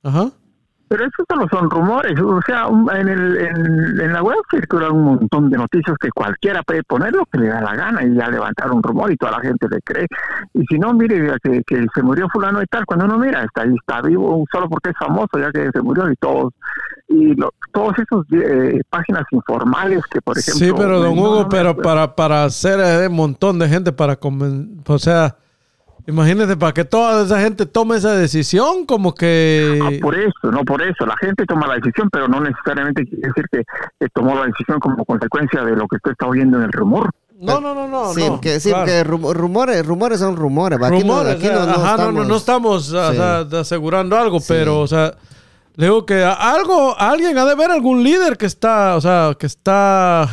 Ajá. 0.04 0.30
Pero 0.92 1.06
eso 1.06 1.24
solo 1.26 1.46
son 1.50 1.70
rumores, 1.70 2.20
o 2.20 2.42
sea, 2.44 2.66
en, 2.68 3.08
el, 3.08 3.38
en, 3.38 4.12
la 4.12 4.22
web 4.22 4.36
circulan 4.50 4.92
un 4.92 5.04
montón 5.04 5.48
de 5.48 5.56
noticias 5.56 5.96
que 5.98 6.10
cualquiera 6.10 6.62
puede 6.62 6.82
poner 6.82 7.14
lo 7.14 7.24
que 7.24 7.38
le 7.38 7.46
da 7.46 7.62
la 7.62 7.74
gana 7.74 8.04
y 8.04 8.14
ya 8.14 8.28
levantar 8.28 8.70
un 8.70 8.82
rumor 8.82 9.10
y 9.10 9.16
toda 9.16 9.32
la 9.32 9.40
gente 9.40 9.68
le 9.70 9.80
cree. 9.80 10.06
Y 10.52 10.66
si 10.66 10.78
no, 10.78 10.92
mire 10.92 11.34
que, 11.42 11.62
que 11.66 11.86
se 11.94 12.02
murió 12.02 12.28
fulano 12.30 12.62
y 12.62 12.66
tal, 12.66 12.84
cuando 12.84 13.06
uno 13.06 13.16
mira, 13.16 13.42
está 13.42 13.62
ahí, 13.62 13.74
está 13.74 14.02
vivo 14.02 14.44
solo 14.52 14.68
porque 14.68 14.90
es 14.90 14.96
famoso, 14.98 15.38
ya 15.38 15.50
que 15.50 15.70
se 15.72 15.80
murió 15.80 16.10
y 16.10 16.16
todos, 16.16 16.52
y 17.08 17.36
todos 17.72 17.94
esos 17.98 18.26
eh, 18.32 18.82
páginas 18.90 19.24
informales 19.30 20.04
que, 20.10 20.20
por 20.20 20.36
ejemplo... 20.36 20.66
Sí, 20.66 20.74
pero 20.76 21.00
don 21.00 21.18
Hugo, 21.18 21.48
pero 21.48 21.74
para, 21.74 22.14
para 22.14 22.44
hacer 22.44 23.08
un 23.08 23.16
montón 23.16 23.58
de 23.58 23.66
gente 23.66 23.92
para... 23.92 24.18
O 24.86 24.98
sea 24.98 25.36
Imagínese, 26.06 26.56
para 26.56 26.72
que 26.72 26.84
toda 26.84 27.24
esa 27.24 27.40
gente 27.40 27.64
tome 27.64 27.96
esa 27.96 28.14
decisión, 28.14 28.86
como 28.86 29.14
que... 29.14 29.78
Ah, 29.82 29.90
por 30.00 30.18
eso, 30.18 30.50
no 30.50 30.64
por 30.64 30.82
eso. 30.82 31.06
La 31.06 31.16
gente 31.16 31.46
toma 31.46 31.68
la 31.68 31.74
decisión, 31.74 32.08
pero 32.10 32.26
no 32.26 32.40
necesariamente 32.40 33.04
quiere 33.04 33.28
decir 33.28 33.44
que, 33.50 34.08
tomó 34.12 34.34
la 34.34 34.46
decisión 34.46 34.80
como 34.80 35.04
consecuencia 35.04 35.62
de 35.62 35.76
lo 35.76 35.86
que 35.86 35.96
usted 35.96 36.12
está 36.12 36.26
oyendo 36.26 36.58
en 36.58 36.64
el 36.64 36.72
rumor. 36.72 37.10
No, 37.38 37.60
no, 37.60 37.74
no, 37.74 37.88
no. 37.88 38.12
Sí, 38.14 38.24
porque, 38.28 38.60
sí, 38.60 38.72
rumores, 39.04 39.86
rumores 39.86 40.20
son 40.20 40.36
rumores. 40.36 40.80
Aquí 40.82 41.04
no, 41.04 41.18
aquí 41.20 41.46
no, 41.46 41.62
estamos, 41.70 42.26
no, 42.26 42.36
estamos 42.36 43.52
asegurando 43.54 44.16
algo, 44.16 44.38
pero, 44.46 44.80
o 44.80 44.86
sea, 44.88 45.14
le 45.76 45.86
digo 45.86 46.04
que 46.04 46.24
algo, 46.24 46.98
alguien 46.98 47.38
ha 47.38 47.44
de 47.44 47.54
ver 47.54 47.70
algún 47.70 48.02
líder 48.02 48.36
que 48.36 48.46
está, 48.46 48.96
o 48.96 49.00
sea, 49.00 49.36
que 49.38 49.46
está 49.46 50.28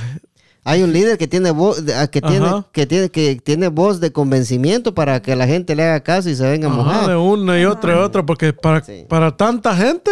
hay 0.63 0.83
un 0.83 0.93
líder 0.93 1.17
que 1.17 1.27
tiene 1.27 1.51
voz, 1.51 1.81
que 2.11 2.21
tiene, 2.21 2.63
que 2.71 2.85
tiene, 2.85 3.09
que 3.09 3.35
tiene 3.37 3.67
voz 3.69 3.99
de 3.99 4.11
convencimiento 4.11 4.93
para 4.93 5.21
que 5.21 5.35
la 5.35 5.47
gente 5.47 5.75
le 5.75 5.83
haga 5.83 6.01
caso 6.01 6.29
y 6.29 6.35
se 6.35 6.47
venga 6.47 6.67
a 6.67 6.71
mojar. 6.71 7.07
De 7.07 7.15
una 7.15 7.59
y 7.59 7.65
otra 7.65 7.93
y 7.93 7.95
otra, 7.97 8.25
porque 8.25 8.53
para, 8.53 8.83
para 9.07 9.35
tanta 9.35 9.75
gente. 9.75 10.11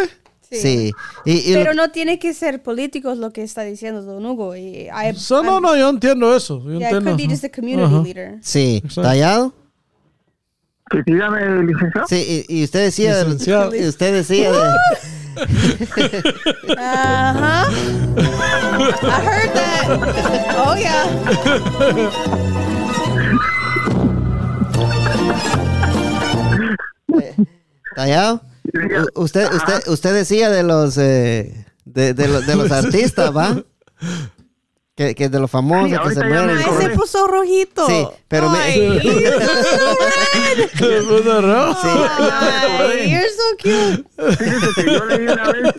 Sí. 0.50 0.92
Pero 1.26 1.74
no 1.74 1.92
tiene 1.92 2.20
que 2.20 2.34
ser 2.34 2.64
políticos 2.64 3.18
lo 3.18 3.32
que 3.32 3.44
está 3.44 3.64
diciendo 3.64 4.02
Don 4.02 4.26
Hugo. 4.26 4.56
Y 4.56 4.88
no, 5.30 5.60
no, 5.60 5.76
yo 5.76 5.90
entiendo 5.90 6.36
eso. 6.36 6.64
Yo 6.64 6.74
entiendo. 6.74 7.18
community 7.54 8.04
leader. 8.04 8.40
Sí. 8.42 8.82
¿Tallado? 8.96 9.54
Sí, 10.92 10.98
dígame, 11.06 11.64
licenciado. 11.64 12.08
Sí, 12.08 12.46
y, 12.48 12.64
usted 12.64 12.86
decía, 12.86 13.22
y 13.22 13.86
usted 13.88 14.14
decía 14.14 14.52
de, 14.52 14.60
Uh-huh. 15.38 15.46
I 19.04 19.22
heard 19.22 19.54
that. 19.54 19.86
Oh, 20.58 20.74
yeah. 20.76 21.06
Tallado, 27.96 28.42
usted, 29.16 29.52
usted, 29.54 29.88
usted 29.88 30.14
decía 30.14 30.50
de 30.50 30.64
los, 30.64 30.98
eh, 30.98 31.66
de, 31.86 32.14
de, 32.14 32.28
los, 32.28 32.46
de 32.46 32.56
los 32.56 32.72
artistas, 32.84 33.36
¿va? 33.36 33.64
Que, 34.98 35.14
que 35.14 35.30
de 35.30 35.40
los 35.40 35.52
famosos 35.52 36.00
que 36.10 36.16
se 36.16 36.26
mueren. 36.26 36.58
Ay, 36.58 36.64
se 36.82 36.90
puso 36.90 37.28
rojito. 37.28 37.86
Sí, 37.86 38.08
pero 38.28 38.50
Ay, 38.50 38.90
me. 38.90 39.00
se 40.76 41.02
puso 41.04 41.42
rojo. 41.42 41.78
Sí. 41.84 41.88
Ay, 42.32 43.12
you're 43.12 43.30
so 43.30 43.44
cute. 43.62 44.04
Fíjese 44.38 44.74
que 44.74 44.94
yo 44.94 45.06
leí 45.06 45.28
una 45.28 45.52
vez. 45.52 45.76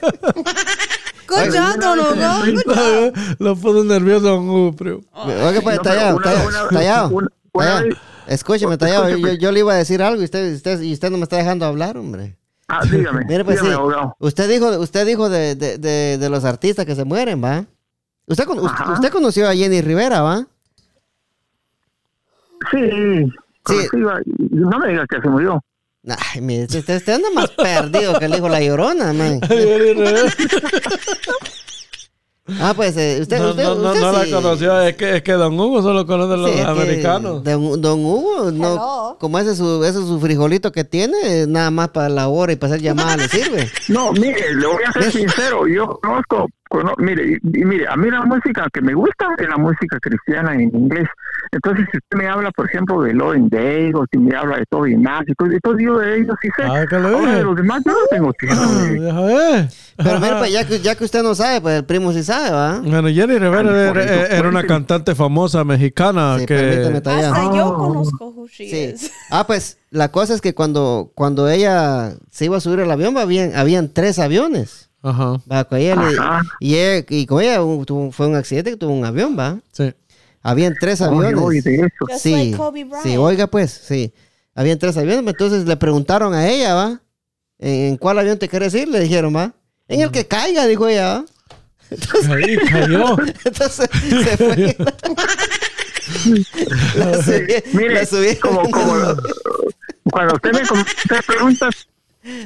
Good 1.27 1.53
job, 1.53 1.81
Don 1.81 1.99
Hugo. 1.99 2.15
Good 2.47 2.63
job. 2.65 3.13
Lo 3.41 3.57
puso 3.57 3.83
nervioso 3.83 4.21
Don 4.27 4.49
Hugo, 4.49 4.77
pero. 4.79 5.01
Oye, 5.13 5.61
pues, 5.63 5.83
tallado, 5.83 6.21
tallado. 6.71 7.21
Escúcheme, 8.29 8.79
tallado. 8.79 9.09
Yo, 9.17 9.33
yo 9.35 9.51
le 9.51 9.59
iba 9.59 9.73
a 9.73 9.77
decir 9.79 10.01
algo 10.01 10.21
y 10.23 10.27
usted, 10.27 10.55
usted, 10.55 10.81
y 10.81 10.93
usted 10.93 11.11
no 11.11 11.17
me 11.17 11.25
está 11.25 11.39
dejando 11.39 11.67
hablar, 11.67 11.97
hombre. 11.97 12.37
Ah, 12.69 12.83
dígame. 12.85 13.25
Mire, 13.27 13.45
pues 13.45 13.61
dígame, 13.61 13.95
sí. 13.95 14.09
Usted 14.21 14.49
dijo, 14.49 14.69
usted 14.79 15.05
dijo 15.07 15.29
de, 15.29 15.57
de, 15.57 15.79
de, 15.79 16.19
de 16.19 16.29
los 16.31 16.45
artistas 16.45 16.87
que 16.87 16.95
se 16.95 17.05
mueren, 17.05 17.43
¿va? 17.43 17.65
Usted, 18.29 18.47
usted, 18.49 19.11
conoció 19.11 19.49
a 19.49 19.55
Jenny 19.55 19.81
Rivera, 19.81 20.21
¿va? 20.21 20.47
Sí. 22.71 23.33
Sí. 23.67 23.89
No 24.51 24.79
me 24.79 24.89
digas 24.89 25.07
que 25.09 25.21
se 25.21 25.29
murió. 25.29 25.63
Ay, 26.07 26.41
mire, 26.41 26.65
usted, 26.65 26.97
usted 26.97 27.15
anda 27.15 27.29
más 27.35 27.51
perdido 27.51 28.19
que 28.19 28.27
el 28.27 28.35
hijo 28.35 28.49
La 28.49 28.61
Llorona, 28.61 29.13
man. 29.13 29.41
Ah, 32.61 32.73
pues 32.75 32.97
eh, 32.97 33.19
usted, 33.21 33.39
no, 33.39 33.51
usted, 33.51 33.63
no, 33.63 33.73
usted 33.75 34.01
no, 34.01 34.13
la 34.13 34.31
conoció, 34.31 34.81
es 34.81 34.97
que, 34.97 35.17
es 35.17 35.23
que 35.23 35.33
Don 35.33 35.59
Hugo 35.61 35.83
solo 35.83 36.07
conoce 36.07 36.33
a 36.33 36.37
los 36.39 36.61
americanos. 36.61 37.45
Don, 37.45 37.81
don, 37.81 38.05
Hugo, 38.05 38.51
no, 38.51 39.17
como 39.21 39.39
ese 39.39 39.51
es, 39.53 39.59
su, 39.59 39.85
ese 39.85 39.99
es 39.99 40.07
su 40.07 40.19
frijolito 40.19 40.73
que 40.73 40.85
tiene, 40.85 41.47
nada 41.47 41.71
más 41.71 41.91
para 41.91 42.09
la 42.09 42.29
hora 42.29 42.53
y 42.53 42.57
para 42.57 42.73
hacer 42.73 42.83
llamadas 42.83 43.19
le 43.19 43.29
sirve. 43.29 43.71
No, 43.89 44.13
mire, 44.13 44.55
le 44.55 44.67
voy 44.67 44.83
a 44.83 44.93
ser 44.93 45.13
sincero, 45.13 45.67
yo 45.69 46.01
conozco 46.03 46.49
mire, 46.99 47.39
y, 47.43 47.65
mire, 47.65 47.87
a 47.89 47.97
mí 47.97 48.11
la 48.11 48.23
música 48.23 48.67
que 48.73 48.81
me 48.81 48.95
gusta 48.95 49.27
es 49.39 49.49
la 49.49 49.57
música 49.57 49.99
cristiana 50.01 50.55
en 50.55 50.63
inglés. 50.63 51.09
Entonces, 51.53 51.87
si 51.91 51.99
usted 51.99 52.19
me 52.19 52.29
habla, 52.29 52.51
por 52.51 52.67
ejemplo, 52.67 53.03
de 53.03 53.15
Lauren 53.15 53.49
Day, 53.49 53.93
o 53.95 54.05
si 54.11 54.19
me 54.19 54.37
habla 54.37 54.59
de 54.59 54.67
Toby 54.67 54.97
Mac, 54.97 55.25
y 55.27 55.35
todo, 55.35 55.49
todo 55.63 55.79
yo 55.79 55.99
de 55.99 56.19
ellos 56.19 56.37
sí 56.43 56.49
sé. 56.57 56.65
Ah, 56.65 56.85
Ahora, 56.91 57.37
de 57.37 57.45
los 57.45 57.57
demás 57.57 57.83
yo 57.87 57.93
no 57.93 57.99
tengo 58.11 58.33
tiempo. 58.35 58.63
Ah, 59.11 59.69
Pero 59.97 60.21
mire, 60.21 60.35
pues 60.39 60.53
ya 60.53 60.65
que, 60.69 60.81
ya 60.81 60.95
que 60.95 61.05
usted 61.05 61.23
no 61.23 61.35
sabe, 61.35 61.61
pues 61.61 61.79
el 61.79 61.85
primo 61.85 62.13
sí 62.13 62.23
sabe, 62.23 62.51
¿va? 62.51 62.81
Bueno, 62.81 63.09
Jenny 63.09 63.39
Rivera 63.39 64.29
era, 64.31 64.49
una 64.49 64.65
cantante 64.65 65.15
famosa 65.15 65.65
mexicana 65.65 66.39
sí, 66.39 66.47
que... 66.47 67.01
Hasta 67.05 67.55
yo 67.55 67.75
conozco 67.75 68.29
who 68.29 68.47
she 68.47 68.69
sí. 68.69 68.77
is. 68.95 69.13
Ah, 69.31 69.47
pues 69.47 69.79
la 69.91 70.11
cosa 70.11 70.35
es 70.35 70.41
que 70.41 70.55
cuando, 70.55 71.11
cuando 71.15 71.49
ella 71.49 72.15
se 72.31 72.47
iba 72.47 72.57
a 72.57 72.61
subir 72.61 72.81
al 72.81 72.91
avión, 72.91 73.17
habían, 73.19 73.55
habían 73.55 73.93
tres 73.93 74.19
aviones. 74.19 74.88
Ajá. 75.03 75.41
Va, 75.51 75.65
con 75.65 75.79
ella 75.79 75.97
y, 76.61 76.75
y 77.09 77.27
con 77.27 77.43
ella 77.43 77.61
fue 78.11 78.27
un 78.27 78.37
accidente 78.37 78.71
que 78.71 78.77
tuvo 78.77 78.93
un 78.93 79.05
avión, 79.05 79.39
¿va? 79.39 79.59
Sí. 79.73 79.93
Habían 80.43 80.75
tres 80.79 81.01
aviones. 81.03 81.35
sí, 82.19 82.55
sí, 83.03 83.17
oiga 83.17 83.47
pues, 83.47 83.71
sí. 83.71 84.13
Habían 84.55 84.79
tres 84.79 84.97
aviones, 84.97 85.25
entonces 85.27 85.67
le 85.67 85.77
preguntaron 85.77 86.35
a 86.35 86.49
ella, 86.49 86.75
¿va? 86.75 87.01
¿En, 87.59 87.97
cuál 87.97 88.19
avión 88.19 88.39
te 88.39 88.49
quieres 88.49 88.75
ir? 88.75 88.89
Le 88.89 89.01
dijeron, 89.01 89.35
¿va? 89.35 89.53
En 89.89 90.01
el 90.01 90.11
que 90.11 90.27
caiga, 90.27 90.67
dijo 90.67 90.89
ella, 90.89 91.07
¿va? 91.07 91.25
Entonces, 91.91 92.29
Ahí 92.29 92.57
cayó. 92.57 93.17
entonces 93.45 93.89
se 93.91 94.37
fue. 94.37 94.77
Mire, 97.73 98.07
como, 98.41 98.71
como 98.71 98.95
cuando 100.11 100.35
usted 100.35 100.53
me 100.53 101.23
preguntas 101.23 101.89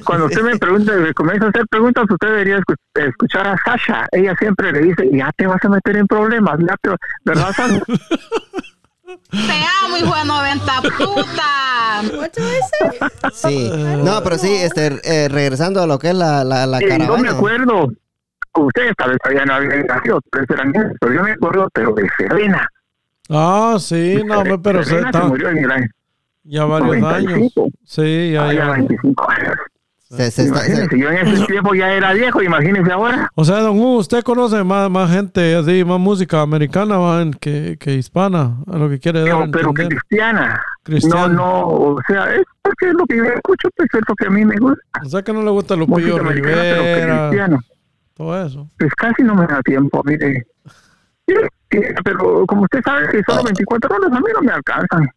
cuando 0.04 0.26
usted 0.26 0.42
me 0.42 0.58
pregunta, 0.58 0.92
me 0.92 1.14
comienza 1.14 1.46
a 1.46 1.48
hacer 1.48 1.66
preguntas, 1.68 2.04
usted 2.08 2.28
debería 2.28 2.60
escuchar 2.94 3.46
a 3.46 3.56
Sasha. 3.64 4.06
Ella 4.12 4.34
siempre 4.38 4.72
le 4.72 4.80
dice, 4.80 5.08
ya 5.12 5.30
te 5.36 5.46
vas 5.46 5.64
a 5.64 5.68
meter 5.68 5.96
en 5.96 6.06
problemas, 6.06 6.58
ya 6.60 6.76
te... 6.80 6.90
¿verdad, 7.24 7.52
Sasha? 7.52 7.80
Te 9.30 9.64
amo, 9.84 9.98
hijo 9.98 10.14
de 10.14 10.24
90 10.24 10.72
puta. 10.96 12.02
Sí, 13.32 13.70
no, 14.02 14.22
pero 14.22 14.38
sí, 14.38 14.54
este, 14.54 15.00
eh, 15.04 15.28
regresando 15.28 15.82
a 15.82 15.86
lo 15.86 15.98
que 15.98 16.10
es 16.10 16.14
la, 16.14 16.44
la, 16.44 16.66
la 16.66 16.80
caravana. 16.80 17.06
No 17.06 17.18
me 17.18 17.28
acuerdo, 17.28 17.92
ustedes 18.54 18.94
tal 18.96 19.10
vez 19.10 19.18
todavía 19.22 19.44
no 19.44 19.54
habían 19.54 19.86
nacido, 19.86 20.20
pero 20.30 21.12
yo 21.14 21.22
me 21.22 21.32
acuerdo, 21.32 21.68
pero 21.72 21.92
de 21.94 22.08
Serena. 22.16 22.66
Ah, 23.28 23.76
sí, 23.78 24.22
no, 24.24 24.62
pero 24.62 24.82
Serena 24.84 25.12
se, 25.12 25.18
se 25.18 25.24
murió 25.24 25.48
en 25.50 25.58
el 25.58 25.70
año. 25.70 25.88
Ya 26.44 26.64
varios 26.64 27.04
años. 27.04 27.52
Sí, 27.84 28.32
ya, 28.32 28.48
ah, 28.48 28.52
ya. 28.52 28.70
25 28.70 29.30
años. 29.30 29.54
Se, 30.16 30.30
se 30.30 30.42
está, 30.44 30.66
yo 30.94 31.08
en 31.08 31.26
ese 31.26 31.46
tiempo 31.46 31.74
ya 31.74 31.90
era 31.90 32.12
viejo, 32.12 32.42
imagínese 32.42 32.92
ahora. 32.92 33.30
O 33.34 33.46
sea, 33.46 33.60
don 33.60 33.78
Hugo, 33.78 33.96
usted 33.96 34.22
conoce 34.22 34.62
más, 34.62 34.90
más 34.90 35.10
gente 35.10 35.54
así, 35.56 35.84
más 35.84 35.98
música 35.98 36.42
americana 36.42 36.98
man, 36.98 37.32
que, 37.32 37.78
que 37.80 37.94
hispana, 37.94 38.58
a 38.70 38.76
lo 38.76 38.90
que 38.90 38.98
quiere 38.98 39.22
dar. 39.22 39.50
pero 39.50 39.72
cristiana. 39.72 40.62
cristiana. 40.82 41.28
No, 41.28 41.34
no, 41.34 41.66
o 41.66 42.00
sea, 42.06 42.34
es 42.34 42.42
porque 42.60 42.88
es 42.88 42.94
lo 42.94 43.06
que 43.06 43.16
yo 43.16 43.24
escucho, 43.24 43.68
pues 43.74 43.88
es 43.90 44.00
lo 44.06 44.14
que 44.14 44.26
a 44.26 44.30
mí 44.30 44.44
me 44.44 44.58
gusta. 44.58 44.82
O 45.02 45.08
sea, 45.08 45.22
que 45.22 45.32
no 45.32 45.42
le 45.42 45.50
gusta 45.50 45.76
Lupillo 45.76 46.18
Rivera. 46.18 47.30
Pero 47.30 47.58
todo 48.12 48.46
eso. 48.46 48.68
Pues 48.78 48.92
casi 48.94 49.22
no 49.22 49.34
me 49.34 49.46
da 49.46 49.62
tiempo, 49.62 50.02
mire. 50.04 50.46
Pero 52.04 52.44
como 52.46 52.62
usted 52.64 52.82
sabe 52.84 53.08
que 53.08 53.22
solo 53.26 53.44
24 53.44 53.96
horas 53.96 54.12
a 54.12 54.20
mí 54.20 54.26
no 54.34 54.42
me 54.42 54.52
alcanzan. 54.52 55.08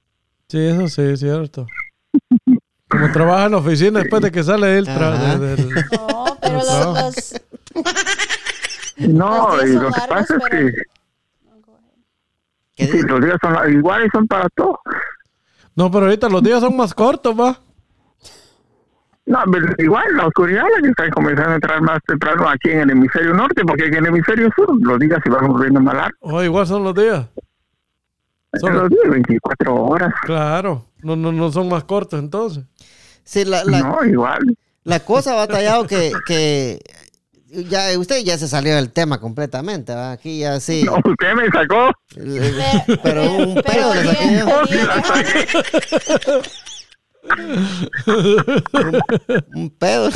Sí, 0.47 0.65
eso 0.65 0.87
sí, 0.87 1.01
es 1.01 1.19
cierto. 1.19 1.67
Como 2.95 3.11
trabaja 3.11 3.45
en 3.45 3.51
la 3.51 3.57
oficina 3.57 3.99
después 3.99 4.21
de 4.21 4.31
que 4.31 4.43
sale 4.43 4.77
él. 4.77 4.85
no, 4.87 6.37
pero 6.41 6.55
los, 6.55 7.41
No, 8.97 9.65
y 9.65 9.73
lo 9.73 9.91
que 9.91 10.01
pasa 10.07 10.37
es 10.37 10.43
que... 12.77 12.93
los 13.07 13.21
días 13.21 13.37
son 13.41 13.73
iguales, 13.73 14.09
son 14.13 14.27
para 14.27 14.47
todos. 14.49 14.77
No, 15.75 15.91
pero 15.91 16.05
ahorita 16.05 16.29
los 16.29 16.41
días 16.41 16.61
son 16.61 16.77
más 16.77 16.93
cortos, 16.93 17.37
va. 17.37 17.59
No, 19.25 19.39
pero 19.51 19.67
igual 19.79 20.05
la 20.15 20.27
oscuridad 20.27 20.63
la 20.75 20.81
que 20.81 20.89
está 20.89 21.09
comenzando 21.09 21.51
a 21.51 21.55
entrar 21.55 21.81
más 21.81 21.99
temprano 22.05 22.47
aquí 22.47 22.69
en 22.69 22.81
el 22.81 22.91
hemisferio 22.91 23.33
norte, 23.33 23.63
porque 23.65 23.85
aquí 23.85 23.95
en 23.97 24.05
el 24.05 24.09
hemisferio 24.09 24.49
sur 24.55 24.69
los 24.81 24.99
días 24.99 25.19
se 25.23 25.29
van 25.31 25.47
volviendo 25.47 25.81
más 25.81 25.95
largos. 25.95 26.19
Oh, 26.21 26.43
igual 26.43 26.67
son 26.67 26.83
los 26.83 26.93
días. 26.93 27.25
Son 28.59 28.73
los 28.73 28.89
días, 28.89 29.09
24 29.09 29.75
horas. 29.75 30.13
Claro, 30.23 30.85
no, 31.03 31.15
no, 31.15 31.31
no 31.31 31.51
son 31.51 31.69
más 31.69 31.83
cortos 31.83 32.19
entonces. 32.19 32.63
Sí, 33.23 33.43
la, 33.45 33.63
no, 33.63 34.03
igual. 34.05 34.57
La 34.83 34.99
cosa, 34.99 35.33
batallado, 35.33 35.87
que, 35.87 36.11
que 36.27 36.79
ya 37.69 37.97
usted 37.97 38.23
ya 38.23 38.37
se 38.37 38.47
salió 38.47 38.75
del 38.75 38.91
tema 38.91 39.19
completamente, 39.19 39.93
¿va? 39.93 40.11
Aquí 40.11 40.39
ya 40.39 40.59
sí. 40.59 40.83
No, 40.83 40.95
usted 41.03 41.33
me 41.35 41.47
sacó. 41.49 41.91
Pero 43.03 43.31
un 43.33 43.55
pedo 43.55 43.95
le 43.95 44.03
saqué 44.03 45.47
yo. 46.27 46.41
un, 49.55 49.69
pedo. 49.71 50.09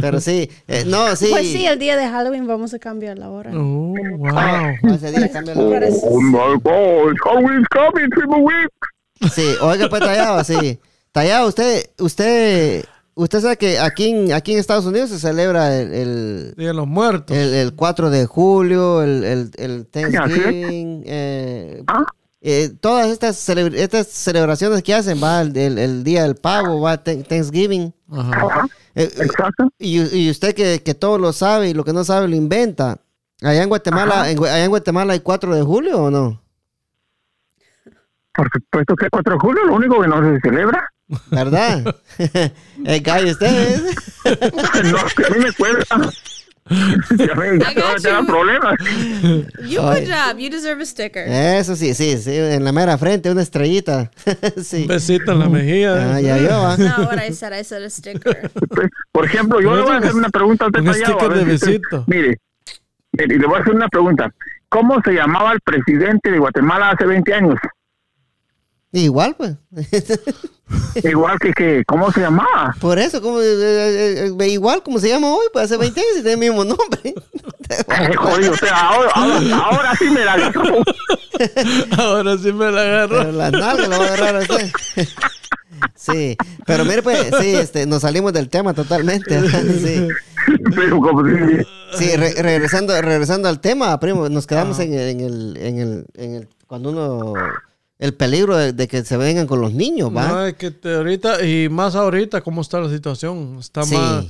Pero 0.00 0.20
sí, 0.20 0.50
eh, 0.68 0.84
no, 0.86 1.16
sí. 1.16 1.28
Pues 1.30 1.46
sí, 1.50 1.66
el 1.66 1.78
día 1.78 1.96
de 1.96 2.08
Halloween 2.08 2.46
vamos 2.46 2.74
a 2.74 2.78
cambiar 2.78 3.18
la 3.18 3.30
hora. 3.30 3.50
Oh, 3.54 3.94
wow. 4.18 4.94
Ese 4.94 5.10
día 5.12 5.30
cambia 5.30 5.54
la 5.54 5.62
hora. 5.62 5.88
Oh 6.02 6.20
my 6.20 6.60
God, 6.62 7.14
Halloween's 7.24 7.68
coming, 7.68 8.10
triple 8.10 8.42
week. 8.42 8.70
Sí, 9.32 9.54
oiga, 9.60 9.88
pues 9.88 10.02
tallado, 10.02 10.44
sí. 10.44 10.78
Tallado, 11.12 11.48
usted, 11.48 11.90
usted, 11.98 12.84
usted 13.14 13.40
sabe 13.40 13.56
que 13.56 13.78
aquí 13.78 14.10
en, 14.10 14.32
aquí 14.32 14.52
en 14.52 14.58
Estados 14.58 14.84
Unidos 14.84 15.10
se 15.10 15.18
celebra 15.18 15.76
el... 15.78 16.54
Día 16.56 16.68
de 16.68 16.74
los 16.74 16.86
Muertos. 16.86 17.36
El, 17.36 17.54
el 17.54 17.74
4 17.74 18.10
de 18.10 18.26
julio, 18.26 19.02
el, 19.02 19.24
el, 19.24 19.50
el 19.56 19.86
Thanksgiving. 19.86 21.04
Eh, 21.06 21.82
¿Ah? 21.86 22.04
Eh, 22.46 22.68
todas 22.78 23.08
estas, 23.08 23.48
estas 23.48 24.06
celebraciones 24.08 24.82
que 24.82 24.92
hacen, 24.92 25.18
va 25.22 25.40
el, 25.40 25.56
el, 25.56 26.04
Día 26.04 26.24
del 26.24 26.34
Pavo, 26.34 26.78
va 26.82 27.02
Thanksgiving. 27.02 27.94
Ajá. 28.12 28.66
Eh, 28.94 29.10
Exacto. 29.16 29.70
Y, 29.78 30.02
y, 30.14 30.30
usted 30.30 30.54
que, 30.54 30.82
que 30.82 30.92
todo 30.92 31.16
lo 31.16 31.32
sabe 31.32 31.70
y 31.70 31.74
lo 31.74 31.84
que 31.84 31.94
no 31.94 32.04
sabe 32.04 32.28
lo 32.28 32.36
inventa. 32.36 32.98
Allá 33.40 33.62
en 33.62 33.70
Guatemala, 33.70 34.30
en, 34.30 34.38
allá 34.38 34.62
en 34.62 34.68
Guatemala 34.68 35.14
hay 35.14 35.20
4 35.20 35.54
de 35.54 35.62
julio 35.62 36.02
o 36.02 36.10
no? 36.10 36.42
Por 38.34 38.50
supuesto 38.52 38.94
que 38.94 39.06
el 39.06 39.10
4 39.10 39.32
de 39.32 39.38
julio, 39.40 39.64
lo 39.64 39.74
único 39.76 40.02
que 40.02 40.08
no 40.08 40.22
se 40.22 40.40
celebra. 40.40 40.86
¿Verdad? 41.30 41.96
el 42.84 43.00
gallo 43.00 43.32
usted. 43.32 43.80
no, 44.84 44.98
que 45.16 45.24
a 45.24 45.30
mí 45.30 45.44
me 45.44 45.52
cuesta. 45.54 46.10
Problemas. 48.26 48.76
You 49.68 49.80
good 49.80 50.06
job. 50.06 50.38
You 50.38 50.50
deserve 50.50 50.80
a 50.80 50.86
sticker. 50.86 51.26
Eso 51.28 51.76
sí, 51.76 51.92
sí, 51.94 52.16
sí. 52.18 52.36
En 52.36 52.64
la 52.64 52.72
mera 52.72 52.96
frente, 52.96 53.30
una 53.30 53.42
estrellita. 53.42 54.10
sí. 54.62 54.82
Un 54.82 54.88
besito 54.88 55.32
en 55.32 55.38
la 55.40 55.48
mejilla. 55.48 56.14
Ah, 56.14 56.20
ya 56.20 56.38
yo. 56.38 56.76
No, 56.78 57.04
what 57.06 57.18
I 57.18 57.32
said, 57.32 57.52
I 57.52 57.62
said 57.64 57.82
a 57.82 57.90
sticker. 57.90 58.50
Por 59.12 59.24
ejemplo, 59.26 59.60
yo 59.60 59.76
le 59.76 59.82
voy 59.82 59.92
a 59.92 59.98
hacer 59.98 60.14
una 60.14 60.30
pregunta 60.30 60.66
detallada. 60.66 60.90
Un 60.90 61.04
sticker 61.04 61.34
de 61.34 61.44
besito. 61.44 62.04
Mire, 62.06 62.38
mire, 63.12 63.38
le 63.38 63.46
voy 63.46 63.58
a 63.58 63.60
hacer 63.60 63.74
una 63.74 63.88
pregunta. 63.88 64.32
¿Cómo 64.70 65.00
se 65.02 65.12
llamaba 65.12 65.52
el 65.52 65.60
presidente 65.60 66.30
de 66.30 66.38
Guatemala 66.38 66.90
hace 66.90 67.06
20 67.06 67.34
años? 67.34 67.54
Igual, 68.94 69.34
pues. 69.34 69.56
igual 71.02 71.36
que, 71.40 71.52
que, 71.52 71.82
¿cómo 71.84 72.12
se 72.12 72.20
llamaba? 72.20 72.76
Por 72.80 73.00
eso, 73.00 73.20
como, 73.20 73.40
eh, 73.40 73.44
eh, 73.44 74.32
eh, 74.38 74.48
igual 74.48 74.84
como 74.84 75.00
se 75.00 75.08
llama 75.08 75.34
hoy, 75.34 75.46
pues 75.52 75.64
hace 75.64 75.76
20 75.76 75.98
años 76.00 76.12
y 76.12 76.22
tiene 76.22 76.32
el 76.32 76.38
mismo 76.38 76.64
nombre. 76.64 77.00
Joder, 78.16 78.50
o 78.50 78.56
sea, 78.56 78.88
ahora, 78.88 79.10
ahora, 79.16 79.56
ahora, 79.56 79.96
sí 79.96 80.04
me 80.04 80.24
la 80.24 80.34
agarró. 80.34 80.76
ahora 81.98 82.38
sí 82.38 82.52
me 82.52 82.70
la 82.70 82.82
agarró. 82.82 83.18
Pero 83.18 83.32
la 83.32 83.50
nalga 83.50 83.88
la 83.88 83.98
va 83.98 84.04
a 84.04 84.06
agarrar 84.06 84.36
a 84.36 84.38
usted. 84.38 84.70
Sí, 85.96 86.36
pero 86.64 86.84
mire, 86.84 87.02
pues, 87.02 87.32
sí, 87.40 87.56
este, 87.56 87.86
nos 87.86 88.02
salimos 88.02 88.32
del 88.32 88.48
tema 88.48 88.74
totalmente. 88.74 89.40
sí. 89.80 90.06
Pero 90.72 91.00
como 91.00 91.24
Sí, 91.98 92.14
re 92.16 92.34
regresando, 92.40 93.00
regresando 93.02 93.48
al 93.48 93.58
tema, 93.60 93.98
primo, 93.98 94.28
nos 94.28 94.46
quedamos 94.46 94.78
en, 94.78 94.94
en, 94.94 95.20
el, 95.20 95.56
en, 95.56 95.78
el, 95.80 96.06
en 96.14 96.34
el, 96.36 96.48
cuando 96.68 96.90
uno 96.90 97.34
el 97.98 98.14
peligro 98.14 98.56
de, 98.56 98.88
que 98.88 99.04
se 99.04 99.16
vengan 99.16 99.46
con 99.46 99.60
los 99.60 99.72
niños, 99.72 100.14
¿va? 100.14 100.28
No, 100.28 100.46
es 100.46 100.54
que 100.54 100.74
ahorita, 100.84 101.44
y 101.44 101.68
más 101.68 101.94
ahorita, 101.94 102.40
¿cómo 102.40 102.60
está 102.60 102.80
la 102.80 102.90
situación? 102.90 103.58
Está 103.60 103.82
más... 103.84 104.26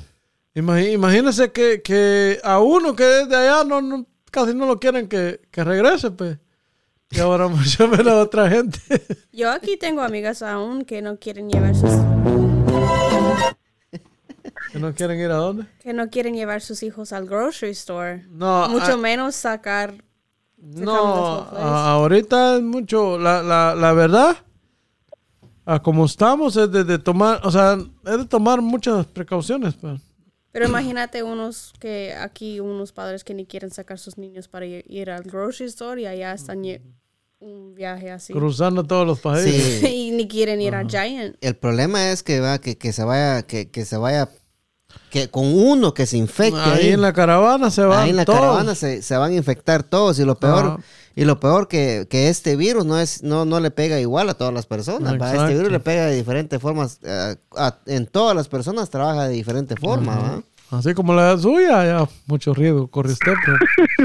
imagínese 0.55 1.51
que, 1.51 1.83
que, 1.83 2.41
a 2.45 2.61
uno 2.61 2.95
que 2.95 3.23
es 3.23 3.29
de 3.29 3.37
allá 3.37 3.65
no, 3.65 4.07
casi 4.31 4.55
no 4.55 4.67
lo 4.67 4.79
quieren 4.79 5.09
que, 5.09 5.41
que 5.51 5.65
regrese, 5.65 6.11
pues. 6.11 6.39
Y 7.11 7.21
ahora 7.21 7.49
mucho 7.49 7.89
menos 7.89 8.09
a 8.09 8.21
otra 8.21 8.51
gente. 8.51 8.79
Yo 9.33 9.51
aquí 9.51 9.77
tengo 9.77 10.03
amigas 10.03 10.43
aún 10.43 10.85
que 10.85 11.01
no 11.01 11.19
quieren 11.19 11.49
llevar 11.49 11.75
sus... 11.75 11.91
¿Que 14.73 14.79
no 14.81 14.93
quieren 14.93 15.21
ir 15.21 15.31
a 15.31 15.37
dónde? 15.37 15.67
Que 15.81 15.93
no 15.93 16.11
quieren 16.11 16.35
llevar 16.35 16.61
sus 16.61 16.83
hijos 16.83 17.13
al 17.13 17.27
grocery 17.27 17.71
store. 17.71 18.25
No. 18.29 18.69
Mucho 18.69 18.99
menos 18.99 19.37
sacar 19.37 20.03
no, 20.65 20.93
ahorita 20.93 22.57
es 22.57 22.63
mucho, 22.63 23.19
la, 23.19 23.43
la, 23.43 23.75
la 23.75 23.93
verdad, 23.93 24.37
a 25.67 25.83
como 25.83 26.07
estamos 26.07 26.57
es 26.57 26.71
de, 26.71 26.99
tomar, 26.99 27.41
o 27.45 27.51
sea, 27.51 27.79
es 28.07 28.19
de 28.19 28.25
tomar 28.27 28.61
muchas 28.63 29.07
precauciones. 29.07 29.75
Pues. 29.75 30.01
Pero 30.53 30.67
imagínate 30.67 31.23
unos 31.23 31.73
que 31.79 32.15
aquí, 32.15 32.61
unos 32.61 32.93
padres 32.93 33.25
que 33.25 33.35
ni 33.35 33.47
quieren 33.47 33.71
sacar 33.71 33.99
sus 33.99 34.19
niños 34.19 34.49
para 34.49 34.67
ir, 34.67 35.11
al 35.11 35.25
grocery 35.25 35.69
store 35.69 36.03
y 36.03 36.07
allá 36.07 36.33
están 36.33 36.63
un 37.41 37.75
viaje 37.75 38.11
así. 38.11 38.33
Cruzando 38.33 38.85
todos 38.85 39.07
los 39.07 39.21
países. 39.21 39.83
y 39.91 40.13
ni 40.13 40.29
quieren 40.29 40.61
ir 40.63 40.75
a 40.75 40.85
Giant. 40.87 41.37
El 41.41 41.57
problema 41.57 42.11
es 42.11 42.23
que 42.23 42.41
va, 42.41 42.59
que, 42.59 42.79
que 42.79 42.93
se 42.93 43.05
vaya, 43.05 43.43
que, 43.43 43.71
que 43.71 43.85
se 43.85 43.97
vaya 43.97 44.31
que 45.11 45.29
con 45.29 45.45
uno 45.45 45.95
que 45.95 46.07
se 46.07 46.17
infecte. 46.17 46.59
Ahí, 46.59 46.89
en 46.89 47.01
la 47.01 47.13
caravana 47.13 47.71
se 47.71 47.83
van. 47.83 48.01
Ahí 48.01 48.11
en 48.11 48.17
la 48.17 48.25
caravana 48.25 48.75
se, 48.75 49.17
van 49.17 49.33
a 49.33 49.35
infectar 49.35 49.83
todos. 49.83 50.19
Y 50.19 50.25
lo 50.25 50.35
peor, 50.35 50.81
y 51.15 51.25
lo 51.25 51.39
peor 51.39 51.69
que, 51.69 52.07
que, 52.11 52.29
este 52.29 52.57
virus 52.57 52.85
no 52.85 52.99
es, 52.99 53.23
no, 53.23 53.45
no 53.45 53.61
le 53.61 53.71
pega 53.71 54.01
igual 54.01 54.29
a 54.29 54.35
todas 54.35 54.53
las 54.53 54.67
personas. 54.67 55.15
Este 55.15 55.55
virus 55.55 55.71
le 55.71 55.81
pega 55.81 56.07
de 56.07 56.17
diferentes 56.17 56.61
formas. 56.61 56.99
Eh, 57.03 57.37
en 57.87 58.07
todas 58.07 58.35
las 58.35 58.49
personas 58.49 58.91
trabaja 58.91 59.29
de 59.29 59.35
diferente 59.35 59.77
forma. 59.77 60.43
Así 60.71 60.93
como 60.95 61.15
la 61.15 61.39
suya, 61.39 61.85
ya 61.85 62.09
mucho 62.27 62.53
riesgo 62.53 62.89
corre 62.89 63.13
usted. 63.13 63.35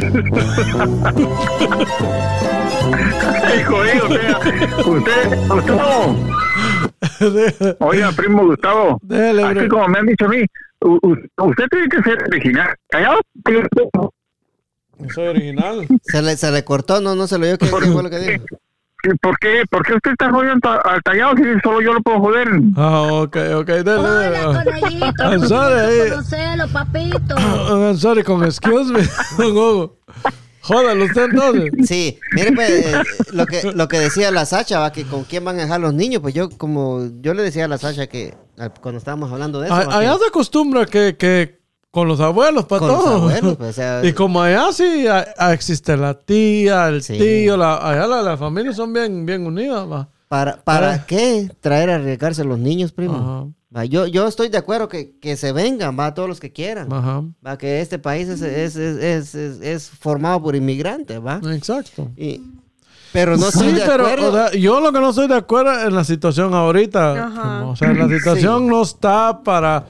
usted, 4.86 5.48
Gustavo. 5.48 6.16
Oiga, 7.80 8.12
primo 8.12 8.46
Gustavo. 8.46 9.00
así 9.10 9.68
como 9.68 9.88
me 9.88 10.00
han 10.00 10.06
dicho 10.06 10.26
a 10.26 10.30
mí, 10.30 10.46
usted 10.82 11.66
tiene 11.70 11.88
que 11.90 12.02
ser 12.04 12.24
original. 12.24 12.76
¿Callado? 12.90 13.22
soy 15.14 15.28
original. 15.28 15.88
Se 16.04 16.22
le, 16.22 16.36
se 16.36 16.52
le 16.52 16.64
cortó, 16.64 17.00
no, 17.02 17.16
no 17.16 17.28
se 17.28 17.38
lo 17.38 17.46
dio. 17.46 17.58
¿Qué, 17.58 17.68
fue 17.68 18.04
lo 18.04 18.10
que 18.10 18.20
dijo? 18.20 18.46
¿Por 19.22 19.40
qué? 19.40 19.64
¿Por 19.70 19.86
qué 19.86 19.94
usted 19.94 20.12
está 20.12 20.30
jodiendo 20.30 20.70
al 20.70 21.02
tallado 21.04 21.34
si 21.38 21.44
solo 21.64 21.82
yo 21.82 21.94
lo 21.94 22.02
puedo 22.02 22.20
joder? 22.20 22.50
Ah, 22.76 23.04
ok, 23.04 23.38
ok, 23.56 23.68
dale, 23.68 24.00
Hola, 24.00 24.64
conejito. 24.66 25.24
I'm 25.24 25.48
sorry. 25.48 26.10
Conocelo, 26.10 26.68
papito. 26.68 27.36
I'm 27.38 27.96
sorry, 27.96 28.24
con 28.24 28.44
excuse 28.44 28.92
me, 28.92 29.00
don 29.38 29.58
Hugo. 29.58 29.98
Jódalo 30.70 31.06
usted 31.06 31.24
entonces. 31.24 31.88
Sí, 31.88 32.20
mire, 32.34 32.52
pues, 32.54 32.70
eh, 32.70 33.02
lo, 33.32 33.46
que, 33.48 33.64
lo 33.74 33.88
que 33.88 34.00
decía 34.00 34.30
la 34.30 34.46
Sacha, 34.46 34.80
va, 34.80 34.92
que 34.92 35.04
con 35.04 35.24
quién 35.24 35.44
van 35.44 35.58
a 35.58 35.64
dejar 35.64 35.82
los 35.82 35.94
niños, 35.96 36.22
pues 36.22 36.36
yo, 36.36 36.50
como 36.50 37.08
yo 37.22 37.34
le 37.34 37.42
decía 37.42 37.66
a 37.66 37.68
la 37.68 37.80
Sacha 37.80 38.08
que 38.08 38.36
cuando 38.82 39.00
estábamos 39.00 39.32
hablando 39.32 39.60
de 39.60 39.68
eso. 39.68 39.76
allá 39.76 40.16
se 40.18 40.28
acostumbra 40.28 40.86
que, 40.86 41.18
que 41.18 41.60
con 41.92 42.08
los 42.08 42.20
abuelos 42.20 42.66
para 42.66 42.86
todos. 42.86 43.56
Pues, 43.58 43.80
y 44.04 44.14
como 44.14 44.42
allá 44.42 44.72
sí 44.72 45.06
existe 45.52 45.98
la 45.98 46.14
tía, 46.14 46.88
el 46.88 47.06
tío, 47.06 47.58
la, 47.58 47.78
allá 47.78 48.06
las 48.08 48.40
familias 48.40 48.76
son 48.76 48.94
bien, 48.94 49.26
bien 49.26 49.46
unidas. 49.46 49.90
Va. 49.90 50.10
¿Para, 50.30 50.62
para 50.64 51.06
qué 51.08 51.52
traer 51.60 51.90
a 51.90 51.96
arriesgarse 51.96 52.44
los 52.44 52.60
niños, 52.60 52.92
primo? 52.92 53.52
Yo, 53.90 54.06
yo 54.06 54.28
estoy 54.28 54.50
de 54.50 54.58
acuerdo 54.58 54.88
que, 54.88 55.18
que, 55.20 55.36
se 55.36 55.52
vengan, 55.52 55.98
va, 56.00 56.14
todos 56.14 56.30
los 56.30 56.40
que 56.40 56.52
quieran. 56.52 56.88
Va, 57.46 57.58
que 57.58 57.82
este 57.82 58.00
país 58.00 58.30
es, 58.30 58.42
es, 58.42 58.76
es, 58.76 59.36
es, 59.36 59.90
formado 59.90 60.42
por 60.42 60.56
inmigrantes, 60.56 61.20
va. 61.20 61.42
Exacto. 61.52 62.10
Y, 62.16 62.42
pero 63.12 63.38
no 63.38 63.48
estoy 63.48 63.72
de 63.72 63.82
pero, 63.82 64.06
acuerdo. 64.06 64.52
yo 64.52 64.80
lo 64.80 64.92
que 64.92 65.00
no 65.00 65.10
estoy 65.10 65.28
de 65.28 65.36
acuerdo 65.36 65.88
en 65.88 65.96
la 65.96 66.04
situación 66.04 66.54
ahorita. 66.54 67.66
o 67.66 67.76
sea, 67.76 67.94
la 67.94 68.08
situación 68.08 68.68
no 68.68 68.84
está 68.84 69.42
para... 69.44 69.86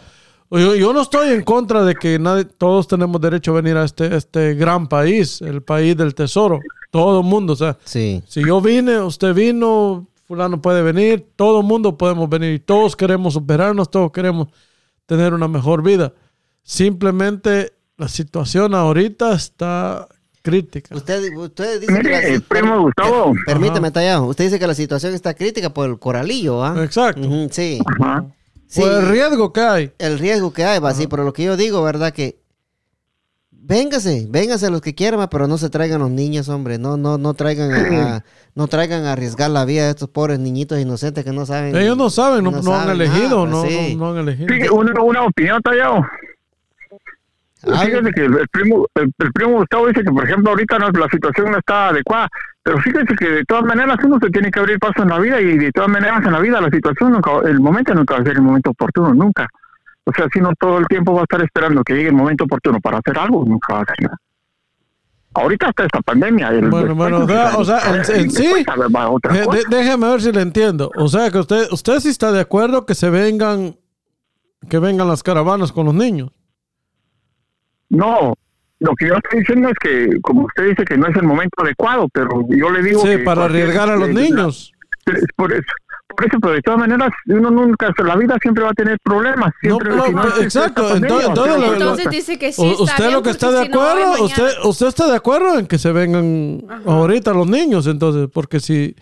Yo, 0.51 0.73
yo, 0.73 0.93
no 0.93 1.01
estoy 1.01 1.29
en 1.29 1.43
contra 1.43 1.83
de 1.83 1.93
que 1.93 2.17
nadie, 2.17 2.45
todos 2.45 2.87
tenemos 2.87 3.21
derecho 3.21 3.51
a 3.51 3.61
venir 3.61 3.77
a 3.77 3.83
este, 3.83 4.15
este 4.15 4.55
gran 4.55 4.87
país, 4.87 5.41
el 5.41 5.61
país 5.61 5.95
del 5.95 6.15
tesoro. 6.15 6.59
Todo 6.89 7.19
el 7.19 7.25
mundo, 7.25 7.53
o 7.53 7.55
sea. 7.55 7.77
Sí. 7.83 8.23
Si 8.27 8.43
yo 8.43 8.59
vine, 8.59 8.99
usted 8.99 9.35
vino, 9.35 10.07
fulano 10.29 10.61
puede 10.61 10.83
venir, 10.83 11.27
todo 11.35 11.61
el 11.61 11.65
mundo 11.65 11.97
podemos 11.97 12.29
venir, 12.29 12.63
todos 12.63 12.95
queremos 12.95 13.33
superarnos, 13.33 13.89
todos 13.89 14.11
queremos 14.11 14.49
tener 15.07 15.33
una 15.33 15.47
mejor 15.47 15.81
vida. 15.81 16.13
Simplemente 16.61 17.73
la 17.97 18.07
situación 18.07 18.75
ahorita 18.75 19.33
está 19.33 20.07
crítica. 20.43 20.95
Usted, 20.95 21.35
usted 21.35 21.81
dice 21.81 21.99
que 22.03 22.09
la, 22.09 22.39
primo 22.47 22.79
Gustavo. 22.79 23.33
permíteme, 23.43 23.89
Tallado. 23.89 24.27
Usted 24.27 24.43
dice 24.45 24.59
que 24.59 24.67
la 24.67 24.75
situación 24.75 25.15
está 25.15 25.33
crítica 25.33 25.73
por 25.73 25.89
el 25.89 25.97
coralillo, 25.97 26.63
¿ah? 26.63 26.75
Exacto. 26.83 27.27
sí. 27.49 27.79
sí. 28.67 28.81
Por 28.81 28.91
el 28.91 29.09
riesgo 29.09 29.51
que 29.51 29.61
hay. 29.61 29.91
El 29.97 30.19
riesgo 30.19 30.53
que 30.53 30.63
hay, 30.63 30.77
va, 30.77 30.93
sí, 30.93 31.07
pero 31.07 31.23
lo 31.23 31.33
que 31.33 31.43
yo 31.43 31.57
digo, 31.57 31.81
¿verdad? 31.81 32.13
Que 32.13 32.38
Véngase, 33.69 34.25
véngase 34.27 34.71
los 34.71 34.81
que 34.81 34.95
quieran, 34.95 35.27
pero 35.29 35.47
no 35.47 35.59
se 35.59 35.69
traigan 35.69 35.99
los 35.99 36.09
niños, 36.09 36.49
hombre. 36.49 36.79
No, 36.79 36.97
no, 36.97 37.19
no 37.19 37.35
traigan 37.35 37.71
a, 37.71 38.23
no 38.55 38.67
traigan 38.67 39.05
a 39.05 39.11
arriesgar 39.11 39.51
la 39.51 39.63
vida 39.63 39.83
de 39.83 39.91
estos 39.91 40.09
pobres 40.09 40.39
niñitos 40.39 40.79
inocentes 40.79 41.23
que 41.23 41.31
no 41.31 41.45
saben. 41.45 41.75
Ellos 41.75 41.95
no 41.95 42.09
saben, 42.09 42.43
no, 42.45 42.75
han 42.75 42.89
elegido, 42.89 43.45
no, 43.45 43.63
no, 43.63 44.09
han 44.09 44.17
elegido. 44.17 44.47
Sí, 44.49 44.67
una, 44.71 45.03
una 45.03 45.21
opinión, 45.21 45.61
Tallado. 45.61 46.03
Fíjense 47.61 48.11
que 48.11 48.21
el, 48.21 48.47
primo, 48.51 48.87
el, 48.95 49.33
primo 49.33 49.57
Gustavo 49.57 49.87
dice 49.87 50.01
que, 50.01 50.11
por 50.11 50.23
ejemplo, 50.23 50.49
ahorita 50.49 50.79
no, 50.79 50.89
la 50.89 51.09
situación 51.09 51.51
no 51.51 51.59
está 51.59 51.89
adecuada, 51.89 52.27
pero 52.63 52.79
fíjense 52.79 53.13
que 53.15 53.29
de 53.29 53.45
todas 53.45 53.65
maneras 53.65 53.97
uno 54.03 54.17
se 54.19 54.31
tiene 54.31 54.49
que 54.49 54.59
abrir 54.59 54.79
paso 54.79 55.03
en 55.03 55.09
la 55.09 55.19
vida 55.19 55.39
y 55.41 55.57
de 55.57 55.71
todas 55.71 55.89
maneras 55.89 56.25
en 56.25 56.31
la 56.31 56.39
vida 56.39 56.59
la 56.59 56.71
situación, 56.71 57.21
el 57.45 57.59
momento 57.59 57.93
nunca 57.93 58.15
va 58.15 58.21
a 58.21 58.23
ser 58.23 58.33
el 58.37 58.41
momento 58.41 58.71
oportuno, 58.71 59.13
nunca. 59.13 59.47
O 60.09 60.11
sea, 60.11 60.27
si 60.33 60.39
no 60.39 60.51
todo 60.59 60.79
el 60.79 60.87
tiempo 60.87 61.13
va 61.13 61.21
a 61.21 61.23
estar 61.23 61.41
esperando 61.41 61.83
que 61.83 61.93
llegue 61.93 62.07
el 62.07 62.15
momento 62.15 62.45
oportuno 62.45 62.79
para 62.79 62.97
hacer 62.97 63.17
algo, 63.17 63.45
nunca 63.45 63.73
va 63.73 63.79
a 63.79 63.83
hacer 63.83 64.01
nada. 64.01 64.17
Ahorita 65.35 65.69
está 65.69 65.83
esta 65.83 66.01
pandemia. 66.01 66.51
bueno, 66.69 66.95
bueno, 66.95 67.25
o 67.55 67.63
sea, 67.63 67.79
en, 67.95 68.31
sí, 68.31 68.51
déjeme 69.69 70.09
ver 70.09 70.21
si 70.21 70.31
le 70.31 70.41
entiendo. 70.41 70.91
O 70.95 71.07
sea, 71.07 71.29
que 71.29 71.37
usted, 71.37 71.67
usted 71.71 71.99
sí 71.99 72.09
está 72.09 72.31
de 72.31 72.39
acuerdo 72.39 72.87
que 72.87 72.95
se 72.95 73.11
vengan, 73.11 73.77
que 74.67 74.79
vengan 74.79 75.07
las 75.07 75.21
caravanas 75.21 75.71
con 75.71 75.85
los 75.85 75.93
niños. 75.93 76.31
No, 77.89 78.33
lo 78.79 78.95
que 78.95 79.07
yo 79.07 79.13
estoy 79.15 79.41
diciendo 79.41 79.69
es 79.69 79.77
que, 79.79 80.19
como 80.21 80.45
usted 80.45 80.69
dice 80.69 80.83
que 80.85 80.97
no 80.97 81.07
es 81.07 81.15
el 81.15 81.23
momento 81.23 81.61
adecuado, 81.61 82.07
pero 82.11 82.29
yo 82.49 82.71
le 82.71 82.81
digo 82.81 83.01
sí, 83.01 83.19
para 83.23 83.45
arriesgar 83.45 83.89
a 83.89 83.97
los 83.97 84.09
niños. 84.09 84.73
por 85.35 85.53
eso 85.53 85.71
por 86.19 86.27
eso, 86.27 86.39
pero 86.41 86.53
de 86.53 86.61
todas 86.61 86.79
maneras, 86.79 87.11
uno 87.27 87.49
nunca, 87.49 87.93
la 88.03 88.15
vida 88.17 88.37
siempre 88.41 88.63
va 88.63 88.71
a 88.71 88.73
tener 88.73 88.99
problemas. 88.99 89.53
Siempre, 89.61 89.93
exacto. 90.41 90.95
Entonces, 90.95 92.09
dice 92.09 92.37
que 92.37 92.51
sí. 92.51 92.75
usted 92.77 93.11
lo 93.11 93.23
que 93.23 93.29
está 93.29 93.51
de 93.51 93.67
acuerdo, 93.67 94.23
usted, 94.25 94.49
usted 94.65 94.87
está 94.87 95.07
de 95.07 95.15
acuerdo 95.15 95.59
en 95.59 95.67
que 95.67 95.77
se 95.77 95.91
vengan 95.91 96.63
ahorita 96.85 97.31
los 97.31 97.47
niños, 97.47 97.87
entonces, 97.87 98.29
porque 98.33 98.59
si, 98.59 98.95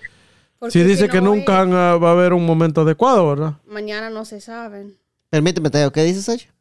si 0.69 0.83
dice 0.83 1.09
que 1.09 1.21
nunca 1.21 1.65
va 1.65 2.09
a 2.09 2.11
haber 2.11 2.33
un 2.33 2.45
momento 2.45 2.81
adecuado, 2.81 3.27
¿verdad? 3.29 3.53
Mañana 3.65 4.09
no 4.09 4.23
se 4.23 4.39
saben. 4.39 4.95
Permíteme, 5.29 5.69
Teo, 5.69 5.91
¿qué 5.91 6.03
dices, 6.03 6.25
Sacha? 6.25 6.53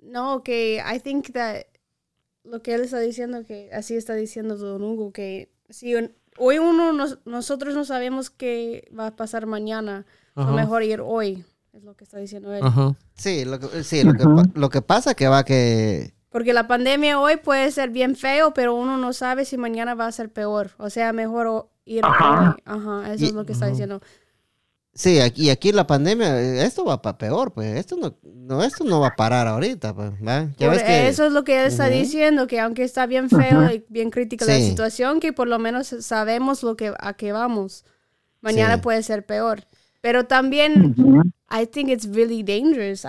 No, 0.00 0.42
que 0.42 0.82
I 0.84 0.98
think 0.98 1.32
that 1.32 1.66
lo 2.42 2.62
que 2.62 2.74
él 2.74 2.82
está 2.82 2.98
diciendo, 2.98 3.44
que 3.46 3.70
así 3.72 3.94
está 3.94 4.14
diciendo 4.14 4.56
Don 4.56 4.82
Hugo, 4.82 5.12
que 5.12 5.50
si 5.70 5.94
hoy 6.38 6.58
uno 6.58 6.92
nosotros 7.24 7.74
no 7.74 7.84
sabemos 7.84 8.30
qué 8.30 8.90
va 8.96 9.08
a 9.08 9.16
pasar 9.16 9.46
mañana. 9.46 10.06
Lo 10.34 10.52
mejor 10.52 10.82
ir 10.82 11.00
hoy, 11.00 11.44
es 11.72 11.84
lo 11.84 11.94
que 11.94 12.02
está 12.02 12.18
diciendo 12.18 12.52
él. 12.52 12.62
Sí, 13.14 13.44
lo 13.44 13.60
que, 13.60 13.84
sí, 13.84 14.02
lo 14.02 14.70
que, 14.70 14.82
pasa 14.82 15.14
que 15.14 15.28
va 15.28 15.44
que... 15.44 16.12
Porque 16.28 16.52
la 16.52 16.66
pandemia 16.66 17.20
hoy 17.20 17.36
puede 17.36 17.70
ser 17.70 17.90
bien 17.90 18.16
feo, 18.16 18.52
pero 18.52 18.74
uno 18.74 18.96
no 18.96 19.12
sabe 19.12 19.44
si 19.44 19.56
mañana 19.56 19.94
va 19.94 20.08
a 20.08 20.12
ser 20.12 20.32
peor. 20.32 20.72
O 20.78 20.90
sea, 20.90 21.12
mejor 21.12 21.68
ir 21.84 22.04
hoy. 22.04 22.54
Ajá, 22.64 23.12
eso 23.14 23.26
es 23.26 23.32
lo 23.32 23.46
que 23.46 23.52
está 23.52 23.66
diciendo. 23.66 24.00
Sí, 24.94 25.18
aquí, 25.18 25.50
aquí 25.50 25.72
la 25.72 25.86
pandemia, 25.86 26.64
esto 26.64 26.84
va 26.84 27.02
para 27.02 27.18
peor, 27.18 27.52
pues 27.52 27.76
esto 27.76 27.96
no, 27.96 28.16
no, 28.22 28.62
esto 28.62 28.84
no 28.84 29.00
va 29.00 29.08
a 29.08 29.16
parar 29.16 29.48
ahorita, 29.48 29.92
pues, 29.92 30.12
eso 30.86 31.26
es 31.26 31.32
lo 31.32 31.42
que 31.42 31.60
él 31.60 31.66
está 31.66 31.88
diciendo, 31.88 32.46
que 32.46 32.60
aunque 32.60 32.84
está 32.84 33.06
bien 33.06 33.28
feo 33.28 33.70
y 33.72 33.84
bien 33.88 34.10
crítica 34.10 34.44
la 34.44 34.60
situación, 34.60 35.18
que 35.18 35.32
por 35.32 35.48
lo 35.48 35.58
menos 35.58 35.88
sabemos 35.98 36.62
lo 36.62 36.76
que 36.76 36.94
a 36.98 37.14
qué 37.14 37.32
vamos. 37.32 37.84
Mañana 38.40 38.80
puede 38.80 39.02
ser 39.02 39.24
peor. 39.24 39.64
Pero 40.00 40.26
también, 40.26 40.94
I 41.50 41.66
think 41.66 41.88
it's 41.88 42.06
really 42.06 42.42
dangerous. 42.42 43.06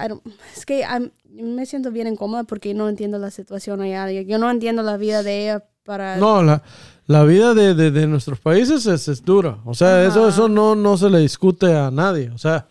es 0.55 0.65
que 0.65 0.85
me 1.29 1.65
siento 1.65 1.91
bien 1.91 2.07
incómoda 2.07 2.45
porque 2.45 2.73
no 2.73 2.87
entiendo 2.87 3.19
la 3.19 3.31
situación 3.31 3.81
allá. 3.81 4.09
Yo 4.09 4.37
no 4.37 4.49
entiendo 4.49 4.81
la 4.81 4.95
vida 4.95 5.21
de 5.21 5.43
ella 5.43 5.65
para... 5.83 6.15
No, 6.15 6.41
la, 6.41 6.63
la 7.07 7.23
vida 7.23 7.53
de, 7.53 7.73
de, 7.75 8.07
nuestros 8.07 8.39
países 8.39 8.85
es, 8.87 9.07
es, 9.07 9.23
dura. 9.23 9.59
O 9.65 9.73
sea, 9.73 10.05
eso, 10.05 10.27
eso 10.27 10.49
no, 10.49 10.75
no 10.75 10.97
se 10.97 11.09
le 11.09 11.19
discute 11.19 11.75
a 11.75 11.91
nadie. 11.91 12.31
O 12.31 12.37
sea, 12.37 12.67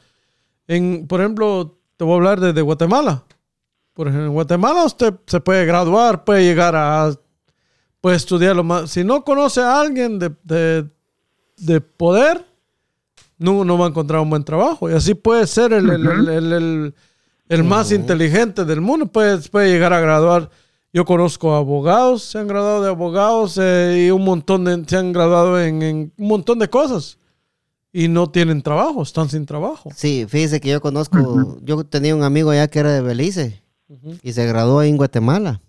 en, 0.67 1.07
por 1.07 1.21
ejemplo, 1.21 1.79
te 1.97 2.05
voy 2.05 2.15
a 2.15 2.17
hablar 2.17 2.41
de, 2.41 2.63
Guatemala. 2.63 3.23
Por 3.93 4.09
ejemplo, 4.09 4.27
en 4.27 4.33
Guatemala 4.33 4.85
usted 4.85 5.15
se 5.27 5.41
puede 5.41 5.65
graduar, 5.67 6.25
puede 6.25 6.43
llegar 6.43 6.75
a, 6.75 7.15
puede 8.01 8.17
estudiar 8.17 8.57
lo 8.57 8.65
más. 8.65 8.91
Si 8.91 9.05
no 9.05 9.23
conoce 9.23 9.61
a 9.61 9.81
alguien 9.81 10.19
de, 10.19 10.33
de, 11.57 11.81
poder, 11.81 12.45
no, 13.39 13.65
no 13.65 13.79
va 13.79 13.87
a 13.87 13.91
encontrar 13.91 14.21
un 14.21 14.31
buen 14.31 14.43
trabajo. 14.43 14.91
Y 14.91 14.95
así 14.95 15.15
puede 15.15 15.47
ser 15.47 15.73
el, 15.73 15.89
el, 15.89 16.29
el, 16.29 16.95
el 17.49 17.65
más 17.65 17.93
inteligente 17.93 18.65
del 18.65 18.81
mundo, 18.81 19.07
puede, 19.07 19.39
puede 19.49 19.71
llegar 19.71 19.93
a 19.93 20.01
graduar 20.01 20.51
yo 20.95 21.05
conozco 21.05 21.55
abogados, 21.55 22.23
se 22.23 22.39
han 22.39 22.47
graduado 22.47 22.81
de 22.81 22.89
abogados 22.89 23.59
eh, 23.61 24.05
y 24.07 24.11
un 24.13 24.23
montón 24.23 24.65
de, 24.65 24.85
se 24.87 24.97
han 24.97 25.13
graduado 25.13 25.61
en, 25.61 26.13
un 26.17 26.29
montón 26.29 26.61
de 26.61 26.71
cosas 26.71 27.19
y 27.93 28.07
no 28.07 28.31
tienen 28.31 28.63
trabajo, 28.63 29.03
están 29.03 29.29
sin 29.29 29.45
trabajo. 29.45 29.91
Sí, 29.93 30.25
fíjese 30.29 30.61
que 30.61 30.69
yo 30.69 30.81
conozco, 30.81 31.59
yo 31.63 31.83
tenía 31.83 32.15
un 32.15 32.23
amigo 32.23 32.51
allá 32.51 32.69
que 32.69 32.79
era 32.79 32.93
de 32.93 33.01
Belice 33.01 33.61
y 34.23 34.33
se 34.33 34.47
graduó 34.47 34.85
en 34.85 34.97
Guatemala. 34.97 35.61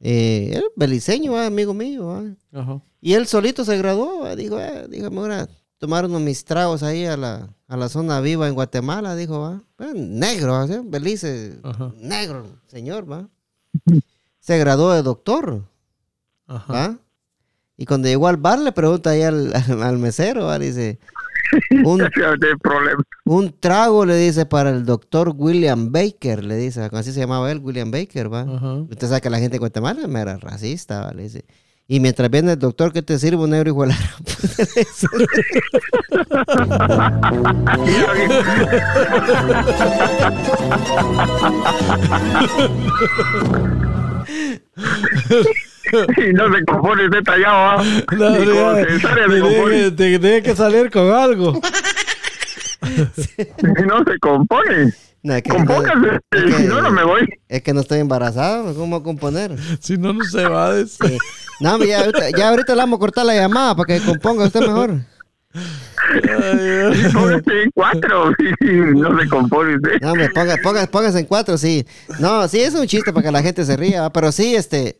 Eh, 0.00 0.52
era 0.52 0.64
beliceño, 0.74 1.36
amigo 1.36 1.74
mío. 1.74 2.34
Y 3.02 3.12
él 3.12 3.26
solito 3.26 3.62
se 3.62 3.76
graduó, 3.76 4.34
dijo, 4.36 4.58
eh, 4.58 4.86
dijo, 4.88 5.08
ahora 5.08 5.50
tomar 5.76 6.06
unos 6.06 6.22
mis 6.22 6.46
tragos 6.46 6.82
ahí 6.82 7.04
a 7.04 7.18
la, 7.18 7.54
a 7.66 7.76
la 7.76 7.90
zona 7.90 8.22
viva 8.22 8.48
en 8.48 8.54
Guatemala, 8.54 9.14
dijo, 9.16 9.38
va. 9.38 9.62
negro, 9.94 10.66
Belice, 10.84 11.60
negro, 12.00 12.46
señor, 12.68 13.10
va 13.10 13.28
se 14.48 14.56
graduó 14.56 14.94
de 14.94 15.02
doctor. 15.02 15.64
Ajá. 16.46 16.96
Y 17.76 17.84
cuando 17.84 18.08
llegó 18.08 18.28
al 18.28 18.38
bar 18.38 18.58
le 18.58 18.72
pregunta 18.72 19.10
ahí 19.10 19.20
al, 19.20 19.52
al 19.54 19.98
mesero, 19.98 20.58
dice, 20.58 20.98
un, 21.84 22.02
un, 23.26 23.54
trago 23.60 24.06
le 24.06 24.16
dice 24.16 24.46
para 24.46 24.70
el 24.70 24.86
doctor 24.86 25.34
William 25.36 25.92
Baker, 25.92 26.42
le 26.42 26.56
dice, 26.56 26.88
así 26.90 27.12
se 27.12 27.20
llamaba 27.20 27.52
él, 27.52 27.60
William 27.62 27.90
Baker, 27.90 28.32
¿va? 28.32 28.44
Usted 28.90 29.08
sabe 29.08 29.20
que 29.20 29.28
la 29.28 29.38
gente 29.38 29.56
de 29.56 29.58
Guatemala 29.58 30.08
era 30.18 30.38
racista, 30.38 31.02
¿va? 31.02 31.12
Le 31.12 31.24
dice, 31.24 31.44
y 31.86 32.00
mientras 32.00 32.30
viene 32.30 32.52
el 32.52 32.58
doctor 32.58 32.90
que 32.90 33.02
te 33.02 33.18
sirve 33.18 33.44
un 33.44 33.50
negro 33.50 33.68
igual 33.68 33.90
y 46.16 46.32
no 46.34 46.54
se 46.54 46.64
compone 46.64 47.08
detallado. 47.08 47.56
¿ah? 47.56 47.84
No, 48.16 48.34
tiene 49.96 50.42
que 50.42 50.54
salir 50.54 50.90
con 50.90 51.10
algo. 51.12 51.60
y 52.82 53.82
no 53.86 54.04
se 54.04 54.18
compone. 54.20 54.92
No, 55.22 55.34
es 55.34 55.42
que, 55.42 55.50
Compóngase, 55.50 56.20
si 56.32 56.66
no, 56.68 56.80
no 56.80 56.90
me 56.92 57.02
voy. 57.04 57.28
Es 57.48 57.62
que 57.62 57.74
no 57.74 57.80
estoy 57.80 57.98
embarazado, 57.98 58.72
¿cómo 58.74 59.02
componer? 59.02 59.56
Si 59.80 59.96
no, 59.98 60.12
no 60.12 60.24
se 60.24 60.46
va 60.46 60.66
a 60.66 60.74
decir. 60.74 61.18
No, 61.60 61.76
ya, 61.84 62.06
ya 62.36 62.50
ahorita 62.50 62.74
le 62.74 62.82
vamos 62.82 62.98
a 62.98 63.00
cortar 63.00 63.26
la 63.26 63.34
llamada 63.34 63.74
para 63.74 63.86
que 63.98 64.04
componga 64.04 64.44
usted 64.44 64.60
mejor. 64.60 65.00
Póngase 67.12 67.62
en 67.62 67.70
cuatro, 67.74 68.30
no 68.94 69.20
se 69.20 69.28
compone 69.28 69.76
usted. 69.76 70.00
No, 70.00 70.14
me 70.14 70.28
ponga, 70.30 70.56
ponga, 70.62 70.86
póngase 70.86 71.20
en 71.20 71.26
cuatro, 71.26 71.56
sí. 71.58 71.86
No, 72.20 72.46
sí, 72.48 72.60
es 72.60 72.74
un 72.74 72.86
chiste 72.86 73.12
para 73.12 73.24
que 73.24 73.32
la 73.32 73.42
gente 73.42 73.64
se 73.64 73.76
ría, 73.76 74.10
pero 74.10 74.30
sí, 74.30 74.54
este. 74.54 74.98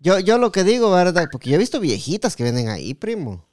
Yo, 0.00 0.18
yo 0.18 0.38
lo 0.38 0.52
que 0.52 0.64
digo, 0.64 0.90
¿verdad? 0.90 1.28
Porque 1.30 1.50
yo 1.50 1.56
he 1.56 1.58
visto 1.58 1.80
viejitas 1.80 2.36
que 2.36 2.42
vienen 2.42 2.68
ahí, 2.68 2.94
primo. 2.94 3.46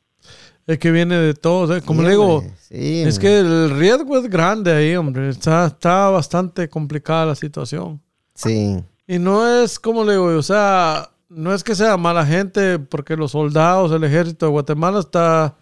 Es 0.68 0.78
que 0.78 0.92
viene 0.92 1.16
de 1.16 1.34
todo, 1.34 1.76
¿eh? 1.76 1.82
como 1.82 2.04
le 2.04 2.12
digo, 2.12 2.44
es 2.70 3.20
que 3.20 3.40
el 3.40 3.78
riesgo 3.78 4.18
es 4.18 4.30
grande 4.30 4.72
ahí, 4.72 4.96
hombre. 4.96 5.30
Está, 5.30 5.66
está 5.68 6.10
bastante 6.10 6.70
complicada 6.70 7.26
la 7.26 7.36
situación. 7.36 8.02
Sí. 8.36 8.84
Y 9.08 9.20
no 9.20 9.48
es, 9.48 9.80
como 9.80 10.04
le 10.04 10.14
digo, 10.14 10.26
o 10.26 10.44
sea, 10.44 11.11
no 11.32 11.54
es 11.54 11.64
que 11.64 11.76
sea 11.76 11.96
mala 11.98 12.26
gente, 12.26 12.78
porque 12.78 13.16
los 13.16 13.32
soldados, 13.32 13.92
el 13.92 14.04
ejército 14.04 14.46
de 14.46 14.52
Guatemala 14.52 15.00
está, 15.00 15.56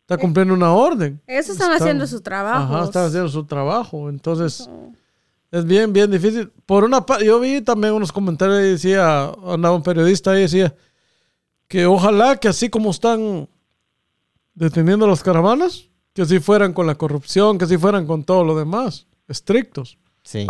está 0.00 0.18
cumpliendo 0.18 0.52
una 0.54 0.72
orden. 0.72 1.20
Ellos 1.26 1.48
están, 1.48 1.72
haciendo 1.72 2.06
su 2.06 2.20
trabajo. 2.20 2.74
Ajá, 2.74 2.84
están 2.84 3.06
haciendo 3.06 3.28
su 3.28 3.44
trabajo. 3.44 4.08
Entonces, 4.08 4.68
es 5.52 5.64
bien, 5.64 5.92
bien 5.92 6.10
difícil. 6.10 6.50
Por 6.66 6.82
una 6.82 7.06
parte, 7.06 7.24
yo 7.24 7.38
vi 7.38 7.60
también 7.60 7.94
unos 7.94 8.10
comentarios 8.10 8.60
y 8.60 8.70
decía, 8.72 9.32
andaba 9.46 9.76
un 9.76 9.82
periodista 9.84 10.36
y 10.36 10.42
decía 10.42 10.74
que 11.68 11.86
ojalá 11.86 12.36
que 12.36 12.48
así 12.48 12.68
como 12.68 12.90
están 12.90 13.48
deteniendo 14.54 15.06
las 15.06 15.22
caravanas, 15.22 15.88
que 16.12 16.24
si 16.24 16.40
fueran 16.40 16.72
con 16.72 16.88
la 16.88 16.96
corrupción, 16.96 17.56
que 17.56 17.66
si 17.66 17.78
fueran 17.78 18.06
con 18.06 18.24
todo 18.24 18.44
lo 18.44 18.56
demás, 18.56 19.06
estrictos. 19.28 19.96
Sí. 20.22 20.46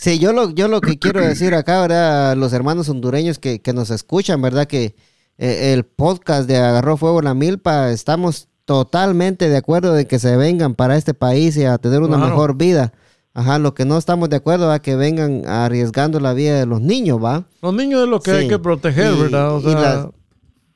Sí, 0.00 0.18
yo 0.18 0.32
lo, 0.32 0.50
yo 0.50 0.68
lo 0.68 0.80
que 0.80 0.98
quiero 0.98 1.20
decir 1.20 1.54
acá, 1.54 1.80
¿verdad? 1.80 2.36
Los 2.36 2.52
hermanos 2.52 2.88
hondureños 2.88 3.38
que, 3.38 3.60
que 3.60 3.72
nos 3.72 3.90
escuchan, 3.90 4.42
¿verdad? 4.42 4.66
Que 4.66 4.96
eh, 5.38 5.72
el 5.72 5.84
podcast 5.84 6.48
de 6.48 6.56
Agarró 6.56 6.96
Fuego 6.96 7.22
la 7.22 7.34
Milpa, 7.34 7.90
estamos 7.90 8.48
totalmente 8.64 9.48
de 9.48 9.56
acuerdo 9.56 9.92
de 9.94 10.06
que 10.06 10.18
se 10.18 10.36
vengan 10.36 10.74
para 10.74 10.96
este 10.96 11.14
país 11.14 11.56
y 11.56 11.64
a 11.64 11.78
tener 11.78 12.00
una 12.02 12.16
mejor 12.16 12.56
vida. 12.56 12.92
Ajá, 13.34 13.58
lo 13.58 13.74
que 13.74 13.84
no 13.84 13.96
estamos 13.96 14.28
de 14.28 14.36
acuerdo 14.36 14.72
es 14.74 14.80
que 14.80 14.94
vengan 14.94 15.46
arriesgando 15.46 16.20
la 16.20 16.34
vida 16.34 16.58
de 16.58 16.66
los 16.66 16.80
niños, 16.82 17.22
¿va? 17.22 17.44
Los 17.62 17.72
niños 17.74 18.02
es 18.02 18.08
lo 18.08 18.20
que 18.20 18.30
hay 18.30 18.48
que 18.48 18.58
proteger, 18.58 19.14
¿verdad? 19.14 20.10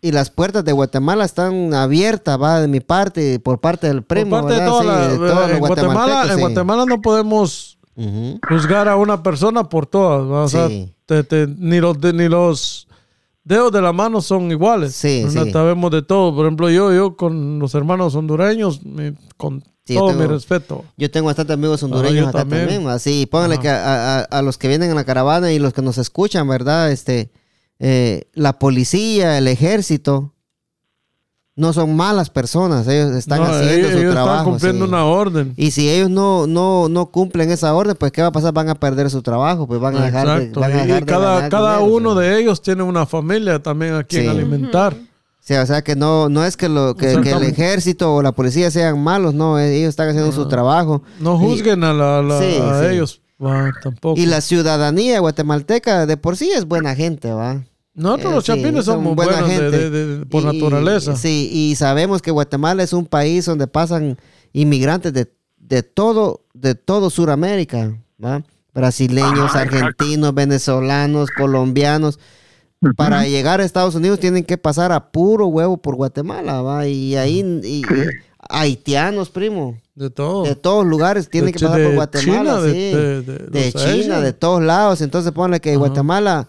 y, 0.00 0.12
las, 0.12 0.30
puertas 0.30 0.64
de 0.64 0.72
Guatemala 0.72 1.24
están 1.24 1.74
abiertas, 1.74 2.40
¿va? 2.40 2.60
De 2.60 2.68
mi 2.68 2.80
parte, 2.80 3.40
por 3.40 3.60
parte 3.60 3.88
del 3.88 4.04
primo, 4.04 4.30
por 4.30 4.48
parte 4.48 4.62
De, 4.62 4.66
toda 4.66 5.50
en, 5.52 5.58
Guatemala, 5.58 6.32
en 6.32 6.40
Guatemala 6.40 6.86
no 6.86 7.02
podemos 7.02 7.75
juzgar 8.48 8.88
a 8.88 8.96
una 8.96 9.22
persona 9.22 9.68
por 9.68 9.86
todas. 9.86 10.22
O 10.30 10.48
sea, 10.48 10.68
ni 10.68 11.80
los... 11.80 11.98
ni 12.14 12.28
los 12.28 12.86
dedos 13.46 13.70
de 13.70 13.80
la 13.80 13.92
mano 13.92 14.20
son 14.20 14.50
iguales. 14.50 14.94
Sí, 14.94 15.24
Sabemos 15.30 15.90
de 15.92 16.02
todo. 16.02 16.34
Por 16.34 16.46
ejemplo, 16.46 16.68
yo, 16.68 16.92
yo 16.92 17.16
con 17.16 17.60
los 17.60 17.74
hermanos 17.74 18.14
hondureños, 18.16 18.80
con 19.36 19.62
todo 19.86 20.12
mi 20.14 20.26
respeto. 20.26 20.84
Yo 20.96 21.10
tengo 21.10 21.26
bastantes 21.26 21.54
amigos 21.54 21.82
hondureños 21.82 22.28
acá 22.28 22.40
también. 22.40 22.88
Así, 22.88 23.26
pónganle 23.26 23.58
que 23.58 23.68
a, 23.68 24.42
los 24.42 24.58
que 24.58 24.68
vienen 24.68 24.90
en 24.90 24.96
la 24.96 25.04
caravana 25.04 25.52
y 25.52 25.58
los 25.58 25.72
que 25.72 25.82
nos 25.82 25.96
escuchan, 25.96 26.48
¿verdad? 26.48 26.90
Este, 26.90 27.30
eh, 27.78 28.24
la 28.34 28.58
policía, 28.58 29.38
el 29.38 29.46
ejército, 29.46 30.34
no 31.56 31.72
son 31.72 31.96
malas 31.96 32.28
personas, 32.28 32.86
ellos 32.86 33.12
están 33.12 33.42
haciendo 33.42 33.90
su 33.90 34.10
trabajo. 34.10 34.30
Están 34.30 34.44
cumpliendo 34.44 34.84
una 34.84 35.06
orden. 35.06 35.54
Y 35.56 35.70
si 35.70 35.88
ellos 35.88 36.10
no, 36.10 36.46
no, 36.46 36.90
no 36.90 37.06
cumplen 37.06 37.50
esa 37.50 37.74
orden, 37.74 37.96
pues 37.98 38.12
¿qué 38.12 38.20
va 38.20 38.28
a 38.28 38.32
pasar? 38.32 38.52
Van 38.52 38.68
a 38.68 38.74
perder 38.74 39.08
su 39.08 39.22
trabajo, 39.22 39.66
pues 39.66 39.80
van 39.80 39.96
a 39.96 40.04
dejar 40.04 40.38
de, 40.38 40.50
van 40.50 41.04
cada, 41.06 41.48
cada 41.48 41.80
uno 41.80 42.14
de 42.14 42.38
ellos 42.38 42.60
tiene 42.60 42.82
una 42.82 43.06
familia 43.06 43.62
también 43.62 43.94
a 43.94 44.04
quien 44.04 44.28
alimentar. 44.28 44.94
o 44.94 45.66
sea 45.66 45.80
que 45.82 45.96
no, 45.96 46.28
no 46.28 46.44
es 46.44 46.58
que, 46.58 46.68
lo, 46.68 46.94
que, 46.94 47.12
el 47.12 47.42
ejército 47.44 48.14
o 48.14 48.20
la 48.22 48.32
policía 48.32 48.70
sean 48.70 49.02
malos, 49.02 49.32
no, 49.32 49.58
eh, 49.58 49.78
ellos 49.78 49.88
están 49.88 50.10
haciendo 50.10 50.32
su 50.32 50.48
trabajo. 50.48 51.02
No 51.20 51.38
juzguen 51.38 51.84
a, 51.84 51.94
la, 51.94 52.90
ellos. 52.92 53.22
tampoco. 53.82 54.20
Y 54.20 54.26
la 54.26 54.42
ciudadanía 54.42 55.20
guatemalteca 55.20 56.04
de 56.04 56.18
por 56.18 56.36
sí 56.36 56.50
es 56.54 56.66
buena 56.66 56.94
gente, 56.94 57.32
¿va? 57.32 57.62
Nosotros 57.96 58.34
los 58.34 58.48
eh, 58.48 58.52
chapines 58.52 58.84
somos 58.84 59.16
buena 59.16 59.42
gente. 59.42 60.26
por 60.26 60.44
naturaleza. 60.44 61.16
Sí, 61.16 61.48
y 61.50 61.74
sabemos 61.76 62.20
que 62.20 62.30
Guatemala 62.30 62.82
es 62.82 62.92
un 62.92 63.06
país 63.06 63.46
donde 63.46 63.66
pasan 63.66 64.18
inmigrantes 64.52 65.14
de, 65.14 65.32
de 65.56 65.82
todo, 65.82 66.42
de 66.52 66.74
todo 66.74 67.08
Sudamérica, 67.08 67.98
¿va? 68.22 68.44
Brasileños, 68.74 69.56
argentinos, 69.56 70.34
venezolanos, 70.34 71.30
colombianos. 71.30 72.18
Para 72.94 73.26
llegar 73.26 73.62
a 73.62 73.64
Estados 73.64 73.94
Unidos 73.94 74.20
tienen 74.20 74.44
que 74.44 74.58
pasar 74.58 74.92
a 74.92 75.10
puro 75.10 75.46
huevo 75.46 75.78
por 75.78 75.96
Guatemala, 75.96 76.60
¿va? 76.60 76.86
Y 76.86 77.16
ahí, 77.16 77.82
haitianos, 78.50 79.30
primo. 79.30 79.78
De 79.94 80.10
todo. 80.10 80.44
De 80.44 80.54
todos 80.54 80.84
lugares 80.84 81.30
tienen 81.30 81.54
que 81.54 81.60
pasar 81.60 81.82
por 81.82 81.94
Guatemala, 81.94 82.60
sí. 82.62 82.92
De, 82.92 83.72
China, 83.74 84.20
de 84.20 84.34
todos 84.34 84.62
lados. 84.62 85.00
Entonces 85.00 85.32
ponle 85.32 85.60
que 85.60 85.74
Guatemala 85.76 86.46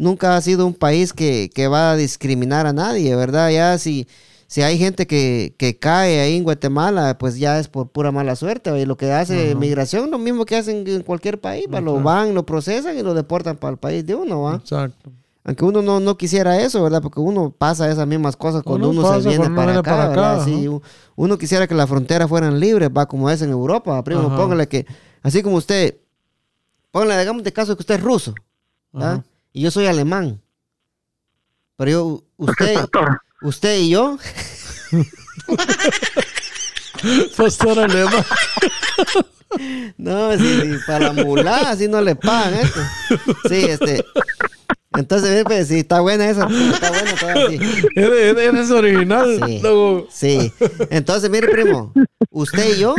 nunca 0.00 0.34
ha 0.34 0.40
sido 0.40 0.66
un 0.66 0.74
país 0.74 1.12
que, 1.12 1.68
va 1.70 1.92
a 1.92 1.96
discriminar 1.96 2.66
a 2.66 2.72
nadie, 2.72 3.14
¿verdad? 3.14 3.50
Ya 3.50 3.78
si, 3.78 4.08
si 4.46 4.62
hay 4.62 4.78
gente 4.78 5.06
que, 5.06 5.78
cae 5.78 6.20
ahí 6.20 6.36
en 6.36 6.42
Guatemala, 6.42 7.18
pues 7.18 7.38
ya 7.38 7.60
es 7.60 7.68
por 7.68 7.90
pura 7.90 8.10
mala 8.10 8.34
suerte. 8.34 8.76
Y 8.80 8.86
lo 8.86 8.96
que 8.96 9.12
hace 9.12 9.54
migración, 9.54 10.10
lo 10.10 10.18
mismo 10.18 10.46
que 10.46 10.56
hacen 10.56 10.86
en 10.88 11.02
cualquier 11.02 11.40
país, 11.40 11.66
lo 11.70 12.02
van, 12.02 12.34
lo 12.34 12.44
procesan 12.46 12.98
y 12.98 13.02
lo 13.02 13.14
deportan 13.14 13.56
para 13.56 13.72
el 13.72 13.78
país 13.78 14.04
de 14.04 14.14
uno, 14.14 14.42
¿va? 14.42 14.56
Exacto. 14.56 15.12
Aunque 15.44 15.64
uno 15.64 16.00
no, 16.00 16.16
quisiera 16.18 16.60
eso, 16.60 16.82
¿verdad? 16.82 17.00
Porque 17.02 17.20
uno 17.20 17.50
pasa 17.56 17.90
esas 17.90 18.06
mismas 18.06 18.36
cosas 18.36 18.62
cuando 18.62 18.90
uno, 18.90 19.20
se 19.20 19.28
viene 19.28 19.50
para 19.50 19.78
acá, 19.78 20.08
¿verdad? 20.08 20.46
uno 21.16 21.38
quisiera 21.38 21.66
que 21.66 21.74
las 21.74 21.88
fronteras 21.88 22.28
fueran 22.28 22.60
libres, 22.60 22.90
va 22.96 23.06
como 23.06 23.28
es 23.30 23.40
en 23.42 23.50
Europa. 23.50 24.02
Primo, 24.04 24.34
póngale 24.34 24.66
que, 24.68 24.86
así 25.22 25.42
como 25.42 25.56
usted, 25.56 25.96
póngale, 26.90 27.18
digamos 27.18 27.42
de 27.42 27.52
caso 27.52 27.74
que 27.76 27.82
usted 27.82 27.96
es 27.96 28.02
ruso, 28.02 28.34
¿verdad? 28.92 29.24
Y 29.52 29.62
yo 29.62 29.70
soy 29.70 29.86
alemán. 29.86 30.42
Pero 31.76 31.90
yo, 31.90 32.24
usted, 32.36 32.76
usted 33.42 33.78
y 33.78 33.90
yo. 33.90 34.18
Pastor 37.36 37.78
alemán. 37.78 38.24
No, 39.96 40.30
si, 40.38 40.78
para 40.86 41.12
la 41.12 41.24
mulá, 41.24 41.70
así 41.70 41.88
no 41.88 42.00
le 42.00 42.14
pagan 42.14 42.54
esto. 42.54 42.80
Sí, 43.48 43.64
este. 43.64 44.04
Entonces, 44.96 45.44
pues, 45.44 45.68
sí, 45.68 45.78
está 45.78 46.00
buena 46.00 46.28
esa. 46.28 46.48
Está 46.48 46.90
buena 46.90 47.14
toda 47.14 47.32
así. 47.46 47.58
Eres 47.94 48.70
original. 48.70 49.40
Sí, 49.46 49.62
sí. 50.10 50.52
Entonces, 50.90 51.30
mire, 51.30 51.48
primo, 51.48 51.92
usted 52.30 52.76
y 52.76 52.80
yo 52.80 52.94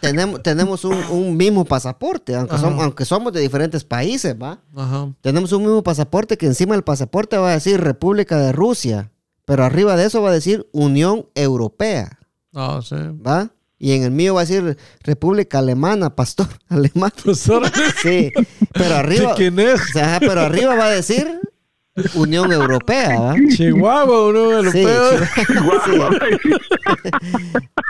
tenemos, 0.00 0.42
tenemos 0.42 0.84
un, 0.84 1.36
mismo 1.36 1.64
pasaporte, 1.64 2.34
aunque 2.34 2.58
somos, 2.58 2.84
aunque 2.84 3.04
somos 3.04 3.32
de 3.32 3.40
diferentes 3.40 3.84
países, 3.84 4.36
¿va? 4.40 4.60
Ajá. 4.76 5.12
Tenemos 5.22 5.52
un 5.52 5.62
mismo 5.62 5.82
pasaporte 5.82 6.36
que 6.36 6.46
encima 6.46 6.74
del 6.74 6.84
pasaporte 6.84 7.38
va 7.38 7.50
a 7.50 7.54
decir 7.54 7.80
República 7.80 8.38
de 8.38 8.52
Rusia, 8.52 9.10
pero 9.46 9.64
arriba 9.64 9.96
de 9.96 10.04
eso 10.04 10.20
va 10.20 10.30
a 10.30 10.34
decir 10.34 10.68
Unión 10.72 11.26
Europea. 11.34 12.18
Ah, 12.54 12.80
sí. 12.82 12.96
¿Va? 13.26 13.50
Y 13.78 13.92
en 13.92 14.02
el 14.02 14.10
mío 14.10 14.34
va 14.34 14.40
a 14.40 14.44
decir 14.44 14.76
República 15.04 15.60
Alemana, 15.60 16.14
pastor 16.14 16.48
alemán. 16.68 17.12
Pastor. 17.24 17.70
Sí, 18.02 18.32
pero 18.72 18.96
arriba. 18.96 19.34
¿Quién 19.36 19.58
es? 19.58 19.80
O 19.80 19.92
sea, 19.92 20.18
pero 20.20 20.40
arriba 20.40 20.74
va 20.74 20.86
a 20.86 20.90
decir 20.90 21.40
Unión 22.14 22.52
Europea, 22.52 23.18
¿va? 23.20 23.36
Chihuahua, 23.54 24.26
Unión 24.28 24.52
Europea. 24.52 25.28
Sí, 25.34 25.42
Chihuahua. 25.46 26.10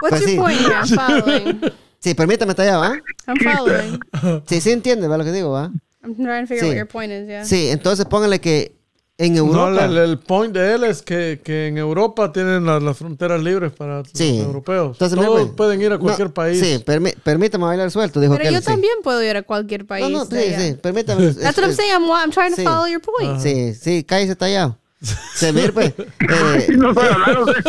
What's 0.02 0.26
your 0.26 0.36
point? 0.36 0.60
I'm 0.60 0.86
following. 0.88 1.60
Sí, 2.00 2.14
permítame 2.14 2.52
estar 2.52 2.66
allá, 2.66 2.78
¿va? 2.78 3.02
I'm 3.26 3.36
following. 3.38 4.42
Sí, 4.46 4.60
sí 4.60 4.70
entiende, 4.70 5.08
¿va? 5.08 5.18
Lo 5.18 5.24
que 5.24 5.32
digo, 5.32 5.50
¿va? 5.50 5.72
I'm 6.02 6.14
trying 6.14 6.42
to 6.42 6.46
figure 6.46 6.64
out 6.64 6.70
what 6.70 6.76
your 6.76 6.86
point 6.86 7.12
is, 7.12 7.26
yeah. 7.26 7.44
Sí, 7.44 7.68
entonces 7.70 8.06
póngale 8.06 8.40
que 8.40 8.77
en 9.18 9.36
Europa. 9.36 9.88
No, 9.88 10.00
el, 10.02 10.18
point 10.18 10.54
de 10.54 10.74
él 10.74 10.84
es 10.84 11.02
que, 11.02 11.40
que 11.42 11.66
en 11.66 11.76
Europa 11.76 12.32
tienen 12.32 12.64
las, 12.64 12.96
fronteras 12.96 13.42
libres 13.42 13.72
para 13.72 13.98
los 13.98 14.20
europeos. 14.20 14.92
Entonces, 14.92 15.18
Todos 15.18 15.50
pueden 15.50 15.82
ir 15.82 15.92
a 15.92 15.98
cualquier 15.98 16.32
país. 16.32 16.60
Sí, 16.60 16.82
permítame 17.24 17.64
bailar 17.64 17.90
suelto. 17.90 18.20
Dijo 18.20 18.36
Pero 18.36 18.50
yo 18.50 18.62
también 18.62 18.94
puedo 19.02 19.22
ir 19.22 19.36
a 19.36 19.42
cualquier 19.42 19.86
país. 19.86 20.08
No, 20.08 20.18
no, 20.18 20.24
sí, 20.24 20.54
sí, 20.56 20.74
permítame. 20.80 21.32
That's 21.32 21.58
what 21.58 21.66
I'm 21.66 21.74
saying. 21.74 21.92
I'm, 21.92 22.04
I'm 22.10 22.30
trying 22.30 22.54
to 22.54 22.62
follow 22.62 22.86
your 22.86 23.00
point. 23.00 23.40
Sí, 23.40 23.74
sí, 23.74 24.04
cállese 24.04 24.36
tallado. 24.36 24.78
Se 25.00 25.52
pues. 25.72 25.94
Eh, 26.28 26.76
no 26.76 26.92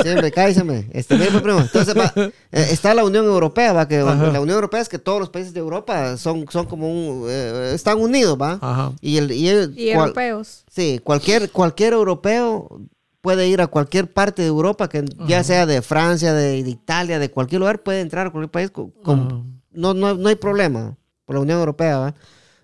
siempre, 0.02 0.32
cállese. 0.32 0.88
Este, 0.92 1.16
mire, 1.16 1.32
pues, 1.32 1.44
primo. 1.44 1.60
Entonces, 1.60 1.96
va, 1.96 2.12
eh, 2.16 2.32
está 2.52 2.94
la 2.94 3.06
Unión 3.06 3.26
Europea, 3.26 3.72
va, 3.74 3.88
que 3.88 4.00
la 4.00 4.14
Unión 4.14 4.50
Europea 4.50 4.82
es 4.82 4.90
que 4.90 5.00
todos 5.00 5.20
los 5.20 5.30
países 5.30 5.54
de 5.54 5.60
Europa 5.60 6.18
son, 6.18 6.46
son 6.50 6.66
como 6.66 6.90
un. 6.90 7.26
Eh, 7.30 7.72
están 7.74 8.00
unidos, 8.00 8.38
va. 8.42 8.58
Ajá. 8.62 8.94
Y, 9.02 9.18
el, 9.18 9.32
y, 9.32 9.48
el, 9.48 9.78
y 9.78 9.92
europeos. 9.92 10.66
Sí, 10.70 11.00
cualquier, 11.04 11.52
cualquier 11.52 11.94
europeo 11.94 12.82
puede 13.22 13.48
ir 13.48 13.62
a 13.62 13.68
cualquier 13.68 14.12
parte 14.12 14.42
de 14.42 14.48
Europa, 14.48 14.90
que 14.90 15.06
ya 15.28 15.44
sea 15.44 15.66
de 15.66 15.82
Francia, 15.82 16.34
de, 16.34 16.58
Italia, 16.60 17.20
de 17.20 17.30
cualquier 17.30 17.60
lugar, 17.60 17.84
puede 17.84 18.02
entrar 18.02 18.28
a 18.28 18.32
cualquier 18.32 18.52
país. 18.52 18.72
Con, 18.72 19.62
no, 19.72 19.94
no, 19.94 20.16
no 20.16 20.30
hay 20.30 20.36
problema 20.36 20.98
por 21.26 21.36
la 21.36 21.42
Unión 21.42 21.60
Europea, 21.60 21.98
¿va? 22.00 22.16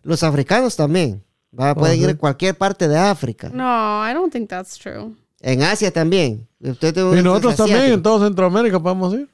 Los 0.01 0.24
africanos 0.24 0.76
también. 0.76 1.24
Va, 1.58 1.74
pueden 1.74 2.01
ir 2.01 2.10
a 2.10 2.18
cualquier 2.18 2.56
parte 2.56 2.88
de 2.88 2.97
África. 2.97 3.49
No, 3.53 4.10
I 4.10 4.14
don't 4.14 4.32
think 4.32 4.49
that's 4.49 4.78
true. 4.78 5.16
En 5.41 5.62
Asia 5.62 5.91
también. 5.91 6.47
y 6.60 6.68
nosotros 7.22 7.56
también, 7.56 7.93
en 7.93 8.03
toda 8.03 8.26
Centroamérica 8.26 8.80
podemos 8.80 9.14
ir. 9.14 9.30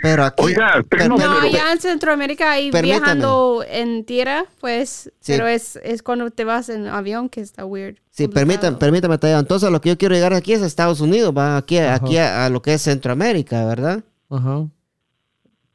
Pero 0.00 0.24
aquí. 0.24 0.44
Oiga, 0.44 0.84
pero, 0.88 1.08
no, 1.08 1.40
allá 1.40 1.72
en 1.72 1.80
Centroamérica 1.80 2.52
ahí 2.52 2.70
viajando 2.70 3.64
en 3.68 4.04
tierra, 4.04 4.44
pues. 4.60 5.10
Pero 5.26 5.48
es, 5.48 5.76
es 5.82 6.02
cuando 6.02 6.30
te 6.30 6.44
vas 6.44 6.68
en 6.68 6.86
avión 6.86 7.28
que 7.28 7.40
está 7.40 7.64
weird. 7.64 7.96
Sí, 8.10 8.28
permítame, 8.28 8.76
permítame, 8.76 9.18
Entonces, 9.20 9.70
lo 9.70 9.80
que 9.80 9.90
yo 9.90 9.98
quiero 9.98 10.14
llegar 10.14 10.34
aquí 10.34 10.52
es 10.52 10.62
a 10.62 10.66
Estados 10.66 11.00
Unidos, 11.00 11.34
va 11.36 11.56
aquí, 11.56 11.78
aquí 11.78 12.18
a, 12.18 12.48
lo 12.48 12.62
que 12.62 12.74
es 12.74 12.82
Centroamérica, 12.82 13.64
¿verdad? 13.64 14.04
Ajá. 14.30 14.66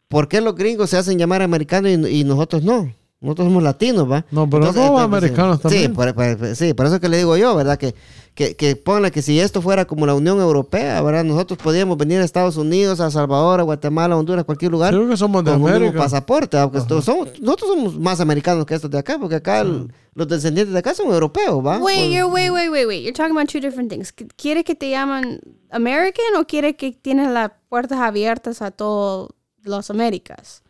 ¿Por 0.08 0.28
qué 0.28 0.40
los 0.42 0.56
gringos 0.56 0.92
se 0.92 0.98
hacen 0.98 1.18
llamar 1.18 1.42
americanos 1.42 1.92
y 1.92 2.24
nosotros 2.24 2.64
no? 2.64 2.94
Nosotros 3.24 3.48
somos 3.48 3.64
latinos, 3.64 4.12
¿va? 4.12 4.26
No, 4.32 4.50
pero 4.50 4.68
Entonces, 4.68 4.86
somos 4.86 5.02
americanos 5.02 5.62
también. 5.62 5.84
Sí 5.84 5.88
por, 5.90 6.56
sí, 6.56 6.74
por 6.74 6.86
eso 6.88 7.00
que 7.00 7.08
le 7.08 7.18
digo 7.18 7.38
yo, 7.38 7.56
¿verdad? 7.56 7.78
Que, 7.78 7.96
que, 8.36 8.58
que 8.58 8.76
ponle 8.76 9.12
que 9.12 9.22
si 9.22 9.40
esto 9.40 9.62
fuera 9.62 9.86
como 9.86 10.06
la 10.06 10.14
Unión 10.14 10.42
Europea, 10.42 11.02
¿verdad? 11.02 11.24
Nosotros 11.24 11.58
podríamos 11.64 11.98
venir 11.98 12.20
a 12.20 12.26
Estados 12.26 12.58
Unidos, 12.58 13.00
a 13.00 13.10
Salvador, 13.10 13.62
a 13.62 13.64
Guatemala, 13.64 14.16
a 14.16 14.18
Honduras, 14.18 14.44
cualquier 14.44 14.72
lugar. 14.72 14.94
Creo 14.94 15.08
que 15.08 15.16
somos 15.16 15.42
de 15.46 15.52
con 15.52 15.62
América. 15.62 15.92
un 15.92 15.98
pasaporte, 15.98 16.58
somos, 17.02 17.40
nosotros 17.40 17.70
somos 17.70 17.98
más 17.98 18.20
americanos 18.20 18.66
que 18.66 18.76
estos 18.76 18.92
de 18.92 18.98
acá, 18.98 19.18
porque 19.18 19.36
acá 19.36 19.64
los 19.64 20.28
descendientes 20.28 20.74
de 20.74 20.80
acá 20.80 20.94
son 20.94 21.08
europeos, 21.08 21.66
¿va? 21.66 21.78
Wait, 21.78 22.12
you're, 22.12 22.26
wait, 22.26 22.52
wait, 22.52 22.70
wait, 22.70 22.88
wait. 22.88 23.04
You're 23.04 23.14
talking 23.14 23.32
about 23.32 23.48
two 23.50 23.62
different 23.62 23.90
things. 23.90 24.14
¿Quieres 24.36 24.66
que 24.66 24.76
te 24.76 24.90
llaman 24.90 25.40
American 25.72 26.36
o 26.38 26.46
quieres 26.46 26.76
que 26.76 26.92
tienes 26.92 27.30
las 27.30 27.52
puertas 27.70 28.00
abiertas 28.00 28.62
a 28.62 28.72
todas 28.72 29.30
las 29.64 29.90
Américas? 29.90 30.62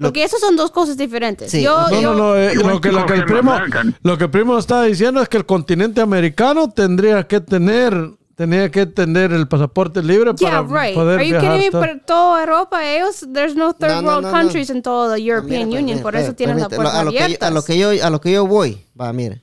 Porque 0.00 0.24
eso 0.24 0.38
son 0.38 0.56
dos 0.56 0.70
cosas 0.70 0.96
diferentes. 0.96 1.50
Sí. 1.50 1.62
no, 1.62 1.88
no, 1.90 2.14
no, 2.14 2.36
eh, 2.36 2.54
lo, 2.54 2.80
que, 2.80 2.90
lo, 2.90 3.04
que 3.06 3.14
el 3.14 3.24
primo, 3.24 3.54
lo 4.02 4.18
que 4.18 4.24
el 4.24 4.30
primo 4.30 4.58
está 4.58 4.82
diciendo 4.82 5.20
es 5.20 5.28
que 5.28 5.36
el 5.36 5.46
continente 5.46 6.00
americano 6.00 6.70
tendría 6.70 7.26
que 7.26 7.40
tener 7.40 8.16
tenía 8.40 8.70
que 8.70 8.86
tener 8.86 9.32
el 9.32 9.46
pasaporte 9.48 10.02
libre 10.02 10.32
para 10.32 10.62
right. 10.62 10.94
poder 10.94 11.18
Are 11.18 11.28
you 11.28 11.32
viajar. 11.32 11.58
Kidding 11.58 11.78
me? 11.78 11.86
Por 11.86 12.00
toda 12.06 12.42
Europa, 12.42 12.82
ellos, 12.82 13.26
there's 13.34 13.54
no 13.54 13.74
third 13.74 14.02
world 14.02 14.30
countries 14.30 14.70
in 14.70 14.80
toda 14.80 15.08
la 15.10 15.18
European 15.18 15.68
Union, 15.68 16.00
por 16.00 16.16
eso 16.16 16.34
tienen 16.34 16.58
la 16.58 16.70
puerta 16.70 17.00
abierta. 17.00 17.48
A 17.48 17.50
lo 17.50 17.62
que 17.62 17.76
yo, 17.76 17.90
a 18.02 18.08
lo 18.08 18.18
que 18.18 18.32
yo 18.32 18.46
voy, 18.46 18.82
va, 18.98 19.12
mire, 19.12 19.42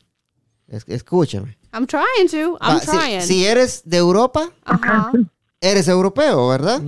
escúchame. 0.67 1.59
I'm 1.71 1.85
trying 1.85 2.27
to, 2.31 2.57
I'm 2.59 2.79
trying. 2.79 3.21
Si, 3.21 3.45
eres 3.45 3.83
de 3.85 3.97
Europa, 3.97 4.49
eres 5.61 5.87
europeo, 5.87 6.47
¿verdad? 6.47 6.81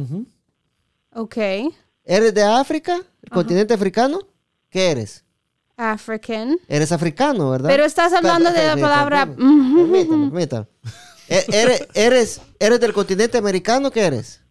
Ok. 1.14 1.38
¿Eres 2.10 2.34
de 2.34 2.42
África, 2.42 3.00
el 3.22 3.30
continente 3.30 3.72
africano? 3.72 4.20
¿Qué 4.72 4.90
eres? 4.90 5.24
African. 5.78 6.58
Eres 6.68 6.92
africano, 6.92 7.52
¿verdad? 7.52 7.70
Pero 7.70 7.86
estás 7.86 8.12
hablando 8.14 8.52
de 8.52 8.66
la 8.66 8.76
palabra... 8.78 9.28
Permítame, 9.28 10.32
permítame. 10.32 10.66
E, 11.28 11.46
¿Eres, 11.50 11.88
eres, 11.94 12.42
¿Eres 12.58 12.80
del 12.80 12.94
continente 12.94 13.38
americano? 13.38 13.92
¿Qué 13.92 14.02
eres? 14.08 14.42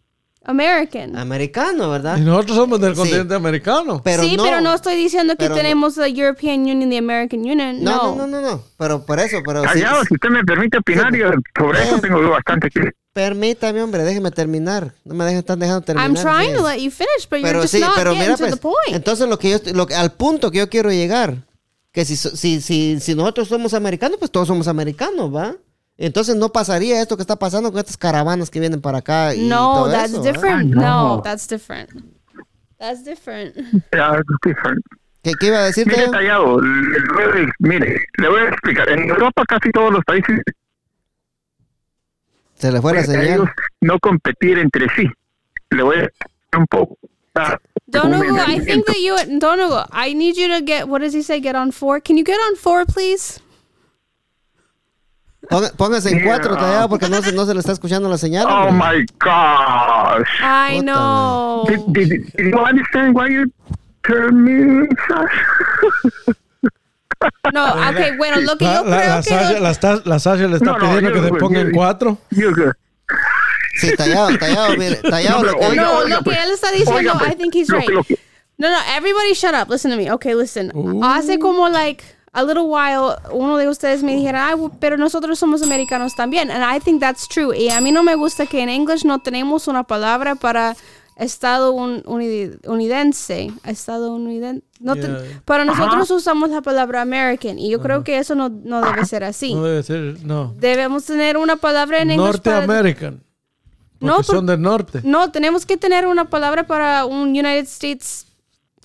American. 0.49 1.15
Americano, 1.15 1.91
¿verdad? 1.91 2.17
Y 2.17 2.23
nosotros 2.23 2.57
somos 2.57 2.81
del 2.81 2.95
continente 2.95 3.35
americano. 3.35 4.01
Pero 4.03 4.23
sí, 4.23 4.35
pero 4.43 4.63
no 4.63 4.73
estoy 4.73 4.97
diciendo 4.97 5.37
que 5.37 5.51
tenemos 5.51 5.99
la 5.99 6.09
European 6.09 6.61
Union 6.61 6.91
y 6.91 6.95
la 6.95 6.99
American 7.01 7.41
Union. 7.41 7.85
No, 7.85 8.17
no, 8.17 8.27
no, 8.27 8.41
no, 8.41 8.63
Pero 8.79 9.05
por 9.05 9.21
eso, 9.21 9.43
pero. 9.45 9.63
Callado, 9.63 10.03
si 10.07 10.15
usted 10.15 10.31
me 10.31 10.43
permite 10.45 10.79
opinar, 10.79 11.15
yo 11.15 11.31
sobre 11.57 11.83
eso 11.83 11.99
tengo 11.99 12.27
bastante 12.31 12.71
que. 12.71 12.93
Permítame, 13.13 13.83
hombre, 13.83 14.05
déjeme 14.05 14.31
terminar. 14.31 14.95
No 15.05 15.15
me 15.15 15.25
dejen 15.25 15.41
estar 15.41 15.59
dejando 15.59 15.83
terminar. 15.83 16.09
I'm 16.09 16.17
trying 16.17 16.57
to 16.57 16.63
let 16.63 16.79
you 16.79 16.91
finish, 16.91 17.29
but 17.29 17.41
you're 17.41 17.61
just 17.61 17.75
not 17.75 17.95
pero 17.95 18.15
getting 18.15 18.37
to 18.37 18.39
pues, 18.39 18.51
the 18.51 18.57
point. 18.57 18.95
Entonces, 18.95 19.29
lo 19.29 19.39
que 19.39 19.51
yo, 19.51 19.59
lo, 19.75 19.87
al 19.95 20.13
punto 20.13 20.51
que 20.51 20.59
yo 20.59 20.71
quiero 20.71 20.91
llegar, 20.91 21.37
que 21.93 22.07
si, 22.07 22.17
si, 22.17 22.63
si, 22.63 23.01
si 23.01 23.15
nosotros 23.15 23.49
somos 23.49 23.75
americanos, 23.75 24.19
pues 24.19 24.31
todos 24.31 24.49
somos 24.49 24.67
americanos, 24.67 25.35
¿va? 25.35 25.57
Entonces 25.99 26.37
no 26.37 26.51
pasaría 26.51 27.03
esto 27.03 27.17
que 27.17 27.23
está 27.23 27.37
pasando 27.37 27.71
con 27.71 27.81
estas 27.81 27.97
caravanas 27.97 28.51
que 28.51 28.61
vienen 28.61 28.81
para 28.81 28.99
acá. 28.99 29.35
Y 29.35 29.49
no, 29.49 29.75
todo 29.75 29.91
that's 29.91 30.13
eso, 30.13 30.23
different. 30.23 30.75
no. 30.75 31.21
that's 31.23 31.47
different. 31.49 31.91
That's 32.79 33.03
different. 33.03 33.57
Yeah, 33.93 34.23
different. 34.45 34.85
¿Qué, 35.23 35.33
¿Qué, 35.39 35.49
iba 35.49 35.59
a 35.59 35.65
decir? 35.65 35.87
Mire, 35.89 36.09
tallado, 36.09 36.61
le, 36.61 37.49
mire, 37.59 38.01
le 38.17 38.29
voy 38.29 38.41
a 38.43 38.49
explicar. 38.51 38.89
En 38.89 39.11
Europa 39.11 39.43
casi 39.49 39.71
todos 39.73 39.93
los 39.93 40.05
países 40.05 40.41
se 42.55 42.73
le 42.73 42.81
fue 42.81 42.95
la 42.95 43.03
señal. 43.03 43.27
Ellos 43.27 43.49
no 43.81 43.99
competir 43.99 44.59
entre 44.59 44.89
sí. 44.95 45.09
Le 45.71 45.83
voy 45.83 45.97
a 45.97 46.05
explicar 46.05 46.61
un 46.61 46.67
poco. 46.67 46.97
Donogo, 47.87 48.37
I 48.37 48.59
think 48.59 48.87
that 48.87 48.99
you, 49.01 49.17
Donogo, 49.39 49.87
I 49.93 50.13
need 50.13 50.37
you 50.37 50.49
to 50.49 50.61
get, 50.61 50.89
what 50.89 51.01
does 51.01 51.15
he 51.15 51.23
say, 51.23 51.41
get 51.41 51.55
on 51.55 51.71
four? 51.71 52.01
Can 52.01 52.17
you 52.17 52.25
get 52.25 52.37
on 52.37 52.57
four, 52.57 52.85
please? 52.85 53.41
Póngase 55.77 56.11
en 56.11 56.25
cuatro 56.25 56.57
tallado 56.57 56.89
porque 56.89 57.09
no 57.09 57.23
se, 57.23 57.33
no 57.33 57.47
se 57.47 57.55
le 57.55 57.61
está 57.61 57.73
escuchando 57.73 58.09
la 58.09 58.19
señal. 58.19 58.47
Oh 58.49 58.71
my 58.71 59.05
gosh. 59.19 60.29
I 60.43 60.81
know. 60.81 61.65
Did, 61.67 61.81
did, 61.89 62.09
did 62.37 62.53
you 62.53 62.59
understand 62.59 63.15
why 63.15 63.29
you 63.29 63.51
turned 64.03 64.45
me? 64.45 64.89
No, 67.53 67.67
ok, 67.91 68.17
bueno, 68.17 68.41
lo 68.41 68.57
que 68.57 68.65
yo 68.65 68.85
creo 68.85 68.85
la, 68.85 69.23
que... 69.23 69.31
Sasha, 69.31 69.61
la, 69.61 70.03
la 70.05 70.19
Sasha 70.19 70.47
le 70.47 70.57
está 70.57 70.77
pidiendo 70.77 71.13
que 71.13 71.23
se 71.23 71.33
ponga 71.33 71.61
en 71.61 71.73
cuatro. 71.73 72.19
Sí, 73.79 73.95
tallado, 73.97 74.37
tallado, 74.39 74.77
mire, 74.77 74.97
tallado. 75.11 75.43
No, 75.43 75.53
lo 75.53 75.59
que, 75.59 75.77
no, 75.77 76.05
lo 76.05 76.23
que 76.23 76.31
él 76.31 76.51
está 76.53 76.71
diciendo, 76.73 77.13
I 77.27 77.35
think 77.35 77.55
he's 77.55 77.71
right. 77.71 77.89
No, 78.59 78.69
no, 78.69 78.79
everybody 78.97 79.35
shut 79.35 79.55
up. 79.55 79.71
Listen 79.71 79.93
to 79.93 79.97
me. 79.97 80.11
Okay, 80.11 80.35
listen. 80.35 80.73
Hace 81.03 81.39
como 81.39 81.69
like 81.69 82.03
a 82.39 82.43
little 82.45 82.66
while, 82.66 83.16
uno 83.32 83.57
de 83.57 83.68
ustedes 83.68 84.03
me 84.03 84.14
dijera, 84.14 84.51
ah, 84.51 84.70
pero 84.78 84.97
nosotros 84.97 85.39
somos 85.39 85.62
americanos 85.62 86.14
también. 86.14 86.51
And 86.51 86.62
I 86.62 86.78
think 86.78 87.01
that's 87.01 87.26
true. 87.26 87.57
Y 87.57 87.68
a 87.70 87.80
mí 87.80 87.91
no 87.91 88.03
me 88.05 88.14
gusta 88.14 88.47
que 88.47 88.62
en 88.62 88.70
inglés 88.70 89.05
no 89.05 89.18
tenemos 89.18 89.66
una 89.66 89.82
palabra 89.82 90.36
para 90.36 90.76
Estado 91.16 91.72
un, 91.72 92.05
Estado 93.64 94.18
No 94.18 94.95
Para 95.45 95.64
nosotros 95.64 96.11
usamos 96.12 96.51
la 96.51 96.62
palabra 96.62 97.03
American 97.03 97.59
y 97.59 97.70
yo 97.70 97.80
creo 97.80 98.05
que 98.05 98.18
eso 98.18 98.36
no, 98.36 98.49
no, 98.49 98.80
debe 98.80 99.05
ser 99.05 99.24
así. 99.24 99.53
No 99.53 99.64
debe 99.64 99.82
ser, 99.82 100.24
no. 100.24 100.55
Debemos 100.59 101.05
tener 101.07 101.36
una 101.36 101.57
palabra 101.57 102.03
en 102.03 102.12
inglés. 102.12 102.34
Norte 102.34 102.53
American. 102.53 103.20
no, 103.99 104.22
son 104.22 104.47
del 104.47 104.62
norte. 104.62 105.01
No, 105.03 105.32
tenemos 105.32 105.66
que 105.66 105.76
tener 105.76 106.07
una 106.07 106.30
palabra 106.30 106.68
para 106.68 107.05
un 107.05 107.30
United 107.30 107.64
States 107.64 108.28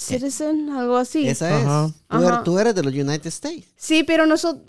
Citizen, 0.06 0.70
algo 0.70 0.98
así. 0.98 1.28
Esa 1.28 1.60
es. 1.60 1.94
Tú, 2.08 2.28
eres, 2.28 2.44
tú, 2.44 2.60
eres, 2.60 2.76
de 2.76 2.84
los 2.84 2.94
United 2.94 3.28
States. 3.28 3.68
Sí, 3.76 4.04
pero 4.04 4.26
nosotros. 4.26 4.64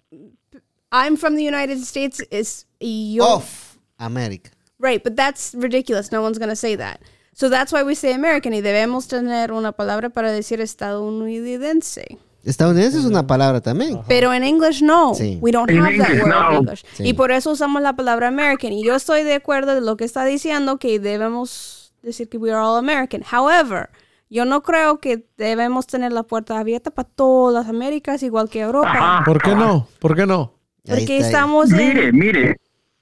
I'm 0.91 1.17
from 1.17 1.37
the 1.37 1.47
United 1.47 1.79
States. 1.79 2.23
Is 2.31 2.67
yo. 2.81 3.37
Of 3.37 3.79
America. 3.99 4.51
Right, 4.79 5.03
but 5.03 5.17
that's 5.17 5.55
ridiculous. 5.55 6.13
No 6.13 6.23
one's 6.23 6.39
going 6.39 6.51
to 6.51 6.57
say 6.57 6.77
that. 6.77 7.01
So 7.35 7.49
that's 7.49 7.73
why 7.73 7.83
we 7.83 7.95
say 7.95 8.13
American 8.13 8.55
y 8.55 8.61
debemos 8.61 9.09
tener 9.09 9.51
una 9.53 9.73
palabra 9.73 10.11
para 10.11 10.31
decir 10.31 10.61
estadounidense. 10.61 12.19
Estadounidense 12.45 12.99
es 12.99 13.07
una 13.07 13.27
palabra 13.27 13.61
también. 13.61 14.03
Pero 14.07 14.33
en 14.33 14.45
English 14.45 14.83
no. 14.83 15.15
Sí. 15.15 15.39
We 15.41 15.51
don't 15.51 15.71
have 15.71 15.97
that 15.97 16.11
word 16.11 16.53
in 16.53 16.57
English. 16.59 16.85
Y 16.99 17.15
por 17.15 17.33
eso 17.33 17.51
usamos 17.51 17.83
la 17.83 17.97
palabra 17.97 18.29
American. 18.29 18.73
Y 18.73 18.85
yo 18.85 18.95
estoy 18.95 19.23
de 19.23 19.35
acuerdo 19.35 19.75
de 19.75 19.81
lo 19.81 19.97
que 19.97 20.05
está 20.05 20.25
diciendo 20.25 20.79
que 20.79 21.01
debemos 21.01 21.93
decir 22.03 22.29
que 22.29 22.37
we 22.37 22.53
are 22.53 22.61
all 22.61 22.77
American. 22.77 23.23
However, 23.23 23.89
yo 24.35 24.45
no 24.45 24.65
creo 24.65 24.99
que 24.99 25.29
debemos 25.39 25.87
tener 25.87 26.11
la 26.11 26.25
puerta 26.25 26.59
abierta 26.59 26.91
para 26.91 27.09
todas 27.09 27.55
las 27.55 27.69
Américas, 27.73 28.21
igual 28.25 28.51
que 28.51 28.63
Europa. 28.63 29.23
¿Por 29.25 29.41
qué 29.41 29.55
no? 29.55 29.87
¿Por 30.01 30.17
qué 30.17 30.27
no? 30.27 30.59
Porque 30.85 31.19
estamos 31.19 31.71
en... 31.71 31.77
Mire, 31.77 32.13
mire. 32.13 32.57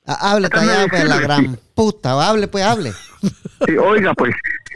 Ah, 0.07 0.33
hable, 0.33 0.49
allá, 0.53 0.87
pues, 0.91 1.05
la 1.09 1.19
gran 1.21 1.59
puta. 1.75 2.29
Hable, 2.29 2.49
pues, 2.49 2.65
hable. 2.65 2.93
oiga, 3.83 4.13
pues, 4.13 4.35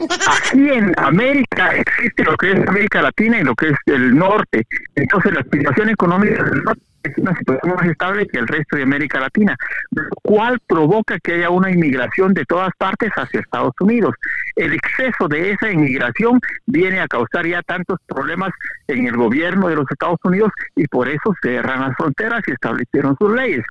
aquí 0.09 0.69
en 0.69 0.95
América 0.97 1.75
existe 1.75 2.23
lo 2.23 2.35
que 2.35 2.53
es 2.53 2.67
América 2.67 3.03
Latina 3.03 3.39
y 3.39 3.43
lo 3.43 3.53
que 3.53 3.69
es 3.69 3.77
el 3.85 4.17
norte. 4.17 4.65
Entonces, 4.95 5.33
la 5.33 5.43
situación 5.43 5.89
económica 5.89 6.43
del 6.43 6.63
norte 6.63 6.81
es 7.07 7.17
una 7.17 7.35
situación 7.35 7.75
más 7.75 7.85
estable 7.85 8.27
que 8.27 8.39
el 8.39 8.47
resto 8.47 8.75
de 8.75 8.83
América 8.83 9.19
Latina, 9.19 9.55
lo 9.91 10.09
cual 10.21 10.59
provoca 10.65 11.19
que 11.19 11.33
haya 11.33 11.49
una 11.49 11.71
inmigración 11.71 12.33
de 12.33 12.45
todas 12.45 12.69
partes 12.77 13.11
hacia 13.15 13.39
Estados 13.39 13.73
Unidos. 13.79 14.15
El 14.55 14.73
exceso 14.73 15.27
de 15.27 15.51
esa 15.51 15.71
inmigración 15.71 16.39
viene 16.65 16.99
a 16.99 17.07
causar 17.07 17.45
ya 17.45 17.61
tantos 17.61 17.99
problemas 18.07 18.51
en 18.87 19.07
el 19.07 19.15
gobierno 19.15 19.67
de 19.67 19.75
los 19.75 19.85
Estados 19.89 20.19
Unidos 20.23 20.51
y 20.75 20.87
por 20.87 21.07
eso 21.07 21.33
cerran 21.41 21.81
las 21.81 21.95
fronteras 21.95 22.41
y 22.47 22.51
establecieron 22.51 23.15
sus 23.19 23.31
leyes. 23.31 23.65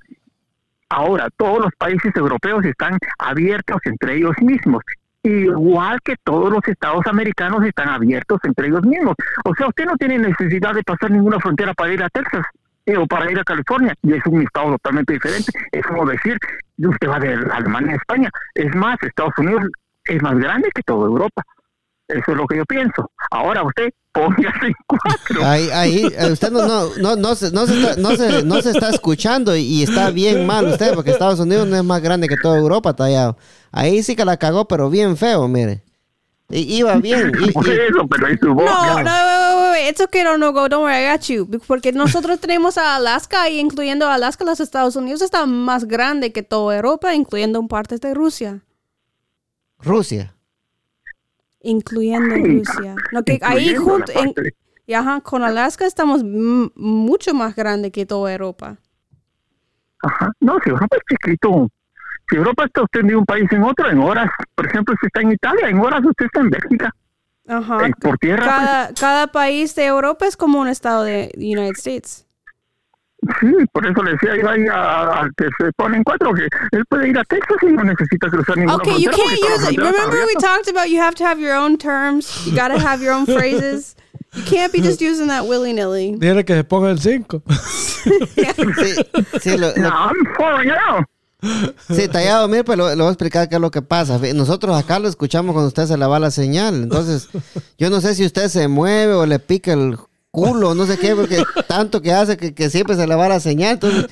Ahora, 0.89 1.27
todos 1.35 1.65
los 1.65 1.73
países 1.77 2.15
europeos 2.15 2.63
están 2.65 2.97
abiertos 3.19 3.77
entre 3.85 4.15
ellos 4.15 4.35
mismos 4.41 4.83
igual 5.23 5.99
que 6.03 6.15
todos 6.23 6.49
los 6.51 6.65
estados 6.67 7.05
americanos 7.07 7.65
están 7.65 7.89
abiertos 7.89 8.39
entre 8.43 8.67
ellos 8.67 8.83
mismos. 8.83 9.15
O 9.43 9.53
sea, 9.55 9.67
usted 9.67 9.85
no 9.85 9.97
tiene 9.97 10.19
necesidad 10.19 10.73
de 10.73 10.83
pasar 10.83 11.11
ninguna 11.11 11.39
frontera 11.39 11.73
para 11.73 11.93
ir 11.93 12.01
a 12.01 12.09
Texas 12.09 12.45
o 12.95 13.05
para 13.05 13.29
ir 13.31 13.39
a 13.39 13.43
California, 13.43 13.93
y 14.03 14.13
es 14.13 14.25
un 14.25 14.43
estado 14.43 14.71
totalmente 14.71 15.13
diferente. 15.13 15.51
Es 15.71 15.85
como 15.85 16.05
decir, 16.05 16.37
usted 16.77 17.09
va 17.09 17.19
de 17.19 17.33
Alemania 17.33 17.93
a 17.93 17.95
España. 17.95 18.29
Es 18.55 18.73
más, 18.75 18.97
Estados 19.01 19.33
Unidos 19.37 19.63
es 20.05 20.21
más 20.21 20.37
grande 20.37 20.69
que 20.73 20.83
toda 20.83 21.07
Europa. 21.07 21.43
Eso 22.07 22.31
es 22.31 22.37
lo 22.37 22.47
que 22.47 22.55
yo 22.55 22.65
pienso. 22.65 23.11
Ahora 23.31 23.63
usted 23.63 23.89
póngase 24.13 24.67
en 24.67 24.73
cuatro. 24.87 25.45
Ahí, 25.45 25.69
ahí, 25.73 26.07
eh, 26.17 26.31
usted 26.31 26.51
no, 26.51 26.65
no, 26.65 26.95
no, 27.01 27.15
no, 27.17 27.35
se, 27.35 27.51
no, 27.51 27.67
se 27.67 27.81
está, 27.81 27.95
no, 27.97 28.15
se, 28.15 28.43
no 28.43 28.61
se 28.61 28.71
está 28.71 28.89
escuchando 28.89 29.55
y, 29.57 29.83
está 29.83 30.09
bien 30.11 30.45
mal 30.47 30.67
usted, 30.67 30.93
porque 30.93 31.11
Estados 31.11 31.41
Unidos 31.41 31.67
no 31.67 31.75
es 31.75 31.83
más 31.83 32.01
grande 32.01 32.29
que 32.29 32.37
toda 32.37 32.57
Europa, 32.57 32.95
tallado. 32.95 33.37
Ahí 33.73 34.01
sí 34.03 34.15
que 34.15 34.23
la 34.23 34.37
cagó, 34.37 34.67
pero 34.69 34.89
bien 34.89 35.17
feo, 35.17 35.47
mire. 35.49 35.83
Iba 36.49 36.95
bien. 36.97 37.31
Y, 37.41 37.51
Por 37.53 37.67
eso, 37.67 38.07
pero 38.07 38.27
ahí 38.27 38.37
su 38.37 38.53
voz. 38.53 38.65
No, 38.65 39.03
no, 39.03 39.03
no, 39.03 39.75
it's 39.89 39.99
okay, 39.99 40.23
no, 40.23 40.37
no, 40.37 40.53
go, 40.53 40.69
don't 40.69 40.83
worry, 40.83 41.03
I 41.03 41.11
got 41.11 41.21
you. 41.27 41.47
Porque 41.67 41.91
nosotros 41.91 42.39
tenemos 42.39 42.77
a 42.77 42.95
Alaska 42.95 43.49
y 43.49 43.59
incluyendo 43.59 44.07
Alaska, 44.07 44.45
los 44.45 44.59
Estados 44.59 44.95
Unidos 44.95 45.21
está 45.21 45.45
más 45.45 45.85
grande 45.85 46.31
que 46.31 46.43
toda 46.43 46.75
Europa, 46.75 47.13
incluyendo 47.13 47.59
un 47.59 47.67
parte 47.67 47.97
de 47.97 48.13
Rusia. 48.13 48.61
Rusia 49.79 50.33
incluyendo 51.67 52.35
Rusia. 52.35 52.95
No, 53.11 53.23
que 53.23 53.39
ahí 53.41 53.75
junto, 53.75 54.11
en, 54.13 54.33
y 54.85 54.93
ajá, 54.93 55.21
con 55.21 55.43
Alaska 55.43 55.85
estamos 55.85 56.23
mucho 56.23 57.33
más 57.33 57.55
grande 57.55 57.91
que 57.91 58.05
toda 58.05 58.31
Europa. 58.31 58.77
Ajá, 60.01 60.31
no, 60.39 60.57
si 60.63 60.69
Europa 60.69 60.97
escrito, 61.09 61.69
si 62.29 62.35
Europa 62.35 62.65
está 62.65 62.83
usted 62.83 63.03
de 63.03 63.15
un 63.15 63.25
país 63.25 63.51
en 63.51 63.63
otro, 63.63 63.89
en 63.89 63.99
horas, 63.99 64.29
por 64.55 64.67
ejemplo, 64.67 64.95
si 64.99 65.07
está 65.07 65.21
en 65.21 65.31
Italia, 65.31 65.69
en 65.69 65.79
horas 65.79 66.01
usted 66.05 66.25
está 66.25 66.41
en 66.41 66.49
Bélgica. 66.49 66.93
Ajá. 67.47 67.87
Eh, 67.87 67.91
por 68.01 68.17
tierra. 68.17 68.45
Cada, 68.45 68.87
pues. 68.87 68.99
cada 68.99 69.27
país 69.27 69.75
de 69.75 69.85
Europa 69.85 70.25
es 70.25 70.35
como 70.35 70.59
un 70.59 70.67
estado 70.67 71.03
de 71.03 71.31
United 71.37 71.77
States. 71.77 72.27
Sí, 73.39 73.47
por 73.73 73.85
eso 73.85 74.03
le 74.03 74.11
decía 74.11 74.35
yo 74.39 74.49
ahí 74.49 74.65
al 74.69 75.33
que 75.35 75.47
se 75.57 75.71
pone 75.73 75.97
en 75.97 76.03
cuatro 76.03 76.33
que 76.33 76.47
él 76.71 76.85
puede 76.87 77.09
ir 77.09 77.17
a 77.17 77.23
Texas 77.23 77.57
y 77.63 77.65
no 77.67 77.83
necesita 77.83 78.29
cruzar 78.29 78.57
ninguna 78.57 78.75
Okay, 78.75 79.01
you 79.01 79.09
can't 79.09 79.39
use 79.39 79.71
it. 79.71 79.77
Remember 79.77 80.23
we 80.25 80.35
talked 80.35 80.69
about 80.69 80.89
you 80.89 80.99
have 80.99 81.15
to 81.15 81.25
have 81.25 81.39
your 81.39 81.55
own 81.55 81.77
terms. 81.77 82.45
You 82.45 82.55
gotta 82.55 82.79
have 82.79 83.01
your 83.01 83.13
own 83.13 83.25
phrases. 83.37 83.95
You 84.35 84.43
can't 84.43 84.71
be 84.71 84.81
just 84.81 85.01
using 85.01 85.27
that 85.29 85.47
willy 85.47 85.73
nilly. 85.73 86.15
Dile 86.15 86.45
que 86.45 86.55
se 86.55 86.63
ponga 86.63 86.91
el 86.91 86.99
5. 86.99 87.41
sí, 87.47 88.95
sí, 89.39 89.57
lo, 89.57 89.73
No, 89.77 89.89
I'm 89.89 90.35
falling 90.37 90.69
out. 90.69 91.05
Sí, 91.89 92.07
tallado, 92.07 92.47
mire, 92.47 92.63
pues 92.63 92.77
lo, 92.77 92.89
lo 92.89 93.03
voy 93.03 93.07
a 93.07 93.11
explicar 93.11 93.47
qué 93.47 93.55
es 93.55 93.61
lo 93.61 93.69
que 93.71 93.81
pasa. 93.81 94.19
Nosotros 94.33 94.75
acá 94.77 94.99
lo 94.99 95.07
escuchamos 95.07 95.53
cuando 95.53 95.67
usted 95.67 95.85
se 95.85 95.97
le 95.97 96.05
va 96.07 96.19
la 96.19 96.31
señal. 96.31 96.75
Entonces, 96.83 97.29
yo 97.77 97.89
no 97.89 98.01
sé 98.01 98.15
si 98.15 98.25
usted 98.25 98.47
se 98.47 98.67
mueve 98.67 99.13
o 99.13 99.25
le 99.25 99.39
pica 99.39 99.73
el 99.73 99.97
culo, 100.31 100.73
no 100.75 100.85
sé 100.85 100.97
qué, 100.97 101.15
porque 101.15 101.43
tanto 101.67 102.01
que 102.01 102.11
hace 102.13 102.37
que, 102.37 102.53
que 102.53 102.69
siempre 102.69 102.95
se 102.95 103.05
le 103.07 103.15
va 103.15 103.29
la 103.29 103.39
señal. 103.39 103.73
Entonces, 103.75 104.07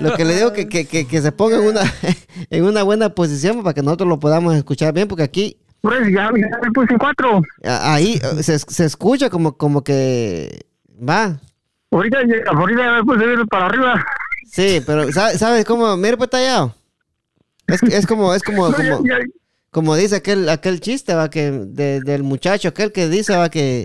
lo 0.00 0.14
que 0.14 0.24
le 0.24 0.34
digo 0.34 0.52
que, 0.52 0.68
que, 0.68 0.86
que, 0.86 1.06
que 1.06 1.22
se 1.22 1.30
ponga 1.32 1.56
en 1.56 1.66
una, 1.68 1.80
en 2.50 2.64
una 2.64 2.82
buena 2.82 3.10
posición 3.10 3.62
para 3.62 3.74
que 3.74 3.82
nosotros 3.82 4.08
lo 4.08 4.18
podamos 4.18 4.54
escuchar 4.54 4.92
bien, 4.92 5.06
porque 5.08 5.22
aquí 5.22 5.58
Pues 5.82 6.00
ya, 6.08 6.24
ya 6.34 6.58
me 6.62 6.72
puse 6.74 6.92
en 6.92 6.98
cuatro. 6.98 7.42
ahí 7.64 8.20
eh, 8.22 8.42
se, 8.42 8.58
se 8.58 8.84
escucha 8.84 9.30
como, 9.30 9.56
como 9.56 9.82
que 9.84 10.66
va. 11.08 11.38
Ahorita, 11.92 12.18
ya- 12.26 12.50
ahorita 12.58 12.82
ya 12.82 12.92
me 12.92 13.04
puse 13.04 13.24
para 13.48 13.66
arriba. 13.66 14.04
Sí, 14.50 14.80
pero 14.86 15.10
¿sabe- 15.12 15.38
¿sabes 15.38 15.64
cómo? 15.64 15.96
Mire, 15.96 16.16
pues 16.16 16.30
tallado. 16.30 16.74
Es, 17.66 17.82
es 17.82 18.06
como, 18.06 18.34
es 18.34 18.42
como, 18.42 18.68
No, 18.68 18.76
como, 18.76 19.04
ya- 19.06 19.18
como 19.70 19.96
dice 19.96 20.16
aquel, 20.16 20.48
aquel 20.48 20.80
chiste, 20.80 21.14
va, 21.14 21.28
que 21.30 21.50
de- 21.50 22.00
del 22.00 22.22
muchacho, 22.22 22.68
aquel 22.68 22.92
que 22.92 23.08
dice, 23.08 23.36
va, 23.36 23.48
que, 23.50 23.84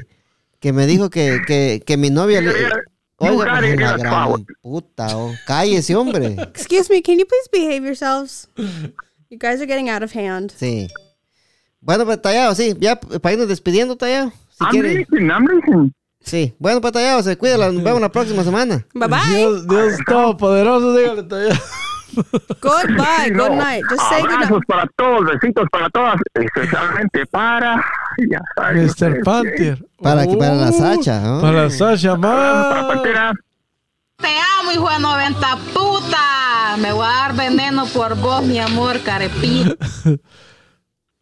que 0.59 0.71
me 0.73 0.85
dijo 0.87 1.09
que, 1.09 1.39
que, 1.47 1.81
que 1.85 1.97
mi 1.97 2.09
novia 2.09 2.41
le... 2.41 2.51
Oiga, 3.23 3.61
la 3.61 3.61
that's 3.61 4.01
gran 4.01 4.45
puta, 4.63 5.15
oh. 5.15 5.31
cállese, 5.45 5.95
hombre. 5.95 6.35
Excuse 6.55 6.89
me, 6.91 7.03
can 7.03 7.19
you 7.19 7.25
please 7.27 7.47
behave 7.51 7.85
yourselves? 7.85 8.47
You 9.29 9.37
guys 9.37 9.61
are 9.61 9.67
getting 9.67 9.89
out 9.89 10.01
of 10.01 10.11
hand. 10.15 10.51
Sí. 10.57 10.87
Bueno, 11.81 12.03
pues 12.05 12.19
tallado, 12.19 12.55
sí, 12.55 12.75
ya 12.79 12.99
para 12.99 13.33
irnos 13.33 13.47
despidiendo, 13.47 13.95
tallado. 13.95 14.31
Si 14.49 14.63
I'm 14.63 14.71
quiere. 14.71 14.95
listening, 14.95 15.29
I'm 15.29 15.45
listening. 15.45 15.93
Sí. 16.23 16.53
Bueno, 16.59 16.81
pues 16.81 16.93
tallado, 16.93 17.23
se 17.23 17.37
cuida, 17.37 17.57
nos 17.57 17.83
vemos 17.83 17.99
la 18.01 18.09
próxima 18.09 18.43
semana. 18.43 18.85
Bye 18.93 19.07
bye. 19.07 19.37
Dios, 19.37 19.67
Dios 19.67 19.93
todopoderoso, 20.05 20.95
dígale 20.95 21.23
tallado. 21.23 21.59
Goodbye. 22.61 23.31
No, 23.31 23.47
Good 23.47 23.55
night. 23.57 23.83
Just 23.89 24.01
say 24.09 24.21
good 24.21 24.29
Abrazos 24.31 24.51
night. 24.51 24.67
para 24.67 24.85
todos, 24.97 25.25
besitos 25.25 25.65
para 25.71 25.89
todas, 25.89 26.15
especialmente 26.33 27.25
para. 27.27 27.83
Ya 28.29 28.39
sabes, 28.55 28.75
Mr. 28.83 28.89
ustedes, 28.89 29.23
Panther. 29.23 29.85
Para, 30.01 30.27
que 30.27 30.35
para 30.37 30.55
la 30.55 30.69
Uh, 30.69 30.77
Sacha, 30.77 31.21
¿no? 31.21 31.41
Para 31.41 31.63
la 31.63 31.69
Sasha, 31.69 32.17
Para 32.17 32.17
más. 32.17 32.85
Pantera. 32.85 33.33
Te 34.17 34.27
amo, 34.59 34.71
hijo 34.73 34.89
de 34.89 34.99
90 34.99 35.57
puta. 35.73 36.17
Me 36.79 36.91
voy 36.91 37.05
a 37.05 37.09
dar 37.09 37.35
veneno 37.35 37.85
por 37.87 38.15
vos, 38.17 38.43
mi 38.43 38.59
amor, 38.59 38.99
carepí. 39.03 39.73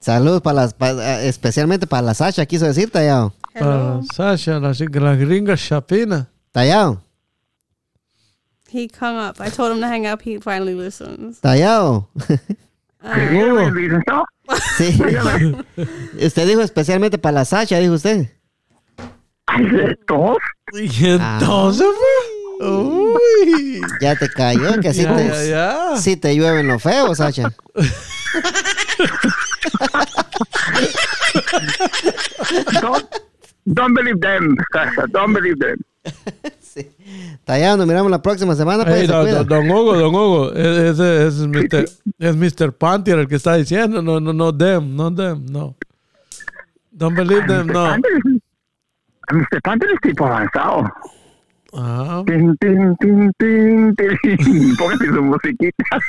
Saludos 0.01 0.41
para 0.41 0.61
las, 0.61 0.73
pa- 0.73 1.21
especialmente 1.21 1.85
para 1.85 2.01
la 2.01 2.13
Sacha, 2.13 2.45
quiso 2.45 2.65
decir, 2.65 2.89
tallado. 2.89 3.33
Para 3.53 3.95
la 3.95 4.01
Sasha, 4.13 4.59
la, 4.59 4.73
la 5.01 5.15
gringa 5.15 5.57
chapina. 5.57 6.29
Tallado, 6.51 7.01
He 8.71 8.87
hung 8.87 9.17
up. 9.17 9.41
I 9.41 9.49
told 9.49 9.71
him 9.71 9.81
to 9.81 9.87
hang 9.87 10.05
up. 10.05 10.21
He 10.21 10.37
finally 10.39 10.75
listens. 10.75 11.39
tallado. 11.41 12.07
¿no? 13.01 14.25
Sí. 14.77 14.99
usted 16.25 16.47
dijo 16.47 16.61
especialmente 16.61 17.17
para 17.17 17.39
la 17.39 17.45
Sacha, 17.45 17.79
dijo 17.79 17.93
usted. 17.93 18.29
Y 20.73 21.05
entonces, 21.07 21.87
pues, 22.59 22.69
uy. 22.69 23.81
Ya 24.01 24.15
te 24.15 24.29
cayó, 24.29 24.79
que 24.79 24.89
así 24.89 25.01
Ya, 25.03 25.15
te, 25.15 25.27
ya, 25.27 25.43
ya. 25.45 25.97
sí 25.97 26.17
te 26.17 26.35
llueven 26.35 26.67
lo 26.67 26.77
feo, 26.77 27.15
Sacha. 27.15 27.51
Don't, 33.73 33.93
believe 33.93 34.19
them. 34.19 34.55
Don't 35.11 35.33
believe 35.33 35.57
them. 35.59 35.77
Tallado, 37.45 37.77
nos 37.77 37.87
miramos 37.87 38.09
la 38.11 38.21
próxima 38.21 38.55
semana, 38.55 38.83
pues, 38.83 39.01
Ey, 39.01 39.07
se 39.07 39.11
don, 39.13 39.29
don- 39.29 39.47
don 39.47 39.69
Hugo, 39.71 39.95
don 39.97 40.13
Hugo, 40.15 40.53
ese 40.53 41.27
es 41.27 41.35
Mr. 41.47 41.85
es 42.19 42.35
Mr. 42.35 42.71
Panther 42.71 43.19
el 43.19 43.27
que 43.27 43.35
está 43.35 43.55
diciendo, 43.55 44.01
no, 44.01 44.19
no, 44.19 44.31
no, 44.31 44.55
them, 44.55 44.95
no 44.95 45.13
them, 45.13 45.45
no. 45.49 45.75
Don't 46.91 47.15
believe 47.17 47.47
them, 47.47 47.67
no. 47.67 47.95
Mr. 49.31 49.61
Panther 49.63 49.89
es 49.91 49.99
tipo 50.01 50.25
avanzado. 50.25 50.83
Ah, 51.71 52.23
Tin, 52.25 52.57
tin, 52.57 52.95
tin, 52.99 53.31
tin, 53.37 53.95
tin. 53.95 54.17
Póngase 54.77 55.05
su 55.05 55.21
musiquita. 55.21 55.99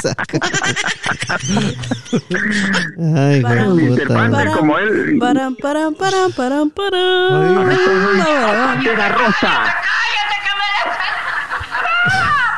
Saca. 0.00 0.38
Ay, 3.28 3.42
Para- 3.42 3.60
hijo 3.66 3.74
de 3.76 3.82
Mr. 3.90 4.02
puta. 4.08 4.14
Panther 4.14 4.48
como 4.56 4.78
él. 4.78 5.18
Param, 5.20 5.54
param, 5.56 5.94
param, 5.94 6.32
param, 6.32 6.70
param. 6.70 7.68
Pantera 8.16 9.08
rosa. 9.10 9.74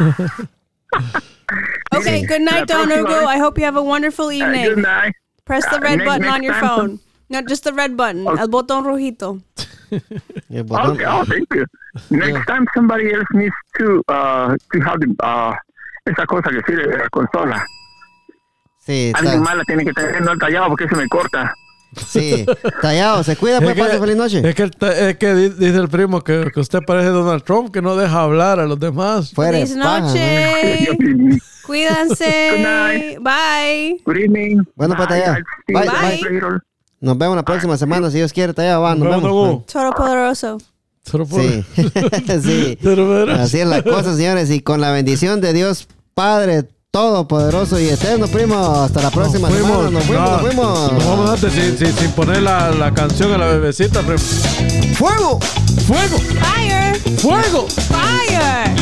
Okay, 1.93 2.25
good 2.25 2.43
night, 2.43 2.69
La 2.71 2.77
Don 2.77 2.87
próxima 2.89 3.11
Hugo. 3.11 3.27
I 3.27 3.39
hope 3.39 3.59
you 3.59 3.65
have 3.65 3.75
a 3.77 3.83
wonderful 3.83 4.27
Uh, 4.27 4.31
Good 4.31 4.55
evening. 4.55 4.83
night. 4.83 5.15
Press 5.45 5.65
the 5.67 5.77
Uh, 5.77 5.81
red 5.83 5.99
next- 5.99 6.09
button 6.09 6.29
on 6.29 6.43
your 6.45 6.53
time 6.55 6.63
some- 6.63 6.79
phone. 6.79 7.01
No, 7.29 7.43
just 7.43 7.65
the 7.65 7.73
red 7.73 7.97
button. 7.97 8.25
El 8.27 8.49
botón 8.49 8.85
rojito. 8.85 9.41
El 10.51 10.65
botón- 10.65 10.93
Okay, 10.93 11.07
oh, 11.09 11.25
thank 11.27 11.47
you. 11.55 11.65
Next 12.11 12.47
time 12.47 12.67
somebody 12.75 13.11
else 13.13 13.27
needs 13.33 13.55
to 13.79 14.01
uh 14.09 14.55
to 14.73 14.79
have 14.85 14.99
the 15.01 15.09
uh 15.23 15.53
esa 16.07 16.25
cosa 16.27 16.51
que 16.51 16.61
sirve 16.67 16.87
de 16.89 16.99
la 16.99 17.09
consola. 17.11 17.65
Sí, 18.79 19.13
Alguien 19.15 19.35
está- 19.35 19.45
más 19.45 19.57
la 19.57 19.65
tiene 19.65 19.85
que 19.85 19.93
tener 19.93 20.23
no 20.23 20.37
tallado 20.39 20.69
porque 20.69 20.89
se 20.89 20.97
me 20.97 21.07
corta. 21.09 21.53
sí. 21.95 22.47
Tallado, 22.81 23.23
se 23.25 23.37
cuida, 23.37 23.61
pues, 23.61 23.77
es, 23.77 23.83
pase 23.85 23.99
feliz 23.99 24.15
que, 24.15 24.21
noche. 24.21 24.49
es 24.49 24.55
que, 24.55 24.63
el 24.63 24.71
es 25.09 25.17
que 25.19 25.35
di- 25.35 25.49
dice 25.51 25.77
el 25.79 25.89
primo 25.89 26.23
que, 26.23 26.51
que 26.55 26.61
usted 26.61 26.79
parece 26.87 27.09
Donald 27.09 27.43
Trump, 27.43 27.73
que 27.73 27.83
no 27.83 27.97
deja 27.97 28.23
hablar 28.23 28.61
a 28.61 28.67
los 28.67 28.79
demás. 28.79 29.33
Feliz 29.35 29.75
noche. 29.77 30.89
Good 30.99 31.39
Cuídense. 31.67 32.63
night. 32.63 33.19
Bye. 33.21 34.01
evening. 34.23 34.63
Bueno, 34.75 34.95
pues, 34.97 35.09
tallado. 35.09 35.37
I'll 35.69 35.91
see 36.21 36.35
you 36.35 36.41
Bye. 36.41 36.61
Nos 37.01 37.17
vemos 37.17 37.35
la 37.37 37.45
próxima 37.45 37.77
semana, 37.79 38.11
si 38.11 38.19
Dios 38.19 38.33
quiere, 38.33 38.53
tallado, 38.53 38.83
va, 38.83 38.95
nos 38.95 39.09
Nos 39.09 39.23
vemos. 39.23 39.67
Toro 39.67 39.91
poderoso. 39.93 40.59
Solo 41.05 41.25
por- 41.27 41.41
Sí, 41.41 41.65
sí. 42.45 42.79
Pero 42.83 43.09
verás. 43.09 43.41
Así 43.41 43.59
es 43.61 43.67
la 43.67 43.83
cosa, 43.83 44.15
señores. 44.15 44.51
Y 44.51 44.61
con 44.61 44.81
la 44.83 44.91
bendición 44.91 45.41
de 45.41 45.53
Dios 45.55 45.89
Padre 46.15 46.69
Todopoderoso 46.91 47.81
y 47.81 47.89
Eterno, 47.89 48.27
primo. 48.27 48.57
Hasta 48.83 49.01
la 49.03 49.11
próxima 49.11 49.49
Nos 49.49 49.57
semana. 49.59 49.77
fuimos. 49.77 49.93
Nos 49.93 50.05
fuimos, 50.05 50.25
No, 50.29 50.31
nos 50.33 50.41
fuimos. 50.43 50.93
Nos 50.93 51.07
vamos 51.07 51.31
antes 51.31 51.53
sin, 51.55 51.79
sin, 51.79 51.97
sin 51.97 52.11
poner 52.11 52.43
la, 52.43 52.71
la 52.73 52.93
canción 52.93 53.33
a 53.33 53.39
la 53.39 53.47
bebecita, 53.47 54.01
primo. 54.03 54.19
¡Fuego! 54.95 55.41
¡Fuego! 55.87 56.19
Fire. 56.19 56.97
¡Fuego! 57.19 57.67
Fire. 57.69 58.77